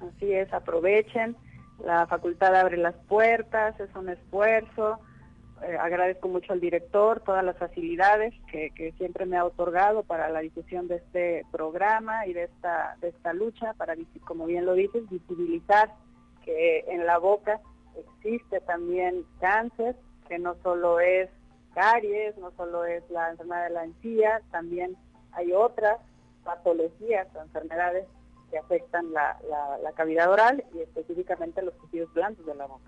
Así 0.00 0.32
es, 0.32 0.52
aprovechen, 0.52 1.36
la 1.84 2.06
facultad 2.06 2.54
abre 2.54 2.76
las 2.76 2.94
puertas, 3.08 3.78
es 3.80 3.94
un 3.94 4.08
esfuerzo, 4.08 4.98
eh, 5.62 5.76
agradezco 5.78 6.28
mucho 6.28 6.52
al 6.52 6.60
director 6.60 7.20
todas 7.20 7.44
las 7.44 7.56
facilidades 7.56 8.34
que, 8.50 8.92
siempre 8.98 9.24
me 9.26 9.36
ha 9.36 9.44
otorgado 9.44 10.02
para 10.02 10.28
la 10.28 10.40
difusión 10.40 10.88
de 10.88 10.96
este 10.96 11.46
programa 11.50 12.26
y 12.26 12.32
de 12.32 12.44
esta, 12.44 12.96
de 13.00 13.08
esta 13.08 13.32
lucha, 13.32 13.72
para, 13.74 13.94
como 14.24 14.46
bien 14.46 14.66
lo 14.66 14.74
dices, 14.74 15.08
visibilizar 15.08 15.90
que 16.44 16.84
en 16.88 17.06
la 17.06 17.18
boca 17.18 17.60
existe 17.96 18.60
también 18.60 19.24
cáncer, 19.40 19.96
que 20.28 20.38
no 20.38 20.56
solo 20.62 21.00
es 21.00 21.30
caries, 21.74 22.36
no 22.38 22.50
solo 22.56 22.84
es 22.84 23.02
la 23.10 23.30
enfermedad 23.30 23.64
de 23.64 23.74
la 23.74 23.84
encía, 23.84 24.40
también 24.50 24.96
hay 25.32 25.52
otras 25.52 25.98
patologías 26.44 27.26
o 27.34 27.42
enfermedades 27.42 28.06
que 28.50 28.58
afectan 28.58 29.12
la, 29.12 29.36
la, 29.82 29.92
cavidad 29.92 30.30
oral 30.30 30.64
y 30.74 30.80
específicamente 30.80 31.62
los 31.62 31.74
tejidos 31.80 32.12
blandos 32.12 32.44
de 32.46 32.54
la 32.54 32.66
boca. 32.66 32.84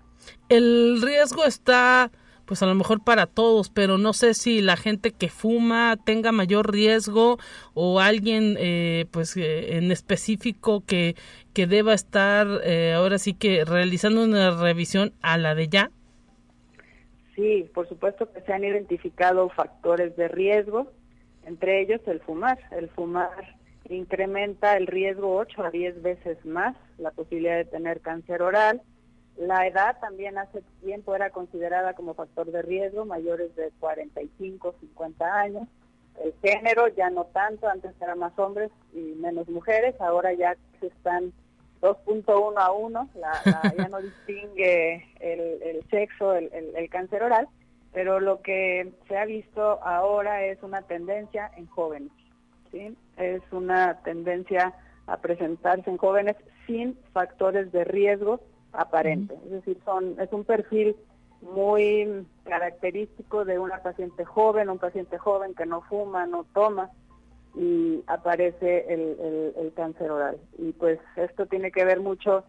El 0.49 1.01
riesgo 1.01 1.43
está 1.45 2.11
pues 2.47 2.63
a 2.63 2.65
lo 2.65 2.75
mejor 2.75 3.03
para 3.03 3.25
todos, 3.27 3.69
pero 3.69 3.97
no 3.97 4.13
sé 4.13 4.33
si 4.33 4.61
la 4.61 4.77
gente 4.77 5.11
que 5.11 5.27
fuma 5.27 5.97
tenga 6.05 6.31
mayor 6.31 6.71
riesgo 6.71 7.37
o 7.73 7.99
alguien 7.99 8.55
eh, 8.57 9.05
pues 9.11 9.35
eh, 9.35 9.75
en 9.75 9.91
específico 9.91 10.81
que, 10.85 11.17
que 11.53 11.67
deba 11.67 11.93
estar 11.93 12.47
eh, 12.63 12.93
ahora 12.93 13.19
sí 13.19 13.33
que 13.33 13.65
realizando 13.65 14.23
una 14.23 14.51
revisión 14.51 15.13
a 15.21 15.37
la 15.37 15.55
de 15.55 15.67
ya. 15.67 15.91
Sí, 17.37 17.69
por 17.71 17.87
supuesto 17.87 18.33
que 18.33 18.41
se 18.41 18.51
han 18.51 18.63
identificado 18.63 19.47
factores 19.49 20.15
de 20.15 20.27
riesgo, 20.27 20.91
entre 21.45 21.81
ellos 21.81 22.01
el 22.07 22.19
fumar. 22.19 22.57
El 22.71 22.89
fumar 22.89 23.29
incrementa 23.89 24.75
el 24.75 24.87
riesgo 24.87 25.35
8 25.35 25.65
a 25.65 25.69
10 25.69 26.01
veces 26.01 26.43
más 26.47 26.75
la 26.97 27.11
posibilidad 27.11 27.57
de 27.57 27.65
tener 27.65 28.01
cáncer 28.01 28.41
oral. 28.41 28.81
La 29.37 29.67
edad 29.67 29.99
también 30.01 30.39
hace 30.39 30.63
tiempo 30.83 31.15
era 31.15 31.29
considerada 31.29 31.93
como 31.93 32.15
factor 32.15 32.51
de 32.51 32.63
riesgo, 32.63 33.05
mayores 33.05 33.55
de 33.55 33.69
45, 33.79 34.73
50 34.79 35.39
años. 35.39 35.67
El 36.19 36.33
género 36.41 36.87
ya 36.87 37.11
no 37.11 37.25
tanto, 37.25 37.67
antes 37.67 37.91
eran 38.01 38.17
más 38.17 38.33
hombres 38.39 38.71
y 38.93 39.13
menos 39.19 39.47
mujeres, 39.47 39.93
ahora 40.01 40.33
ya 40.33 40.57
se 40.79 40.87
están 40.87 41.33
2.1 41.81 42.53
a 42.57 42.71
1, 42.71 43.09
la, 43.15 43.73
ya 43.77 43.87
no 43.89 44.01
distingue 44.01 45.05
el, 45.19 45.83
sexo, 45.89 46.33
el, 46.33 46.49
el, 46.53 46.89
cáncer 46.89 47.23
oral, 47.23 47.47
pero 47.93 48.19
lo 48.19 48.41
que 48.41 48.93
se 49.07 49.17
ha 49.17 49.25
visto 49.25 49.79
ahora 49.83 50.43
es 50.45 50.61
una 50.63 50.81
tendencia 50.83 51.51
en 51.55 51.67
jóvenes, 51.67 52.11
¿sí? 52.71 52.95
Es 53.17 53.41
una 53.51 54.01
tendencia 54.01 54.73
a 55.07 55.17
presentarse 55.17 55.89
en 55.89 55.97
jóvenes 55.97 56.35
sin 56.65 56.97
factores 57.13 57.71
de 57.71 57.83
riesgo 57.85 58.41
aparentes, 58.73 59.37
es 59.45 59.51
decir, 59.51 59.79
son 59.85 60.19
es 60.19 60.31
un 60.31 60.43
perfil 60.43 60.95
muy 61.41 62.25
característico 62.43 63.45
de 63.45 63.59
una 63.59 63.81
paciente 63.81 64.25
joven, 64.25 64.69
un 64.69 64.79
paciente 64.79 65.17
joven 65.17 65.53
que 65.53 65.65
no 65.65 65.81
fuma, 65.81 66.25
no 66.25 66.45
toma, 66.53 66.89
y 67.57 68.03
aparece 68.05 68.85
el, 68.87 69.53
el, 69.57 69.73
cáncer 69.73 70.11
oral. 70.11 70.37
Y 70.59 70.73
pues 70.73 70.99
esto 71.15 71.47
tiene 71.47 71.71
que 71.71 71.85
ver 71.85 71.99
mucho, 71.99 72.43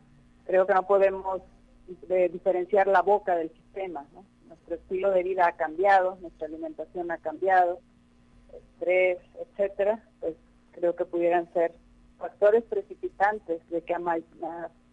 creo 0.47 0.67
que 0.67 0.75
no 0.75 0.87
podemos 0.87 1.41
diferenciar 1.87 2.87
la 2.87 3.01
boca 3.01 3.35
del 3.35 3.51
sistema. 3.51 4.05
Nuestro 4.47 4.75
estilo 4.75 5.11
de 5.11 5.23
vida 5.23 5.47
ha 5.47 5.57
cambiado, 5.57 6.19
nuestra 6.21 6.47
alimentación 6.47 7.11
ha 7.11 7.19
cambiado, 7.19 7.81
estrés, 8.53 9.19
etcétera, 9.41 10.05
pues 10.21 10.35
creo 10.73 10.95
que 10.95 11.07
pudieran 11.07 11.51
ser 11.55 11.73
factores 12.19 12.65
precipitantes 12.65 13.67
de 13.71 13.81
que 13.83 13.95
a 13.95 13.99
más, 13.99 14.21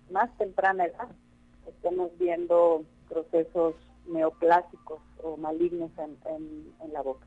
más 0.10 0.38
temprana 0.38 0.86
edad 0.86 1.10
estemos 1.68 2.12
viendo 2.18 2.84
procesos 3.10 3.76
neoplásicos 4.08 5.02
o 5.24 5.36
malignos 5.36 5.92
en, 5.98 6.74
en 6.82 6.94
la 6.94 7.02
boca 7.02 7.26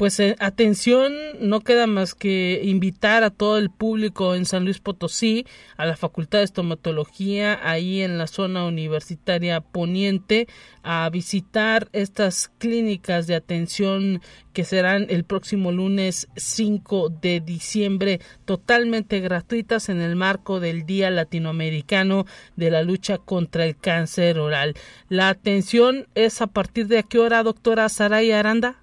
pues 0.00 0.18
eh, 0.18 0.34
atención, 0.38 1.12
no 1.40 1.60
queda 1.60 1.86
más 1.86 2.14
que 2.14 2.62
invitar 2.64 3.22
a 3.22 3.28
todo 3.28 3.58
el 3.58 3.68
público 3.68 4.34
en 4.34 4.46
San 4.46 4.64
Luis 4.64 4.80
Potosí, 4.80 5.44
a 5.76 5.84
la 5.84 5.94
Facultad 5.94 6.38
de 6.38 6.46
Estomatología, 6.46 7.60
ahí 7.62 8.00
en 8.00 8.16
la 8.16 8.26
zona 8.26 8.64
universitaria 8.64 9.60
poniente, 9.60 10.48
a 10.82 11.06
visitar 11.10 11.90
estas 11.92 12.48
clínicas 12.56 13.26
de 13.26 13.34
atención 13.34 14.22
que 14.54 14.64
serán 14.64 15.04
el 15.10 15.24
próximo 15.24 15.70
lunes 15.70 16.28
5 16.34 17.10
de 17.20 17.40
diciembre, 17.40 18.22
totalmente 18.46 19.20
gratuitas 19.20 19.90
en 19.90 20.00
el 20.00 20.16
marco 20.16 20.60
del 20.60 20.86
Día 20.86 21.10
Latinoamericano 21.10 22.24
de 22.56 22.70
la 22.70 22.82
lucha 22.82 23.18
contra 23.18 23.66
el 23.66 23.76
cáncer 23.76 24.38
oral. 24.38 24.76
La 25.10 25.28
atención 25.28 26.06
es 26.14 26.40
a 26.40 26.46
partir 26.46 26.86
de 26.86 27.04
qué 27.04 27.18
hora, 27.18 27.42
doctora 27.42 27.90
Saray 27.90 28.32
Aranda? 28.32 28.80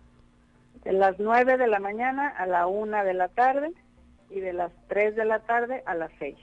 De 0.88 0.94
las 0.94 1.20
9 1.20 1.58
de 1.58 1.68
la 1.68 1.80
mañana 1.80 2.30
a 2.30 2.46
la 2.46 2.66
1 2.66 3.04
de 3.04 3.14
la 3.14 3.28
tarde 3.28 3.74
y 4.30 4.40
de 4.40 4.54
las 4.54 4.72
3 4.88 5.18
de 5.18 5.26
la 5.26 5.40
tarde 5.40 5.84
a 5.86 5.94
las 5.96 6.10
6. 6.18 6.38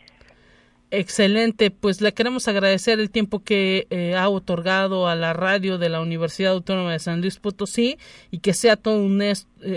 Excelente, 0.90 1.70
pues 1.70 2.02
le 2.02 2.12
queremos 2.12 2.46
agradecer 2.46 3.00
el 3.00 3.10
tiempo 3.10 3.42
que 3.42 3.86
eh, 3.88 4.14
ha 4.14 4.28
otorgado 4.28 5.08
a 5.08 5.14
la 5.14 5.32
radio 5.32 5.78
de 5.78 5.88
la 5.88 6.02
Universidad 6.02 6.52
Autónoma 6.52 6.92
de 6.92 6.98
San 6.98 7.22
Luis 7.22 7.38
Potosí 7.38 7.96
y 8.30 8.40
que 8.40 8.52
sea 8.52 8.76
todo 8.76 9.02
un, 9.02 9.22
eh, 9.22 9.32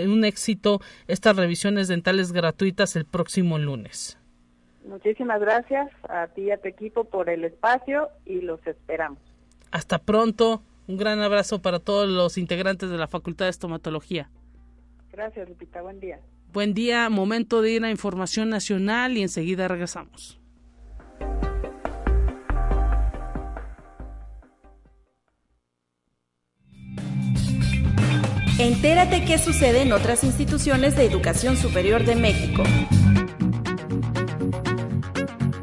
un 0.06 0.26
éxito 0.26 0.80
estas 1.06 1.36
revisiones 1.36 1.88
dentales 1.88 2.32
gratuitas 2.32 2.94
el 2.94 3.06
próximo 3.06 3.58
lunes. 3.58 4.18
Muchísimas 4.86 5.40
gracias 5.40 5.90
a 6.10 6.26
ti 6.26 6.42
y 6.42 6.50
a 6.50 6.58
tu 6.58 6.68
equipo 6.68 7.04
por 7.04 7.30
el 7.30 7.44
espacio 7.44 8.10
y 8.26 8.42
los 8.42 8.64
esperamos. 8.66 9.18
Hasta 9.70 9.98
pronto, 9.98 10.60
un 10.86 10.98
gran 10.98 11.20
abrazo 11.20 11.62
para 11.62 11.78
todos 11.78 12.06
los 12.06 12.36
integrantes 12.36 12.90
de 12.90 12.98
la 12.98 13.08
Facultad 13.08 13.46
de 13.46 13.50
Estomatología. 13.50 14.28
Gracias, 15.18 15.48
Lupita. 15.48 15.82
Buen 15.82 15.98
día. 15.98 16.20
Buen 16.52 16.74
día. 16.74 17.08
Momento 17.10 17.60
de 17.60 17.72
ir 17.72 17.84
a 17.84 17.90
Información 17.90 18.50
Nacional 18.50 19.16
y 19.16 19.22
enseguida 19.22 19.66
regresamos. 19.66 20.38
Entérate 28.60 29.24
qué 29.24 29.38
sucede 29.38 29.82
en 29.82 29.92
otras 29.92 30.22
instituciones 30.22 30.96
de 30.96 31.06
educación 31.06 31.56
superior 31.56 32.04
de 32.04 32.14
México. 32.14 32.62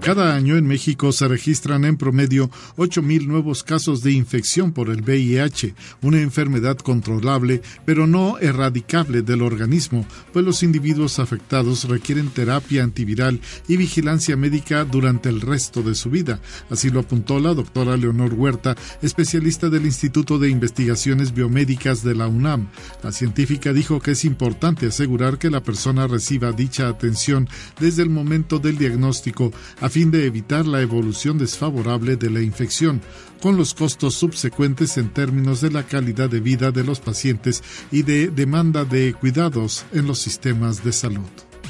Cada 0.05 0.35
año 0.35 0.55
en 0.55 0.67
México 0.67 1.11
se 1.11 1.27
registran 1.27 1.83
en 1.83 1.97
promedio 1.97 2.51
8.000 2.77 3.25
nuevos 3.25 3.63
casos 3.63 4.03
de 4.03 4.11
infección 4.11 4.71
por 4.71 4.91
el 4.91 5.01
VIH, 5.01 5.73
una 6.03 6.21
enfermedad 6.21 6.77
controlable 6.77 7.63
pero 7.87 8.05
no 8.05 8.37
erradicable 8.37 9.23
del 9.23 9.41
organismo, 9.41 10.05
pues 10.31 10.45
los 10.45 10.61
individuos 10.61 11.17
afectados 11.17 11.85
requieren 11.85 12.29
terapia 12.29 12.83
antiviral 12.83 13.41
y 13.67 13.77
vigilancia 13.77 14.37
médica 14.37 14.85
durante 14.85 15.27
el 15.27 15.41
resto 15.41 15.81
de 15.81 15.95
su 15.95 16.11
vida. 16.11 16.39
Así 16.69 16.91
lo 16.91 16.99
apuntó 16.99 17.39
la 17.39 17.55
doctora 17.55 17.97
Leonor 17.97 18.35
Huerta, 18.35 18.75
especialista 19.01 19.71
del 19.71 19.87
Instituto 19.87 20.37
de 20.37 20.51
Investigaciones 20.51 21.33
Biomédicas 21.33 22.03
de 22.03 22.13
la 22.13 22.27
UNAM. 22.27 22.67
La 23.01 23.11
científica 23.11 23.73
dijo 23.73 23.99
que 23.99 24.11
es 24.11 24.23
importante 24.23 24.85
asegurar 24.85 25.39
que 25.39 25.49
la 25.49 25.63
persona 25.63 26.05
reciba 26.05 26.51
dicha 26.51 26.89
atención 26.89 27.49
desde 27.79 28.03
el 28.03 28.11
momento 28.11 28.59
del 28.59 28.77
diagnóstico 28.77 29.51
fin 29.95 30.11
de 30.11 30.25
evitar 30.25 30.67
la 30.67 30.81
evolución 30.81 31.37
desfavorable 31.37 32.17
de 32.17 32.29
la 32.29 32.41
infección, 32.41 32.99
con 33.41 33.55
los 33.55 33.73
costos 33.73 34.15
subsecuentes 34.15 34.97
en 34.97 35.07
términos 35.07 35.61
de 35.61 35.71
la 35.71 35.83
calidad 35.83 36.29
de 36.29 36.41
vida 36.41 36.71
de 36.71 36.83
los 36.83 36.99
pacientes 36.99 37.63
y 37.93 38.01
de 38.01 38.27
demanda 38.27 38.83
de 38.83 39.13
cuidados 39.13 39.85
en 39.93 40.05
los 40.05 40.19
sistemas 40.19 40.83
de 40.83 40.91
salud. 40.91 41.29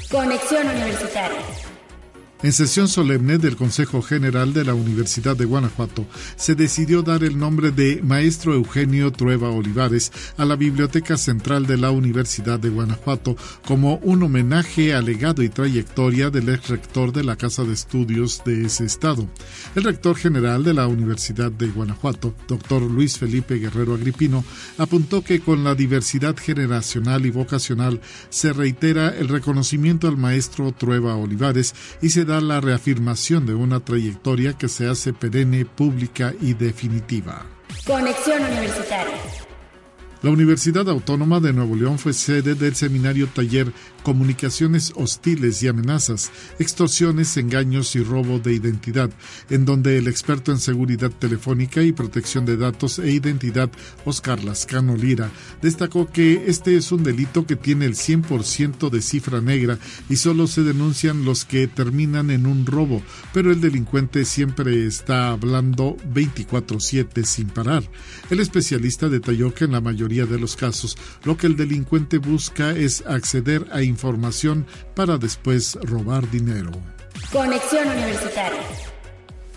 Conexión 0.09 0.65
Universitaria. 0.65 1.64
En 2.43 2.51
sesión 2.51 2.89
solemne 2.89 3.37
del 3.37 3.55
Consejo 3.55 4.01
General 4.01 4.53
de 4.53 4.65
la 4.65 4.73
Universidad 4.75 5.37
de 5.37 5.45
Guanajuato, 5.45 6.05
se 6.35 6.53
decidió 6.53 7.01
dar 7.01 7.23
el 7.23 7.39
nombre 7.39 7.71
de 7.71 8.01
Maestro 8.03 8.53
Eugenio 8.53 9.11
Trueba 9.11 9.49
Olivares 9.49 10.11
a 10.37 10.43
la 10.43 10.57
Biblioteca 10.57 11.17
Central 11.17 11.65
de 11.65 11.77
la 11.77 11.91
Universidad 11.91 12.59
de 12.59 12.69
Guanajuato 12.69 13.37
como 13.65 13.95
un 13.97 14.21
homenaje 14.21 14.93
al 14.93 15.05
legado 15.05 15.43
y 15.43 15.49
trayectoria 15.49 16.29
del 16.29 16.49
ex 16.49 16.67
rector 16.67 17.13
de 17.13 17.23
la 17.23 17.37
Casa 17.37 17.63
de 17.63 17.73
Estudios 17.73 18.41
de 18.45 18.65
ese 18.65 18.85
estado. 18.85 19.27
El 19.73 19.83
rector 19.83 20.17
general 20.17 20.63
de 20.63 20.73
la 20.73 20.87
Universidad 20.87 21.51
de 21.51 21.67
Guanajuato, 21.67 22.35
doctor 22.49 22.81
Luis 22.81 23.17
Felipe 23.17 23.55
Guerrero 23.55 23.95
Agripino, 23.95 24.43
apuntó 24.77 25.23
que 25.23 25.39
con 25.39 25.63
la 25.63 25.73
diversidad 25.73 26.35
generacional 26.35 27.25
y 27.25 27.31
vocacional 27.31 28.01
se 28.29 28.51
reitera 28.51 29.09
el 29.17 29.29
reconocimiento 29.29 30.07
al 30.07 30.17
maestro 30.17 30.73
Trueba 30.73 31.15
Olivares 31.15 31.73
y 32.01 32.09
se 32.09 32.24
da 32.25 32.41
la 32.41 32.59
reafirmación 32.59 33.45
de 33.45 33.53
una 33.53 33.79
trayectoria 33.79 34.53
que 34.53 34.67
se 34.67 34.87
hace 34.87 35.13
perenne, 35.13 35.65
pública 35.65 36.33
y 36.41 36.53
definitiva. 36.53 37.45
Conexión 37.85 38.43
Universitaria. 38.43 39.15
La 40.25 40.31
Universidad 40.31 40.89
Autónoma 40.89 41.39
de 41.39 41.53
Nuevo 41.53 41.75
León 41.75 41.99
fue 41.99 42.11
sede 42.11 42.55
del 42.55 42.73
seminario 42.73 43.27
taller 43.27 43.71
Comunicaciones 44.01 44.93
hostiles 44.95 45.63
y 45.63 45.67
amenazas, 45.67 46.31
extorsiones, 46.59 47.37
engaños 47.37 47.95
y 47.95 48.03
robo 48.03 48.37
de 48.37 48.53
identidad, 48.53 49.09
en 49.49 49.65
donde 49.65 49.97
el 49.97 50.07
experto 50.07 50.51
en 50.51 50.59
seguridad 50.59 51.09
telefónica 51.09 51.81
y 51.81 51.91
protección 51.91 52.45
de 52.45 52.55
datos 52.55 52.99
e 52.99 53.11
identidad, 53.11 53.71
Oscar 54.05 54.43
Lascano 54.43 54.95
Lira, 54.95 55.31
destacó 55.59 56.11
que 56.11 56.43
este 56.45 56.77
es 56.77 56.91
un 56.91 57.03
delito 57.03 57.47
que 57.47 57.55
tiene 57.55 57.85
el 57.85 57.95
100% 57.95 58.91
de 58.91 59.01
cifra 59.01 59.41
negra 59.41 59.79
y 60.07 60.17
solo 60.17 60.45
se 60.45 60.61
denuncian 60.61 61.25
los 61.25 61.43
que 61.43 61.67
terminan 61.67 62.29
en 62.29 62.45
un 62.45 62.67
robo, 62.67 63.01
pero 63.33 63.51
el 63.51 63.59
delincuente 63.59 64.23
siempre 64.25 64.85
está 64.85 65.29
hablando 65.29 65.97
24/7 66.13 67.25
sin 67.25 67.47
parar. 67.47 67.83
El 68.29 68.39
especialista 68.39 69.09
detalló 69.09 69.51
que 69.51 69.65
en 69.65 69.71
la 69.71 69.81
mayoría 69.81 70.14
de 70.25 70.39
los 70.39 70.55
casos 70.55 70.97
lo 71.25 71.35
que 71.35 71.47
el 71.47 71.57
delincuente 71.57 72.17
busca 72.17 72.71
es 72.71 73.03
acceder 73.05 73.67
a 73.71 73.81
información 73.81 74.65
para 74.95 75.17
después 75.17 75.77
robar 75.81 76.29
dinero. 76.31 76.71
Conexión 77.31 77.89
Universitaria 77.89 78.94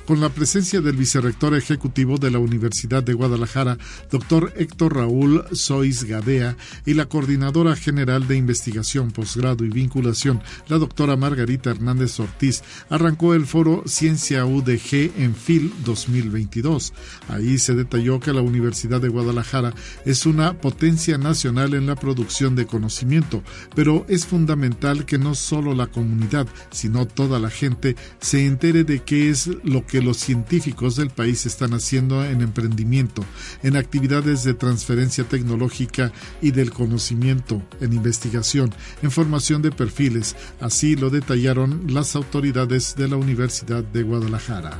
con 0.08 0.22
la 0.22 0.30
presencia 0.30 0.80
del 0.80 0.96
vicerrector 0.96 1.54
ejecutivo 1.54 2.16
de 2.16 2.30
la 2.30 2.38
Universidad 2.38 3.02
de 3.02 3.12
Guadalajara, 3.12 3.76
doctor 4.10 4.54
Héctor 4.56 4.96
Raúl 4.96 5.44
Sois 5.52 6.04
Gadea, 6.04 6.56
y 6.86 6.94
la 6.94 7.04
coordinadora 7.04 7.76
general 7.76 8.26
de 8.26 8.38
investigación, 8.38 9.10
posgrado 9.10 9.66
y 9.66 9.68
vinculación, 9.68 10.40
la 10.68 10.78
doctora 10.78 11.16
Margarita 11.16 11.68
Hernández 11.68 12.18
Ortiz, 12.20 12.62
arrancó 12.88 13.34
el 13.34 13.44
foro 13.44 13.82
Ciencia 13.84 14.46
UDG 14.46 15.12
en 15.18 15.34
FIL 15.34 15.74
2022. 15.84 16.94
Ahí 17.28 17.58
se 17.58 17.74
detalló 17.74 18.18
que 18.18 18.32
la 18.32 18.40
Universidad 18.40 19.02
de 19.02 19.10
Guadalajara 19.10 19.74
es 20.06 20.24
una 20.24 20.54
potencia 20.54 21.18
nacional 21.18 21.74
en 21.74 21.84
la 21.84 21.96
producción 21.96 22.56
de 22.56 22.64
conocimiento, 22.64 23.42
pero 23.74 24.06
es 24.08 24.24
fundamental 24.24 25.04
que 25.04 25.18
no 25.18 25.34
solo 25.34 25.74
la 25.74 25.88
comunidad, 25.88 26.46
sino 26.70 27.06
toda 27.06 27.38
la 27.38 27.50
gente 27.50 27.94
se 28.20 28.46
entere 28.46 28.84
de 28.84 29.00
qué 29.00 29.28
es 29.28 29.50
lo 29.64 29.86
que 29.86 29.97
los 30.02 30.18
científicos 30.18 30.96
del 30.96 31.10
país 31.10 31.46
están 31.46 31.74
haciendo 31.74 32.24
en 32.24 32.42
emprendimiento, 32.42 33.24
en 33.62 33.76
actividades 33.76 34.44
de 34.44 34.54
transferencia 34.54 35.24
tecnológica 35.24 36.12
y 36.40 36.50
del 36.50 36.70
conocimiento, 36.70 37.62
en 37.80 37.92
investigación, 37.92 38.72
en 39.02 39.10
formación 39.10 39.62
de 39.62 39.70
perfiles. 39.70 40.36
Así 40.60 40.96
lo 40.96 41.10
detallaron 41.10 41.84
las 41.88 42.16
autoridades 42.16 42.94
de 42.96 43.08
la 43.08 43.16
Universidad 43.16 43.82
de 43.84 44.02
Guadalajara. 44.02 44.78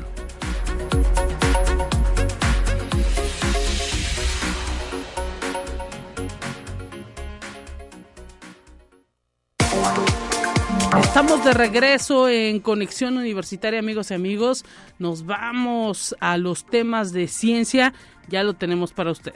Estamos 11.21 11.45
de 11.45 11.53
regreso 11.53 12.29
en 12.29 12.61
Conexión 12.61 13.17
Universitaria, 13.17 13.81
amigos 13.81 14.13
y 14.13 14.15
amigos. 14.15 14.65
Nos 15.01 15.27
vamos 15.27 16.15
a 16.21 16.37
los 16.37 16.65
temas 16.65 17.11
de 17.13 17.27
ciencia. 17.27 17.93
Ya 18.29 18.45
lo 18.45 18.55
tenemos 18.55 18.93
para 18.93 19.11
usted. 19.11 19.35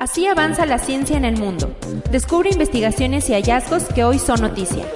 Así 0.00 0.26
avanza 0.26 0.64
la 0.64 0.78
ciencia 0.78 1.18
en 1.18 1.26
el 1.26 1.36
mundo. 1.36 1.76
Descubre 2.10 2.48
investigaciones 2.48 3.28
y 3.28 3.34
hallazgos 3.34 3.84
que 3.94 4.04
hoy 4.04 4.18
son 4.18 4.40
noticia. 4.40 4.86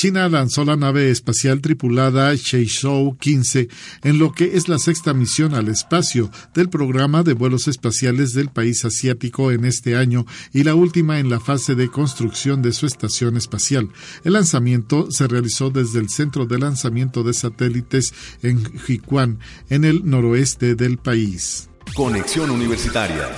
China 0.00 0.30
lanzó 0.30 0.64
la 0.64 0.76
nave 0.76 1.10
espacial 1.10 1.60
tripulada 1.60 2.34
Shenzhou 2.34 3.18
15 3.18 3.68
en 4.02 4.18
lo 4.18 4.32
que 4.32 4.56
es 4.56 4.66
la 4.66 4.78
sexta 4.78 5.12
misión 5.12 5.52
al 5.52 5.68
espacio 5.68 6.30
del 6.54 6.70
programa 6.70 7.22
de 7.22 7.34
vuelos 7.34 7.68
espaciales 7.68 8.32
del 8.32 8.48
país 8.48 8.82
asiático 8.86 9.50
en 9.52 9.66
este 9.66 9.98
año 9.98 10.24
y 10.54 10.64
la 10.64 10.74
última 10.74 11.18
en 11.18 11.28
la 11.28 11.38
fase 11.38 11.74
de 11.74 11.90
construcción 11.90 12.62
de 12.62 12.72
su 12.72 12.86
estación 12.86 13.36
espacial. 13.36 13.90
El 14.24 14.32
lanzamiento 14.32 15.10
se 15.10 15.28
realizó 15.28 15.68
desde 15.68 15.98
el 15.98 16.08
centro 16.08 16.46
de 16.46 16.58
lanzamiento 16.58 17.22
de 17.22 17.34
satélites 17.34 18.14
en 18.42 18.64
Jiquan, 18.80 19.38
en 19.68 19.84
el 19.84 20.08
noroeste 20.08 20.76
del 20.76 20.96
país. 20.96 21.68
Conexión 21.94 22.50
Universitaria 22.50 23.28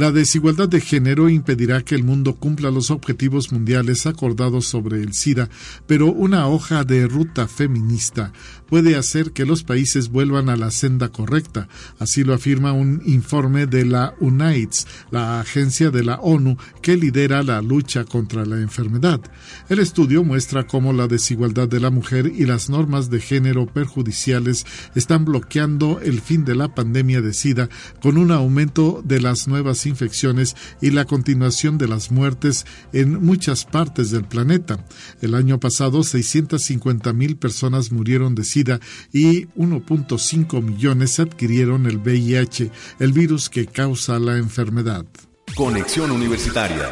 la 0.00 0.12
desigualdad 0.12 0.66
de 0.66 0.80
género 0.80 1.28
impedirá 1.28 1.82
que 1.82 1.94
el 1.94 2.04
mundo 2.04 2.36
cumpla 2.36 2.70
los 2.70 2.90
objetivos 2.90 3.52
mundiales 3.52 4.06
acordados 4.06 4.66
sobre 4.66 5.02
el 5.02 5.12
SIDA, 5.12 5.50
pero 5.86 6.06
una 6.06 6.48
hoja 6.48 6.84
de 6.84 7.06
ruta 7.06 7.46
feminista 7.46 8.32
puede 8.66 8.96
hacer 8.96 9.32
que 9.32 9.44
los 9.44 9.62
países 9.62 10.08
vuelvan 10.08 10.48
a 10.48 10.56
la 10.56 10.70
senda 10.70 11.10
correcta. 11.10 11.68
Así 11.98 12.24
lo 12.24 12.32
afirma 12.32 12.72
un 12.72 13.02
informe 13.04 13.66
de 13.66 13.84
la 13.84 14.14
UNAIDS, 14.20 14.86
la 15.10 15.38
agencia 15.38 15.90
de 15.90 16.02
la 16.02 16.14
ONU 16.14 16.56
que 16.80 16.96
lidera 16.96 17.42
la 17.42 17.60
lucha 17.60 18.04
contra 18.04 18.46
la 18.46 18.56
enfermedad. 18.56 19.20
El 19.68 19.80
estudio 19.80 20.24
muestra 20.24 20.66
cómo 20.66 20.94
la 20.94 21.08
desigualdad 21.08 21.68
de 21.68 21.80
la 21.80 21.90
mujer 21.90 22.32
y 22.34 22.46
las 22.46 22.70
normas 22.70 23.10
de 23.10 23.20
género 23.20 23.66
perjudiciales 23.66 24.64
están 24.94 25.26
bloqueando 25.26 26.00
el 26.00 26.22
fin 26.22 26.46
de 26.46 26.54
la 26.54 26.74
pandemia 26.74 27.20
de 27.20 27.34
SIDA 27.34 27.68
con 28.00 28.16
un 28.16 28.30
aumento 28.30 29.02
de 29.04 29.20
las 29.20 29.46
nuevas 29.46 29.89
infecciones 29.90 30.56
y 30.80 30.90
la 30.90 31.04
continuación 31.04 31.76
de 31.76 31.88
las 31.88 32.10
muertes 32.10 32.64
en 32.92 33.22
muchas 33.22 33.66
partes 33.66 34.10
del 34.10 34.24
planeta. 34.24 34.86
El 35.20 35.34
año 35.34 35.60
pasado, 35.60 36.02
650 36.02 37.12
mil 37.12 37.36
personas 37.36 37.92
murieron 37.92 38.34
de 38.34 38.44
SIDA 38.44 38.80
y 39.12 39.46
1.5 39.48 40.62
millones 40.62 41.20
adquirieron 41.20 41.86
el 41.86 41.98
VIH, 41.98 42.70
el 42.98 43.12
virus 43.12 43.50
que 43.50 43.66
causa 43.66 44.18
la 44.18 44.38
enfermedad. 44.38 45.04
Conexión 45.54 46.10
Universitaria 46.10 46.88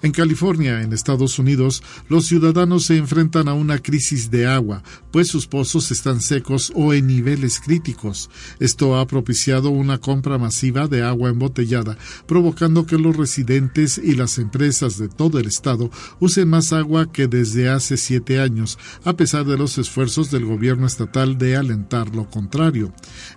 en 0.00 0.12
California, 0.12 0.82
en 0.82 0.92
Estados 0.92 1.38
Unidos, 1.40 1.82
los 2.08 2.26
ciudadanos 2.26 2.86
se 2.86 2.96
enfrentan 2.96 3.48
a 3.48 3.54
una 3.54 3.78
crisis 3.78 4.30
de 4.30 4.46
agua, 4.46 4.82
pues 5.10 5.26
sus 5.26 5.48
pozos 5.48 5.90
están 5.90 6.20
secos 6.20 6.72
o 6.76 6.92
en 6.92 7.08
niveles 7.08 7.58
críticos. 7.58 8.30
Esto 8.60 8.96
ha 8.96 9.06
propiciado 9.06 9.70
una 9.70 9.98
compra 9.98 10.38
masiva 10.38 10.86
de 10.86 11.02
agua 11.02 11.30
embotellada, 11.30 11.98
provocando 12.26 12.86
que 12.86 12.96
los 12.96 13.16
residentes 13.16 13.98
y 13.98 14.14
las 14.14 14.38
empresas 14.38 14.98
de 14.98 15.08
todo 15.08 15.40
el 15.40 15.46
estado 15.46 15.90
usen 16.20 16.48
más 16.48 16.72
agua 16.72 17.10
que 17.10 17.26
desde 17.26 17.68
hace 17.68 17.96
siete 17.96 18.40
años, 18.40 18.78
a 19.04 19.14
pesar 19.14 19.46
de 19.46 19.58
los 19.58 19.78
esfuerzos 19.78 20.30
del 20.30 20.44
gobierno 20.44 20.86
estatal 20.86 21.38
de 21.38 21.56
alentar 21.56 22.14
lo 22.14 22.30
contrario. 22.30 22.92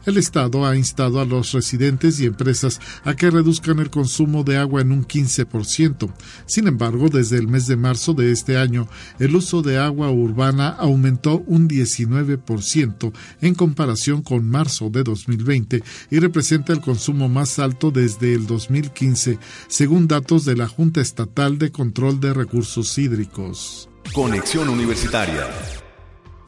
El 0.06 0.18
estado 0.18 0.66
ha 0.66 0.76
instado 0.76 1.20
a 1.20 1.26
los 1.26 1.54
residentes 1.54 2.20
y 2.20 2.26
empresas 2.26 2.80
a 3.04 3.16
que 3.16 3.32
reduzcan 3.32 3.80
el 3.80 3.90
consumo 3.90 4.44
de 4.44 4.58
agua 4.58 4.82
en 4.82 4.92
un 4.92 5.08
15%. 5.08 6.12
Sin 6.52 6.68
embargo, 6.68 7.08
desde 7.08 7.38
el 7.38 7.48
mes 7.48 7.66
de 7.68 7.78
marzo 7.78 8.14
de 8.14 8.34
este 8.34 8.58
año, 8.58 8.90
el 9.20 9.38
uso 9.38 9.62
de 9.62 9.78
agua 9.78 10.12
urbana 10.12 10.68
aumentó 10.68 11.42
un 11.48 11.70
19% 11.70 13.14
en 13.40 13.56
comparación 13.56 14.22
con 14.22 14.50
marzo 14.50 14.90
de 14.90 15.04
2020 15.04 15.82
y 16.10 16.20
representa 16.20 16.74
el 16.74 16.82
consumo 16.82 17.30
más 17.30 17.58
alto 17.58 17.90
desde 17.90 18.34
el 18.34 18.48
2015, 18.48 19.40
según 19.70 20.10
datos 20.10 20.44
de 20.44 20.58
la 20.58 20.68
Junta 20.68 21.00
Estatal 21.00 21.58
de 21.58 21.72
Control 21.72 22.20
de 22.20 22.34
Recursos 22.34 22.98
Hídricos. 22.98 23.88
Conexión 24.14 24.68
Universitaria 24.68 25.48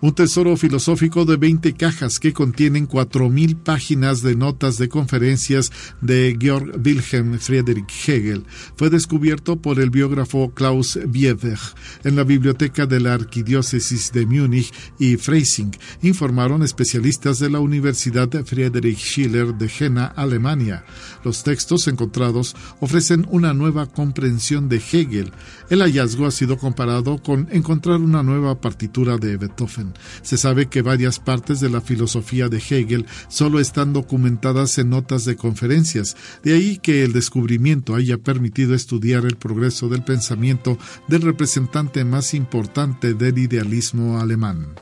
un 0.03 0.13
tesoro 0.13 0.57
filosófico 0.57 1.23
de 1.23 1.37
20 1.37 1.75
cajas 1.75 2.19
que 2.19 2.33
contienen 2.33 2.89
4.000 2.89 3.63
páginas 3.63 4.21
de 4.21 4.35
notas 4.35 4.77
de 4.77 4.89
conferencias 4.89 5.71
de 6.01 6.37
Georg 6.37 6.77
Wilhelm 6.83 7.39
Friedrich 7.39 8.09
Hegel. 8.09 8.43
Fue 8.75 8.89
descubierto 8.89 9.61
por 9.61 9.79
el 9.79 9.91
biógrafo 9.91 10.53
Klaus 10.53 10.99
Bieber 11.07 11.57
en 12.03 12.17
la 12.17 12.25
biblioteca 12.25 12.85
de 12.85 12.99
la 12.99 13.13
Arquidiócesis 13.13 14.11
de 14.11 14.25
Múnich 14.25 14.73
y 14.99 15.15
Freising, 15.15 15.71
informaron 16.01 16.63
especialistas 16.63 17.39
de 17.39 17.49
la 17.49 17.61
Universidad 17.61 18.29
Friedrich 18.43 18.97
Schiller 18.97 19.53
de 19.53 19.69
Jena, 19.69 20.07
Alemania. 20.07 20.83
Los 21.23 21.45
textos 21.45 21.87
encontrados 21.87 22.57
ofrecen 22.81 23.25
una 23.29 23.53
nueva 23.53 23.85
comprensión 23.85 24.67
de 24.67 24.81
Hegel. 24.91 25.31
El 25.73 25.81
hallazgo 25.81 26.27
ha 26.27 26.31
sido 26.31 26.59
comparado 26.59 27.17
con 27.17 27.47
encontrar 27.51 27.99
una 27.99 28.21
nueva 28.21 28.61
partitura 28.61 29.17
de 29.17 29.37
Beethoven. 29.37 29.91
Se 30.21 30.37
sabe 30.37 30.67
que 30.67 30.83
varias 30.83 31.17
partes 31.19 31.61
de 31.61 31.71
la 31.71 31.81
filosofía 31.81 32.47
de 32.47 32.59
Hegel 32.59 33.07
solo 33.27 33.59
están 33.59 33.91
documentadas 33.91 34.77
en 34.77 34.91
notas 34.91 35.25
de 35.25 35.35
conferencias, 35.35 36.15
de 36.43 36.53
ahí 36.53 36.77
que 36.77 37.03
el 37.03 37.11
descubrimiento 37.11 37.95
haya 37.95 38.19
permitido 38.19 38.75
estudiar 38.75 39.25
el 39.25 39.35
progreso 39.35 39.89
del 39.89 40.03
pensamiento 40.03 40.77
del 41.07 41.23
representante 41.23 42.05
más 42.05 42.35
importante 42.35 43.15
del 43.15 43.39
idealismo 43.39 44.19
alemán. 44.19 44.75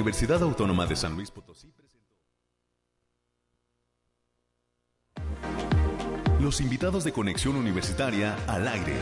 Universidad 0.00 0.42
Autónoma 0.42 0.86
de 0.86 0.96
San 0.96 1.14
Luis 1.14 1.30
Potosí 1.30 1.70
Los 6.40 6.62
invitados 6.62 7.04
de 7.04 7.12
Conexión 7.12 7.54
Universitaria 7.56 8.34
al 8.46 8.66
aire. 8.66 8.94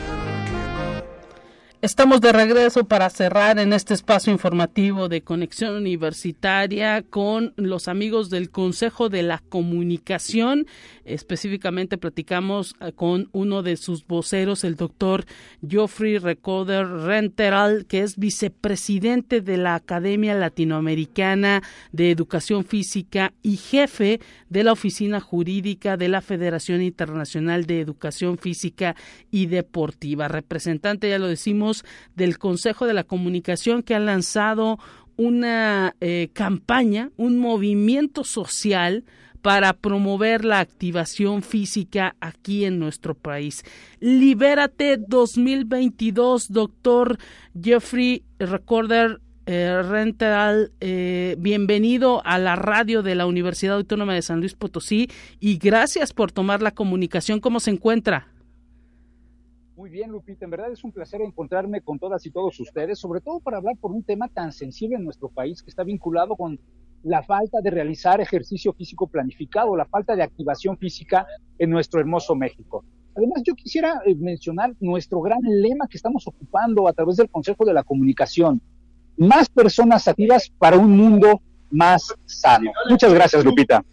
Estamos 1.81 2.19
de 2.19 2.33
regreso 2.33 2.83
para 2.83 3.09
cerrar 3.09 3.57
en 3.57 3.71
este 3.71 3.93
espacio 3.93 4.33
informativo 4.33 5.07
de 5.07 5.21
conexión 5.21 5.77
universitaria 5.77 7.03
con 7.03 7.53
los 7.55 7.87
amigos 7.87 8.29
del 8.29 8.49
Consejo 8.49 9.07
de 9.07 9.23
la 9.23 9.41
Comunicación. 9.47 10.67
Específicamente 11.05 11.97
platicamos 11.97 12.75
eh, 12.81 12.91
con 12.91 13.29
uno 13.31 13.63
de 13.63 13.77
sus 13.77 14.05
voceros, 14.05 14.65
el 14.65 14.75
doctor 14.75 15.23
Geoffrey 15.65 16.17
Recorder 16.17 16.85
Renteral, 16.85 17.85
que 17.85 18.01
es 18.01 18.17
vicepresidente 18.17 19.39
de 19.39 19.55
la 19.55 19.75
Academia 19.75 20.35
Latinoamericana 20.35 21.63
de 21.93 22.11
Educación 22.11 22.65
Física 22.65 23.31
y 23.41 23.55
jefe 23.55 24.19
de 24.49 24.65
la 24.65 24.73
Oficina 24.73 25.21
Jurídica 25.21 25.95
de 25.95 26.09
la 26.09 26.19
Federación 26.19 26.81
Internacional 26.81 27.65
de 27.65 27.79
Educación 27.79 28.37
Física 28.37 28.97
y 29.31 29.45
Deportiva. 29.45 30.27
Representante, 30.27 31.09
ya 31.09 31.19
lo 31.19 31.27
decimos, 31.27 31.68
del 32.15 32.37
Consejo 32.37 32.85
de 32.85 32.93
la 32.93 33.03
Comunicación 33.03 33.83
que 33.83 33.95
ha 33.95 33.99
lanzado 33.99 34.79
una 35.17 35.95
eh, 35.99 36.29
campaña, 36.33 37.11
un 37.17 37.39
movimiento 37.39 38.23
social 38.23 39.03
para 39.41 39.73
promover 39.73 40.45
la 40.45 40.59
activación 40.59 41.43
física 41.43 42.15
aquí 42.19 42.65
en 42.65 42.79
nuestro 42.79 43.15
país. 43.15 43.63
Libérate 43.99 44.97
2022, 44.97 46.51
doctor 46.51 47.17
Jeffrey 47.61 48.23
Recorder 48.37 49.19
eh, 49.45 49.81
Rental, 49.81 50.71
eh, 50.79 51.35
bienvenido 51.39 52.21
a 52.23 52.37
la 52.37 52.55
radio 52.55 53.01
de 53.01 53.15
la 53.15 53.25
Universidad 53.25 53.77
Autónoma 53.77 54.13
de 54.13 54.21
San 54.21 54.41
Luis 54.41 54.53
Potosí 54.53 55.09
y 55.39 55.57
gracias 55.57 56.13
por 56.13 56.31
tomar 56.31 56.61
la 56.61 56.71
comunicación. 56.71 57.39
¿Cómo 57.39 57.59
se 57.59 57.71
encuentra? 57.71 58.27
Muy 59.79 59.89
bien, 59.89 60.11
Lupita, 60.11 60.43
en 60.43 60.51
verdad 60.51 60.73
es 60.73 60.83
un 60.83 60.91
placer 60.91 61.21
encontrarme 61.21 61.79
con 61.79 61.97
todas 61.99 62.25
y 62.25 62.31
todos 62.31 62.59
ustedes, 62.59 62.99
sobre 62.99 63.21
todo 63.21 63.39
para 63.39 63.55
hablar 63.55 63.77
por 63.79 63.93
un 63.93 64.03
tema 64.03 64.27
tan 64.27 64.51
sensible 64.51 64.97
en 64.97 65.05
nuestro 65.05 65.29
país 65.29 65.63
que 65.63 65.69
está 65.69 65.85
vinculado 65.85 66.35
con 66.35 66.59
la 67.03 67.23
falta 67.23 67.61
de 67.61 67.69
realizar 67.69 68.19
ejercicio 68.19 68.73
físico 68.73 69.07
planificado, 69.07 69.77
la 69.77 69.85
falta 69.85 70.17
de 70.17 70.23
activación 70.23 70.77
física 70.77 71.25
en 71.57 71.69
nuestro 71.69 72.01
hermoso 72.01 72.35
México. 72.35 72.83
Además, 73.15 73.41
yo 73.45 73.55
quisiera 73.55 74.01
eh, 74.05 74.15
mencionar 74.15 74.75
nuestro 74.81 75.21
gran 75.21 75.39
lema 75.43 75.87
que 75.87 75.95
estamos 75.95 76.27
ocupando 76.27 76.85
a 76.85 76.91
través 76.91 77.15
del 77.15 77.29
Consejo 77.29 77.63
de 77.63 77.73
la 77.73 77.85
Comunicación. 77.85 78.61
Más 79.15 79.47
personas 79.47 80.09
activas 80.09 80.51
para 80.59 80.77
un 80.77 80.91
mundo 80.91 81.41
más 81.71 82.13
sano. 82.25 82.73
Muchas 82.89 83.13
gracias, 83.13 83.45
Lupita. 83.45 83.85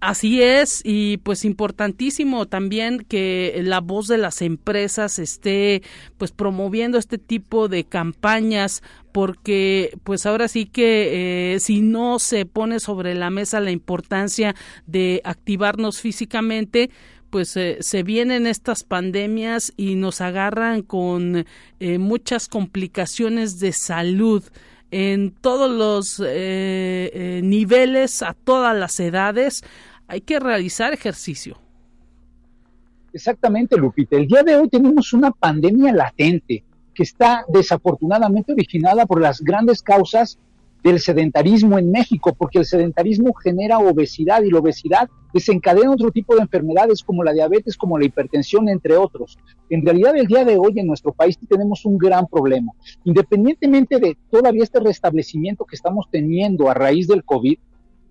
Así 0.00 0.40
es, 0.40 0.80
y 0.84 1.16
pues 1.18 1.44
importantísimo 1.44 2.46
también 2.46 3.00
que 3.00 3.60
la 3.64 3.80
voz 3.80 4.06
de 4.06 4.16
las 4.16 4.42
empresas 4.42 5.18
esté 5.18 5.82
pues 6.18 6.30
promoviendo 6.30 6.98
este 6.98 7.18
tipo 7.18 7.66
de 7.66 7.82
campañas 7.82 8.84
porque 9.10 9.98
pues 10.04 10.24
ahora 10.24 10.46
sí 10.46 10.66
que 10.66 11.54
eh, 11.54 11.58
si 11.58 11.80
no 11.80 12.20
se 12.20 12.46
pone 12.46 12.78
sobre 12.78 13.16
la 13.16 13.30
mesa 13.30 13.58
la 13.58 13.72
importancia 13.72 14.54
de 14.86 15.20
activarnos 15.24 16.00
físicamente 16.00 16.90
pues 17.30 17.56
eh, 17.56 17.78
se 17.80 18.04
vienen 18.04 18.46
estas 18.46 18.84
pandemias 18.84 19.72
y 19.76 19.96
nos 19.96 20.20
agarran 20.20 20.82
con 20.82 21.44
eh, 21.80 21.98
muchas 21.98 22.46
complicaciones 22.46 23.58
de 23.58 23.72
salud 23.72 24.44
en 24.90 25.32
todos 25.32 25.70
los 25.70 26.20
eh, 26.20 27.10
eh, 27.12 27.40
niveles, 27.42 28.22
a 28.22 28.34
todas 28.34 28.76
las 28.76 28.98
edades, 29.00 29.62
hay 30.08 30.22
que 30.22 30.40
realizar 30.40 30.92
ejercicio. 30.92 31.58
Exactamente, 33.12 33.76
Lupita. 33.76 34.16
El 34.16 34.26
día 34.26 34.42
de 34.42 34.56
hoy 34.56 34.68
tenemos 34.68 35.12
una 35.12 35.30
pandemia 35.30 35.92
latente 35.92 36.64
que 36.94 37.02
está 37.02 37.44
desafortunadamente 37.48 38.52
originada 38.52 39.06
por 39.06 39.20
las 39.20 39.40
grandes 39.40 39.82
causas 39.82 40.38
del 40.82 41.00
sedentarismo 41.00 41.78
en 41.78 41.90
México, 41.90 42.34
porque 42.34 42.58
el 42.58 42.64
sedentarismo 42.64 43.34
genera 43.34 43.78
obesidad 43.78 44.42
y 44.42 44.50
la 44.50 44.60
obesidad 44.60 45.08
desencadena 45.34 45.90
otro 45.90 46.10
tipo 46.10 46.34
de 46.34 46.42
enfermedades 46.42 47.02
como 47.02 47.22
la 47.22 47.32
diabetes, 47.32 47.76
como 47.76 47.98
la 47.98 48.06
hipertensión, 48.06 48.68
entre 48.68 48.96
otros. 48.96 49.38
En 49.68 49.84
realidad, 49.84 50.16
el 50.16 50.26
día 50.26 50.44
de 50.44 50.56
hoy 50.56 50.78
en 50.78 50.86
nuestro 50.86 51.12
país 51.12 51.38
tenemos 51.48 51.84
un 51.84 51.98
gran 51.98 52.26
problema. 52.26 52.72
Independientemente 53.04 53.98
de 53.98 54.16
todavía 54.30 54.62
este 54.62 54.80
restablecimiento 54.80 55.64
que 55.66 55.76
estamos 55.76 56.06
teniendo 56.10 56.70
a 56.70 56.74
raíz 56.74 57.08
del 57.08 57.24
COVID, 57.24 57.58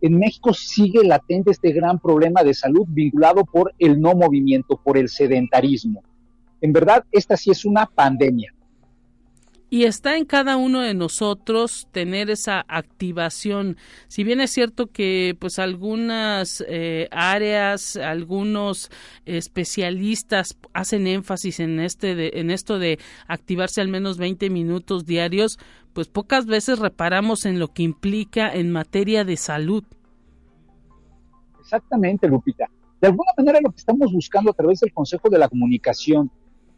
en 0.02 0.18
México 0.18 0.54
sigue 0.54 1.04
latente 1.04 1.52
este 1.52 1.72
gran 1.72 2.00
problema 2.00 2.44
de 2.44 2.54
salud 2.54 2.86
vinculado 2.88 3.46
por 3.46 3.74
el 3.80 4.00
no 4.00 4.14
movimiento, 4.14 4.80
por 4.84 4.98
el 4.98 5.10
sedentarismo. 5.10 6.04
En 6.62 6.74
verdad, 6.74 7.04
esta 7.12 7.38
sí 7.38 7.52
es 7.52 7.66
una 7.66 7.86
pandemia 7.86 8.54
y 9.70 9.84
está 9.84 10.16
en 10.16 10.26
cada 10.26 10.56
uno 10.56 10.82
de 10.82 10.94
nosotros 10.94 11.88
tener 11.92 12.30
esa 12.30 12.64
activación. 12.68 13.78
Si 14.08 14.24
bien 14.24 14.40
es 14.40 14.52
cierto 14.52 14.88
que 14.88 15.36
pues 15.40 15.60
algunas 15.60 16.64
eh, 16.68 17.10
áreas, 17.12 17.98
algunos 17.98 18.90
especialistas 19.26 20.58
hacen 20.74 21.06
énfasis 21.08 21.60
en 21.60 21.80
este 21.82 22.16
de, 22.16 22.32
en 22.36 22.50
esto 22.50 22.80
de 22.80 23.00
activarse 23.28 23.82
al 23.82 23.90
menos 23.90 24.18
20 24.18 24.50
minutos 24.50 25.06
diarios, 25.06 25.60
pues 25.98 26.10
pocas 26.10 26.46
veces 26.46 26.78
reparamos 26.78 27.48
en 27.48 27.58
lo 27.58 27.70
que 27.70 27.82
implica 27.82 28.54
en 28.54 28.72
materia 28.72 29.26
de 29.26 29.36
salud. 29.36 29.84
Exactamente, 31.60 32.28
Lupita. 32.28 32.70
De 33.02 33.08
alguna 33.08 33.32
manera 33.36 33.60
lo 33.64 33.72
que 33.72 33.78
estamos 33.78 34.14
buscando 34.14 34.52
a 34.52 34.54
través 34.54 34.80
del 34.82 34.94
Consejo 34.94 35.28
de 35.28 35.40
la 35.40 35.50
Comunicación 35.50 36.30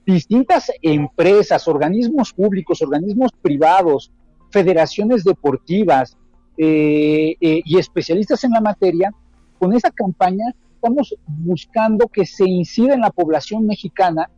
distintas 0.06 0.72
empresas, 0.82 1.68
organismos 1.68 2.32
públicos, 2.32 2.82
organismos 2.82 3.34
privados, 3.42 4.10
federaciones 4.52 5.26
deportivas 5.26 6.18
eh, 6.58 7.36
eh, 7.42 7.62
y 7.66 7.78
especialistas 7.78 8.46
en 8.46 8.52
la 8.52 8.62
materia, 8.62 9.14
con 9.60 9.74
esa 9.74 9.92
campaña 9.92 10.46
estamos 10.76 11.14
buscando 11.28 12.08
que 12.08 12.26
se 12.26 12.48
incida 12.48 12.94
en 12.94 13.02
la 13.02 13.12
población 13.12 13.68
mexicana 13.68 14.30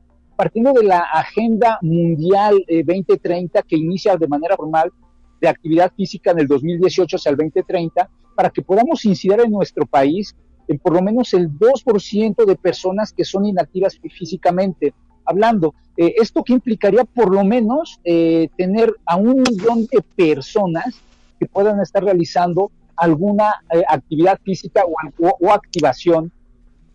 partiendo 0.41 0.73
de 0.73 0.83
la 0.83 1.01
Agenda 1.01 1.77
Mundial 1.83 2.65
2030 2.67 3.59
eh, 3.59 3.63
que 3.67 3.75
inicia 3.75 4.17
de 4.17 4.27
manera 4.27 4.55
formal 4.55 4.91
de 5.39 5.47
actividad 5.47 5.93
física 5.95 6.31
en 6.31 6.39
el 6.39 6.47
2018 6.47 7.15
hacia 7.15 7.29
el 7.29 7.37
2030, 7.37 8.09
para 8.35 8.49
que 8.49 8.63
podamos 8.63 9.05
incidir 9.05 9.39
en 9.39 9.51
nuestro 9.51 9.85
país 9.85 10.35
en 10.67 10.79
por 10.79 10.93
lo 10.93 11.03
menos 11.03 11.35
el 11.35 11.47
2% 11.47 12.43
de 12.43 12.55
personas 12.55 13.13
que 13.13 13.23
son 13.23 13.45
inactivas 13.45 13.99
físicamente 14.17 14.95
hablando. 15.25 15.75
Eh, 15.95 16.15
¿Esto 16.17 16.43
que 16.43 16.53
implicaría 16.53 17.03
por 17.03 17.31
lo 17.31 17.43
menos 17.43 17.99
eh, 18.03 18.49
tener 18.57 18.95
a 19.05 19.17
un 19.17 19.43
millón 19.43 19.85
de 19.91 20.01
personas 20.15 20.99
que 21.37 21.45
puedan 21.45 21.79
estar 21.81 22.03
realizando 22.03 22.71
alguna 22.95 23.61
eh, 23.71 23.83
actividad 23.87 24.39
física 24.43 24.81
o, 25.19 25.51
activación 25.51 26.31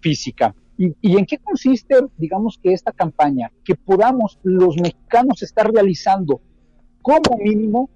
física? 0.01 0.53
¿Y, 0.79 0.95
¿Y, 1.01 1.17
en 1.17 1.25
qué 1.25 1.39
consiste, 1.39 1.97
digamos, 2.17 2.59
que 2.63 2.73
esta 2.73 2.93
campaña? 2.93 3.51
Que 3.65 3.75
podamos 3.75 4.39
los 4.43 4.77
mexicanos 4.77 5.43
estar 5.43 5.73
realizando 5.73 6.41
como 7.03 7.39
mínimo 7.39 7.89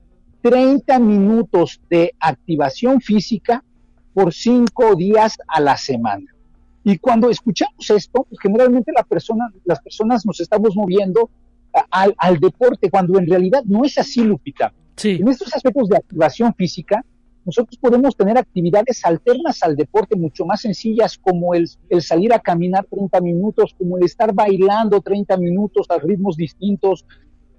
30 0.42 0.98
minutos 0.98 1.80
de 1.90 2.14
activación 2.18 3.00
física 3.00 3.62
por 4.14 4.32
cinco 4.32 4.94
días 4.94 5.36
a 5.46 5.60
la 5.60 5.76
semana. 5.76 6.26
Y 6.82 6.98
cuando 6.98 7.28
escuchamos 7.28 7.90
esto, 7.90 8.26
pues, 8.28 8.40
generalmente 8.40 8.92
la 8.94 9.02
persona, 9.02 9.52
las 9.64 9.80
personas 9.80 10.24
nos 10.24 10.40
estamos 10.40 10.74
moviendo 10.74 11.30
al, 11.90 12.14
al, 12.16 12.38
deporte, 12.38 12.90
cuando 12.90 13.18
en 13.18 13.26
realidad 13.26 13.62
no 13.64 13.84
es 13.84 13.98
así, 13.98 14.22
Lupita. 14.22 14.72
En 15.02 15.28
estos 15.28 15.54
aspectos 15.54 15.88
de 15.88 15.96
activación 15.96 16.54
física, 16.54 17.04
nosotros 17.44 17.78
podemos 17.78 18.16
tener 18.16 18.36
actividades 18.36 19.04
alternas 19.04 19.62
al 19.62 19.76
deporte 19.76 20.16
mucho 20.16 20.44
más 20.44 20.60
sencillas, 20.60 21.18
como 21.18 21.54
el, 21.54 21.68
el, 21.88 22.02
salir 22.02 22.32
a 22.32 22.38
caminar 22.38 22.86
30 22.90 23.20
minutos, 23.20 23.74
como 23.76 23.96
el 23.96 24.04
estar 24.04 24.34
bailando 24.34 25.00
30 25.00 25.36
minutos 25.38 25.86
a 25.90 25.98
ritmos 25.98 26.36
distintos, 26.36 27.06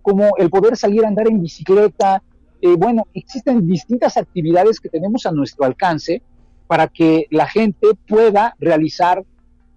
como 0.02 0.36
el 0.38 0.50
poder 0.50 0.78
salir 0.78 1.06
a 1.06 1.08
andar 1.08 1.28
en 1.28 1.42
bicicleta. 1.42 2.22
Eh, 2.62 2.76
bueno, 2.78 3.08
existen 3.14 3.66
distintas 3.66 4.18
actividades 4.18 4.80
que 4.80 4.90
tenemos 4.90 5.26
a 5.26 5.32
nuestro 5.32 5.66
alcance 5.66 6.22
para 6.68 6.88
que 6.88 7.26
la 7.32 7.48
gente 7.48 7.88
pueda 8.08 8.56
realizar 8.60 9.24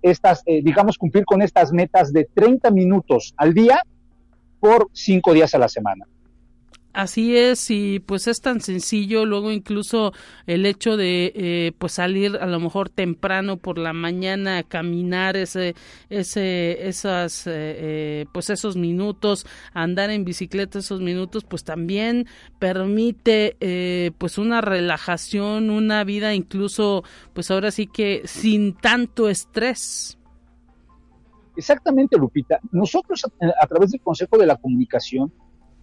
estas, 0.03 0.43
eh, 0.45 0.63
digamos, 0.63 0.99
cumplir 0.99 1.25
con 1.25 1.41
estas 1.41 1.73
metas 1.73 2.13
de 2.13 2.29
30 2.35 2.71
minutos 2.71 3.35
al 3.39 3.55
día 3.55 3.83
por 4.61 4.89
cinco 4.93 5.33
días 5.33 5.55
a 5.55 5.59
la 5.59 5.69
semana. 5.69 6.07
Así 6.95 7.37
es, 7.37 7.73
y 7.73 7.99
pues 7.99 8.29
es 8.29 8.41
tan 8.41 8.61
sencillo, 8.61 9.27
luego 9.27 9.51
incluso 9.51 10.13
el 10.47 10.65
hecho 10.65 10.97
de 10.97 11.33
eh, 11.35 11.73
pues 11.77 11.95
salir 11.95 12.37
a 12.37 12.47
lo 12.47 12.61
mejor 12.61 12.89
temprano 12.89 13.57
por 13.57 13.79
la 13.79 13.93
mañana 13.93 14.59
a 14.59 14.63
caminar 14.63 15.37
ese, 15.37 15.75
ese, 16.09 16.87
esas, 16.87 17.49
eh, 17.49 17.53
eh, 17.57 18.27
pues 18.33 18.49
esos 18.49 18.77
minutos, 18.77 19.45
andar 19.73 20.11
en 20.11 20.25
bicicleta 20.25 20.79
esos 20.79 21.01
minutos, 21.01 21.43
pues 21.43 21.65
también 21.65 22.29
permite 22.61 24.13
pues 24.17 24.39
una 24.39 24.61
relajación, 24.61 25.71
una 25.71 26.05
vida 26.05 26.33
incluso 26.33 27.03
pues 27.33 27.51
ahora 27.51 27.73
sí 27.73 27.89
que 27.89 28.23
sin 28.25 28.73
tanto 28.73 29.29
estrés. 29.29 30.17
Exactamente, 31.57 32.17
Lupita. 32.17 32.61
Nosotros 32.71 33.25
a 33.61 33.67
través 33.67 33.91
del 33.91 34.01
Consejo 34.01 34.39
de 34.39 34.47
la 34.47 34.55
Comunicación 34.57 35.33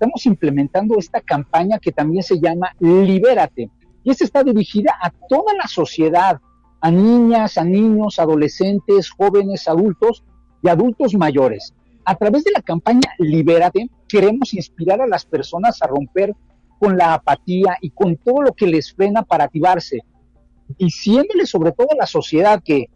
estamos 0.01 0.25
implementando 0.25 0.97
esta 0.97 1.21
campaña 1.21 1.77
que 1.77 1.91
también 1.91 2.23
se 2.23 2.39
llama 2.39 2.75
Libérate. 2.79 3.69
Y 4.03 4.09
esta 4.09 4.23
está 4.23 4.43
dirigida 4.43 4.97
a 4.99 5.11
toda 5.11 5.53
la 5.53 5.67
sociedad, 5.67 6.41
a 6.81 6.89
niñas, 6.89 7.59
a 7.59 7.63
niños, 7.63 8.17
adolescentes, 8.17 9.11
jóvenes, 9.11 9.67
adultos 9.67 10.23
y 10.63 10.69
adultos 10.69 11.13
mayores. 11.13 11.75
A 12.03 12.15
través 12.15 12.43
de 12.45 12.51
la 12.51 12.63
campaña 12.63 13.13
Libérate, 13.19 13.91
queremos 14.09 14.55
inspirar 14.55 15.01
a 15.01 15.07
las 15.07 15.23
personas 15.23 15.79
a 15.83 15.87
romper 15.87 16.33
con 16.79 16.97
la 16.97 17.13
apatía 17.13 17.77
y 17.79 17.91
con 17.91 18.17
todo 18.17 18.41
lo 18.41 18.53
que 18.53 18.65
les 18.65 18.91
frena 18.91 19.21
para 19.21 19.43
activarse, 19.43 19.99
diciéndole 20.79 21.45
sobre 21.45 21.73
todo 21.73 21.89
a 21.91 21.97
la 21.97 22.07
sociedad 22.07 22.59
que 22.65 22.89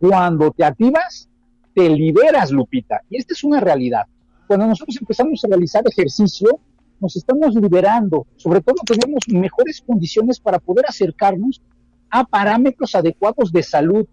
cuando 0.00 0.50
te 0.50 0.64
activas, 0.64 1.28
te 1.72 1.88
liberas, 1.88 2.50
Lupita. 2.50 3.02
Y 3.08 3.18
esta 3.18 3.32
es 3.34 3.44
una 3.44 3.60
realidad. 3.60 4.06
Cuando 4.48 4.66
nosotros 4.66 4.96
empezamos 4.98 5.44
a 5.44 5.48
realizar 5.48 5.82
ejercicio, 5.86 6.58
nos 7.00 7.14
estamos 7.16 7.54
liberando, 7.54 8.26
sobre 8.36 8.62
todo 8.62 8.76
tenemos 8.86 9.22
mejores 9.28 9.82
condiciones 9.86 10.40
para 10.40 10.58
poder 10.58 10.86
acercarnos 10.88 11.60
a 12.08 12.24
parámetros 12.24 12.94
adecuados 12.94 13.52
de 13.52 13.62
salud 13.62 14.06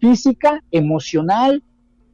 física, 0.00 0.64
emocional, 0.70 1.62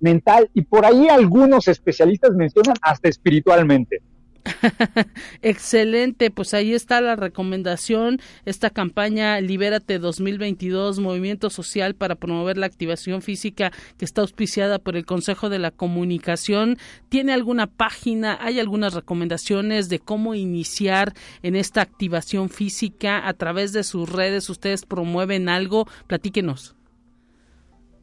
mental 0.00 0.50
y 0.52 0.62
por 0.62 0.84
ahí 0.84 1.08
algunos 1.08 1.68
especialistas 1.68 2.32
mencionan 2.34 2.74
hasta 2.82 3.08
espiritualmente. 3.08 4.02
Excelente, 5.42 6.30
pues 6.30 6.54
ahí 6.54 6.74
está 6.74 7.00
la 7.00 7.16
recomendación, 7.16 8.20
esta 8.44 8.70
campaña 8.70 9.40
Libérate 9.40 9.98
2022, 9.98 10.98
Movimiento 10.98 11.50
Social 11.50 11.94
para 11.94 12.14
promover 12.14 12.56
la 12.56 12.66
activación 12.66 13.22
física 13.22 13.70
que 13.98 14.04
está 14.04 14.22
auspiciada 14.22 14.78
por 14.78 14.96
el 14.96 15.04
Consejo 15.04 15.48
de 15.48 15.58
la 15.58 15.70
Comunicación. 15.70 16.78
¿Tiene 17.08 17.32
alguna 17.32 17.66
página? 17.66 18.38
¿Hay 18.40 18.60
algunas 18.60 18.94
recomendaciones 18.94 19.88
de 19.88 19.98
cómo 19.98 20.34
iniciar 20.34 21.12
en 21.42 21.56
esta 21.56 21.82
activación 21.82 22.48
física 22.48 23.26
a 23.26 23.34
través 23.34 23.72
de 23.72 23.84
sus 23.84 24.10
redes? 24.10 24.48
¿Ustedes 24.48 24.86
promueven 24.86 25.48
algo? 25.48 25.86
Platíquenos. 26.06 26.76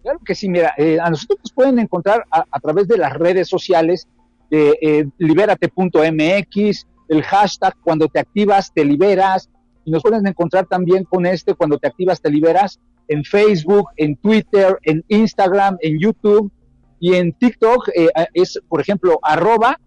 Claro 0.03 0.19
que 0.25 0.35
sí, 0.35 0.47
mira, 0.47 0.73
eh, 0.77 0.99
a 1.01 1.09
nosotros 1.09 1.39
nos 1.43 1.51
pueden 1.51 1.79
encontrar 1.79 2.23
a 2.31 2.59
través 2.61 2.87
de 2.87 2.97
las 2.97 3.11
redes 3.13 3.49
sociales 3.49 4.07
eh, 4.51 5.07
libérate.mx, 5.17 6.87
el 7.09 7.23
hashtag 7.23 7.75
cuando 7.83 8.07
te 8.07 8.19
activas 8.19 8.71
te 8.73 8.85
liberas, 8.85 9.49
y 9.85 9.91
nos 9.91 10.03
pueden 10.03 10.27
encontrar 10.27 10.65
también 10.65 11.05
con 11.05 11.25
este 11.25 11.53
cuando 11.53 11.77
te 11.77 11.87
activas 11.87 12.21
te 12.21 12.29
liberas 12.29 12.79
en 13.07 13.23
Facebook, 13.23 13.87
en 13.95 14.17
Twitter, 14.17 14.77
en 14.83 15.03
Instagram, 15.07 15.77
en 15.81 15.97
YouTube 15.97 16.51
y 16.99 17.13
en 17.13 17.31
TikTok 17.31 17.89
eh, 17.95 18.09
es, 18.33 18.59
por 18.67 18.81
ejemplo, 18.81 19.17
arroba 19.21 19.79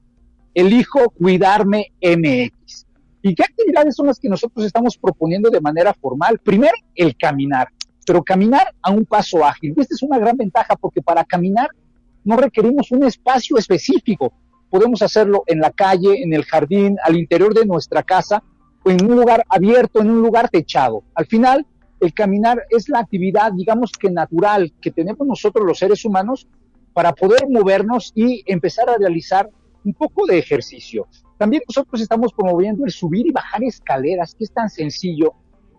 elijo 0.55 1.11
cuidarme 1.11 1.93
MX. 2.01 2.87
¿Y 3.23 3.35
qué 3.35 3.43
actividades 3.43 3.95
son 3.95 4.07
las 4.07 4.19
que 4.19 4.29
nosotros 4.29 4.65
estamos 4.65 4.97
proponiendo 4.97 5.51
de 5.51 5.61
manera 5.61 5.93
formal? 5.93 6.39
Primero, 6.39 6.73
el 6.95 7.15
caminar, 7.17 7.69
pero 8.07 8.23
caminar 8.23 8.75
a 8.81 8.91
un 8.91 9.05
paso 9.05 9.45
ágil. 9.45 9.75
esta 9.77 9.95
es 9.95 10.03
una 10.03 10.19
gran 10.19 10.37
ventaja 10.37 10.77
porque 10.77 11.03
para 11.03 11.25
caminar 11.25 11.69
no 12.25 12.37
requerimos 12.37 12.91
un 12.91 13.05
espacio 13.05 13.59
específico 13.59 14.33
podemos 14.71 15.03
hacerlo 15.03 15.43
en 15.47 15.61
la 15.61 15.71
calle, 15.71 16.23
en 16.23 16.33
el 16.33 16.45
jardín, 16.45 16.97
al 17.05 17.17
interior 17.17 17.53
de 17.53 17.67
nuestra 17.67 18.03
casa 18.03 18.43
o 18.85 18.91
en 18.91 19.05
un 19.05 19.17
lugar 19.17 19.45
abierto, 19.49 20.01
en 20.01 20.11
un 20.11 20.23
lugar 20.23 20.49
techado. 20.49 21.03
Al 21.15 21.27
final, 21.27 21.67
el 22.01 22.15
caminar 22.15 22.65
es 22.71 22.89
la 22.89 23.01
actividad, 23.01 23.53
digamos 23.53 23.93
que 23.93 24.11
natural, 24.11 24.73
que 24.81 24.91
tenemos 24.91 25.27
nosotros 25.27 25.67
los 25.67 25.79
seres 25.79 26.05
humanos 26.05 26.47
para 26.95 27.13
poder 27.13 27.49
movernos 27.49 28.13
y 28.15 28.43
empezar 28.47 28.89
a 28.89 28.97
realizar 28.97 29.51
un 29.85 29.93
poco 29.93 30.27
de 30.27 30.39
ejercicio. 30.39 31.07
También 31.37 31.63
nosotros 31.69 32.01
estamos 32.01 32.33
promoviendo 32.33 32.85
el 32.85 32.91
subir 32.91 33.27
y 33.27 33.33
bajar 33.33 33.63
escaleras, 33.65 34.35
que 34.35 34.45
es 34.45 34.53
tan 34.53 34.69
sencillo. 34.69 35.35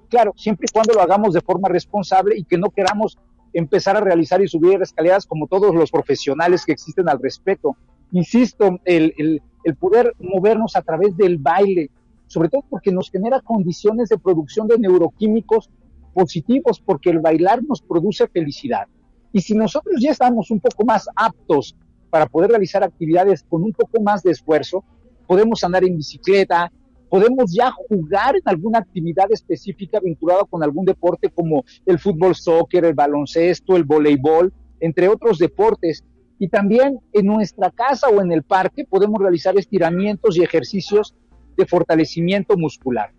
Claro, 0.10 0.34
siempre 0.36 0.66
y 0.70 0.74
cuando 0.74 0.94
lo 0.94 1.02
hagamos 1.02 1.34
de 1.34 1.42
forma 1.42 1.70
responsable 1.70 2.38
y 2.38 2.44
que 2.44 2.58
no 2.58 2.70
queramos 2.70 3.18
empezar 3.54 3.98
a 3.98 4.02
realizar 4.02 4.42
y 4.42 4.48
subir 4.48 4.82
escaleras 4.82 5.26
como 5.26 5.48
todos 5.48 5.74
los 5.76 5.92
profesionales 5.92 6.66
que 6.66 6.72
existen 6.72 7.10
al 7.10 7.22
respecto 7.22 7.76
insisto, 8.12 8.80
el, 8.86 9.42
poder 9.80 10.14
movernos 10.20 10.76
a 10.76 10.82
través 10.82 11.16
del 11.18 11.38
baile, 11.38 11.90
sobre 12.28 12.50
todo 12.50 12.64
porque 12.70 12.92
nos 12.92 13.10
genera 13.10 13.42
condiciones 13.42 14.10
de 14.10 14.18
producción 14.18 14.68
de 14.68 14.78
neuroquímicos 14.78 15.70
positivos, 16.14 16.80
porque 16.80 17.10
el 17.10 17.20
bailar 17.20 17.64
nos 17.64 17.82
produce 17.82 18.28
felicidad. 18.28 18.88
Y 19.34 19.42
si 19.42 19.54
nosotros 19.54 19.96
ya 20.02 20.12
estamos 20.12 20.52
un 20.52 20.60
poco 20.60 20.84
más 20.86 21.08
aptos 21.16 21.76
para 22.10 22.26
poder 22.26 22.50
realizar 22.50 22.84
actividades 22.84 23.44
con 23.44 23.64
un 23.64 23.72
poco 23.72 24.02
más 24.02 24.24
de 24.24 24.32
esfuerzo, 24.32 24.84
podemos 25.26 25.64
andar 25.64 25.86
en 25.86 25.96
bicicleta, 25.96 26.72
podemos 27.12 27.54
ya 27.54 27.72
jugar 27.72 28.36
en 28.38 28.42
alguna 28.46 28.80
actividad 28.80 29.32
específica 29.32 30.00
vinculada 30.00 30.46
con 30.50 30.64
algún 30.64 30.86
deporte 30.86 31.30
como 31.30 31.66
el 31.86 32.00
fútbol, 32.00 32.36
soccer, 32.36 32.86
el 32.86 32.94
baloncesto, 32.94 33.76
el 33.76 33.84
voleibol, 33.84 34.54
entre 34.80 35.10
otros 35.10 35.38
deportes. 35.38 36.04
Y 36.42 36.48
también 36.48 37.00
en 37.14 37.28
nuestra 37.28 37.70
casa 37.70 38.08
o 38.08 38.20
en 38.20 38.32
el 38.32 38.42
parque 38.42 38.84
podemos 38.84 39.22
realizar 39.22 39.56
estiramientos 39.60 40.36
y 40.36 40.44
ejercicios 40.44 41.14
de 41.56 41.68
fortalecimiento 41.68 42.58
muscular. 42.58 43.12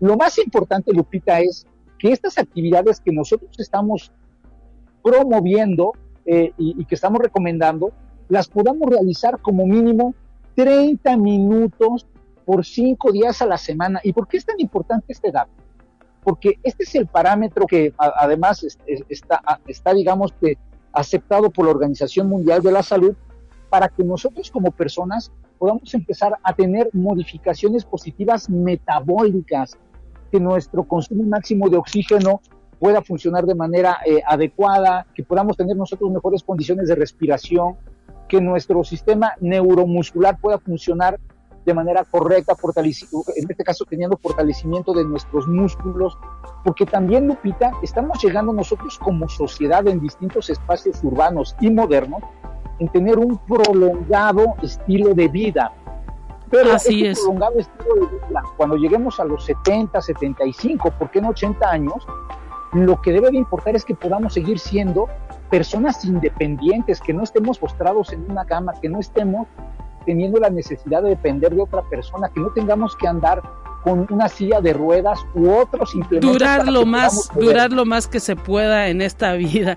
Lo 0.00 0.18
más 0.18 0.36
importante, 0.36 0.92
Lupita, 0.92 1.40
es 1.40 1.66
que 1.98 2.12
estas 2.12 2.36
actividades 2.36 3.00
que 3.00 3.10
nosotros 3.10 3.58
estamos 3.58 4.12
promoviendo 5.02 5.92
eh, 6.26 6.52
y, 6.58 6.84
que 6.84 6.94
estamos 6.94 7.20
recomendando, 7.20 7.90
las 8.28 8.48
podamos 8.48 8.90
realizar 8.90 9.40
como 9.40 9.66
mínimo 9.66 10.14
30 10.54 11.16
minutos 11.16 12.06
por 12.44 12.66
5 12.66 13.12
días 13.12 13.40
a 13.40 13.46
la 13.46 13.56
semana. 13.56 13.98
¿Y 14.04 14.12
por 14.12 14.28
qué 14.28 14.36
es 14.36 14.44
tan 14.44 14.60
importante 14.60 15.06
este 15.14 15.32
dato? 15.32 15.52
Porque 16.22 16.58
este 16.62 16.84
es 16.84 16.94
el 16.96 17.06
parámetro 17.06 17.66
que 17.66 17.94
además 17.96 18.62
está, 19.08 19.40
está 19.66 19.94
digamos, 19.94 20.34
que 20.38 20.58
aceptado 20.92 21.50
por 21.50 21.66
la 21.66 21.72
Organización 21.72 22.28
Mundial 22.28 22.62
de 22.62 22.72
la 22.72 22.82
Salud 22.82 23.14
para 23.70 23.88
que 23.88 24.02
nosotros 24.02 24.50
como 24.50 24.70
personas 24.70 25.30
podamos 25.58 25.92
empezar 25.94 26.38
a 26.42 26.54
tener 26.54 26.88
modificaciones 26.92 27.84
positivas 27.84 28.48
metabólicas, 28.48 29.76
que 30.30 30.40
nuestro 30.40 30.84
consumo 30.84 31.24
máximo 31.24 31.68
de 31.68 31.76
oxígeno 31.76 32.40
pueda 32.78 33.02
funcionar 33.02 33.44
de 33.44 33.54
manera 33.54 33.98
eh, 34.06 34.22
adecuada, 34.26 35.06
que 35.14 35.24
podamos 35.24 35.56
tener 35.56 35.76
nosotros 35.76 36.10
mejores 36.10 36.42
condiciones 36.42 36.88
de 36.88 36.94
respiración, 36.94 37.76
que 38.28 38.40
nuestro 38.40 38.84
sistema 38.84 39.32
neuromuscular 39.40 40.38
pueda 40.38 40.58
funcionar 40.58 41.18
de 41.68 41.74
manera 41.74 42.02
correcta, 42.04 42.56
en 42.56 43.50
este 43.50 43.62
caso 43.62 43.84
teniendo 43.84 44.16
fortalecimiento 44.16 44.94
de 44.94 45.04
nuestros 45.04 45.46
músculos, 45.46 46.16
porque 46.64 46.86
también, 46.86 47.28
Lupita, 47.28 47.72
estamos 47.82 48.22
llegando 48.22 48.54
nosotros 48.54 48.98
como 48.98 49.28
sociedad 49.28 49.86
en 49.86 50.00
distintos 50.00 50.48
espacios 50.48 51.04
urbanos 51.04 51.54
y 51.60 51.70
modernos 51.70 52.22
en 52.78 52.88
tener 52.88 53.18
un 53.18 53.36
prolongado 53.36 54.54
estilo 54.62 55.14
de 55.14 55.28
vida. 55.28 55.72
Pero 56.50 56.72
Así 56.72 57.04
este 57.04 57.20
prolongado 57.20 57.58
estilo 57.58 57.94
de 57.94 58.26
vida, 58.26 58.42
cuando 58.56 58.76
lleguemos 58.76 59.20
a 59.20 59.24
los 59.24 59.44
70, 59.44 60.00
75, 60.00 60.90
¿por 60.92 61.10
qué 61.10 61.20
no 61.20 61.28
80 61.28 61.70
años? 61.70 62.06
Lo 62.72 63.00
que 63.02 63.12
debe 63.12 63.30
de 63.30 63.36
importar 63.36 63.76
es 63.76 63.84
que 63.84 63.94
podamos 63.94 64.32
seguir 64.32 64.58
siendo 64.58 65.08
personas 65.50 66.02
independientes, 66.06 67.00
que 67.00 67.12
no 67.12 67.24
estemos 67.24 67.58
postrados 67.58 68.12
en 68.14 68.30
una 68.30 68.46
cama, 68.46 68.72
que 68.80 68.88
no 68.88 69.00
estemos 69.00 69.48
teniendo 70.08 70.40
la 70.40 70.48
necesidad 70.48 71.02
de 71.02 71.10
depender 71.10 71.54
de 71.54 71.60
otra 71.60 71.82
persona, 71.82 72.30
que 72.34 72.40
no 72.40 72.48
tengamos 72.48 72.96
que 72.96 73.06
andar 73.06 73.42
con 73.84 74.06
una 74.08 74.26
silla 74.26 74.58
de 74.58 74.72
ruedas 74.72 75.18
u 75.34 75.50
otros 75.50 75.94
implementos. 75.94 76.32
Durar 76.32 76.66
lo 76.66 76.86
más, 76.86 77.30
durar 77.34 77.70
lo 77.72 77.84
más 77.84 78.08
que 78.08 78.18
se 78.18 78.34
pueda 78.34 78.88
en 78.88 79.02
esta 79.02 79.34
vida. 79.34 79.76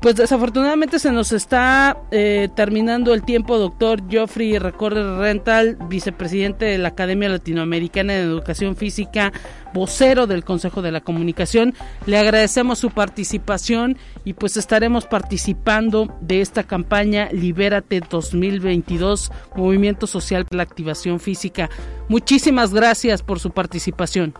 Pues 0.00 0.16
desafortunadamente 0.16 0.98
se 0.98 1.12
nos 1.12 1.30
está 1.30 1.98
eh, 2.10 2.48
terminando 2.54 3.12
el 3.12 3.22
tiempo, 3.22 3.58
doctor 3.58 4.00
Geoffrey 4.08 4.58
Recorre 4.58 5.18
Rental, 5.18 5.76
vicepresidente 5.90 6.64
de 6.64 6.78
la 6.78 6.88
Academia 6.88 7.28
Latinoamericana 7.28 8.14
de 8.14 8.20
Educación 8.20 8.76
Física, 8.76 9.30
vocero 9.74 10.26
del 10.26 10.42
Consejo 10.42 10.80
de 10.80 10.90
la 10.90 11.02
Comunicación. 11.02 11.74
Le 12.06 12.16
agradecemos 12.16 12.78
su 12.78 12.92
participación 12.92 13.98
y 14.24 14.32
pues 14.32 14.56
estaremos 14.56 15.04
participando 15.04 16.16
de 16.22 16.40
esta 16.40 16.62
campaña 16.62 17.28
Libérate 17.30 18.00
2022, 18.00 19.30
Movimiento 19.54 20.06
Social 20.06 20.46
para 20.46 20.56
la 20.56 20.62
Activación 20.62 21.20
Física. 21.20 21.68
Muchísimas 22.08 22.72
gracias 22.72 23.22
por 23.22 23.38
su 23.38 23.50
participación. 23.50 24.32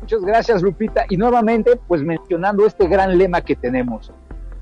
Muchas 0.00 0.22
gracias, 0.22 0.62
Lupita. 0.62 1.06
Y 1.10 1.16
nuevamente, 1.16 1.72
pues 1.88 2.02
mencionando 2.02 2.64
este 2.64 2.86
gran 2.86 3.18
lema 3.18 3.40
que 3.40 3.56
tenemos 3.56 4.12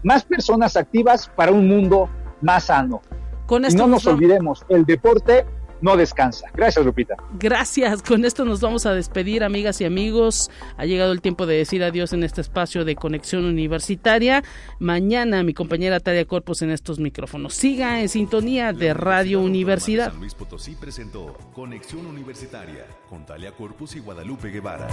más 0.03 0.25
personas 0.25 0.77
activas 0.77 1.31
para 1.35 1.53
un 1.53 1.69
mundo 1.69 2.09
más 2.41 2.65
sano. 2.65 3.03
Con 3.47 3.65
y 3.65 3.75
no 3.75 3.87
nos 3.87 4.07
olvidemos, 4.07 4.65
el 4.69 4.85
deporte 4.85 5.47
no 5.81 5.97
descansa. 5.97 6.47
Gracias, 6.55 6.85
Lupita. 6.85 7.17
Gracias. 7.39 8.03
Con 8.03 8.25
esto 8.25 8.45
nos 8.45 8.61
vamos 8.61 8.87
a 8.87 8.93
despedir, 8.93 9.45
amigas 9.45 9.81
y 9.81 9.85
amigos. 9.85 10.51
Ha 10.77 10.87
llegado 10.87 11.13
el 11.13 11.21
tiempo 11.21 11.47
de 11.47 11.57
decir 11.57 11.83
adiós 11.83 12.13
en 12.13 12.25
este 12.25 12.41
espacio 12.41 12.85
de 12.85 12.97
conexión 12.97 13.45
universitaria. 13.45 14.43
Mañana 14.79 15.43
mi 15.43 15.55
compañera 15.55 16.01
Talia 16.01 16.25
Corpus 16.25 16.63
en 16.63 16.71
estos 16.71 16.99
micrófonos. 16.99 17.55
Siga 17.55 18.01
en 18.01 18.09
sintonía 18.09 18.73
de 18.73 18.95
Radio 18.95 19.41
Universidad. 19.41 20.11
San 20.11 20.21
Luis 20.21 20.35
Potosí 20.35 20.75
presentó 20.75 21.37
Conexión 21.55 22.07
Universitaria 22.07 22.87
con 23.09 23.25
Talia 23.25 23.53
Corpus 23.53 23.97
y 23.97 24.01
Guadalupe 24.01 24.49
Guevara. 24.49 24.89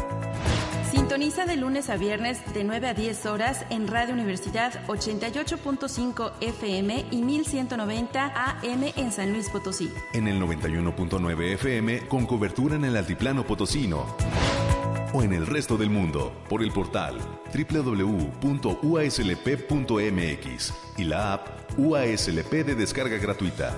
Sintoniza 0.92 1.46
de 1.46 1.58
lunes 1.58 1.90
a 1.90 1.98
viernes 1.98 2.40
de 2.54 2.64
9 2.64 2.88
a 2.88 2.94
10 2.94 3.26
horas 3.26 3.66
en 3.70 3.88
Radio 3.88 4.14
Universidad 4.14 4.86
88.5 4.88 6.34
FM 6.42 7.06
y 7.12 7.22
1190 7.24 8.26
AM 8.26 8.84
en 8.96 9.12
San 9.12 9.34
Luis 9.34 9.50
Potosí. 9.50 9.92
En 10.14 10.28
el 10.28 10.40
91.9 10.82 11.54
FM 11.54 12.08
con 12.08 12.26
cobertura 12.26 12.76
en 12.76 12.86
el 12.86 12.98
Altiplano 12.98 13.46
Potosino. 13.46 14.06
O 15.14 15.22
en 15.22 15.34
el 15.34 15.46
resto 15.46 15.78
del 15.78 15.90
mundo 15.90 16.34
por 16.50 16.64
el 16.64 16.72
portal 16.72 17.18
www.uaslp.mx 17.54 18.34
y 20.98 21.04
la 21.04 21.34
app 21.34 21.48
UASLP 21.78 22.52
de 22.52 22.76
descarga 22.76 23.18
gratuita. 23.18 23.78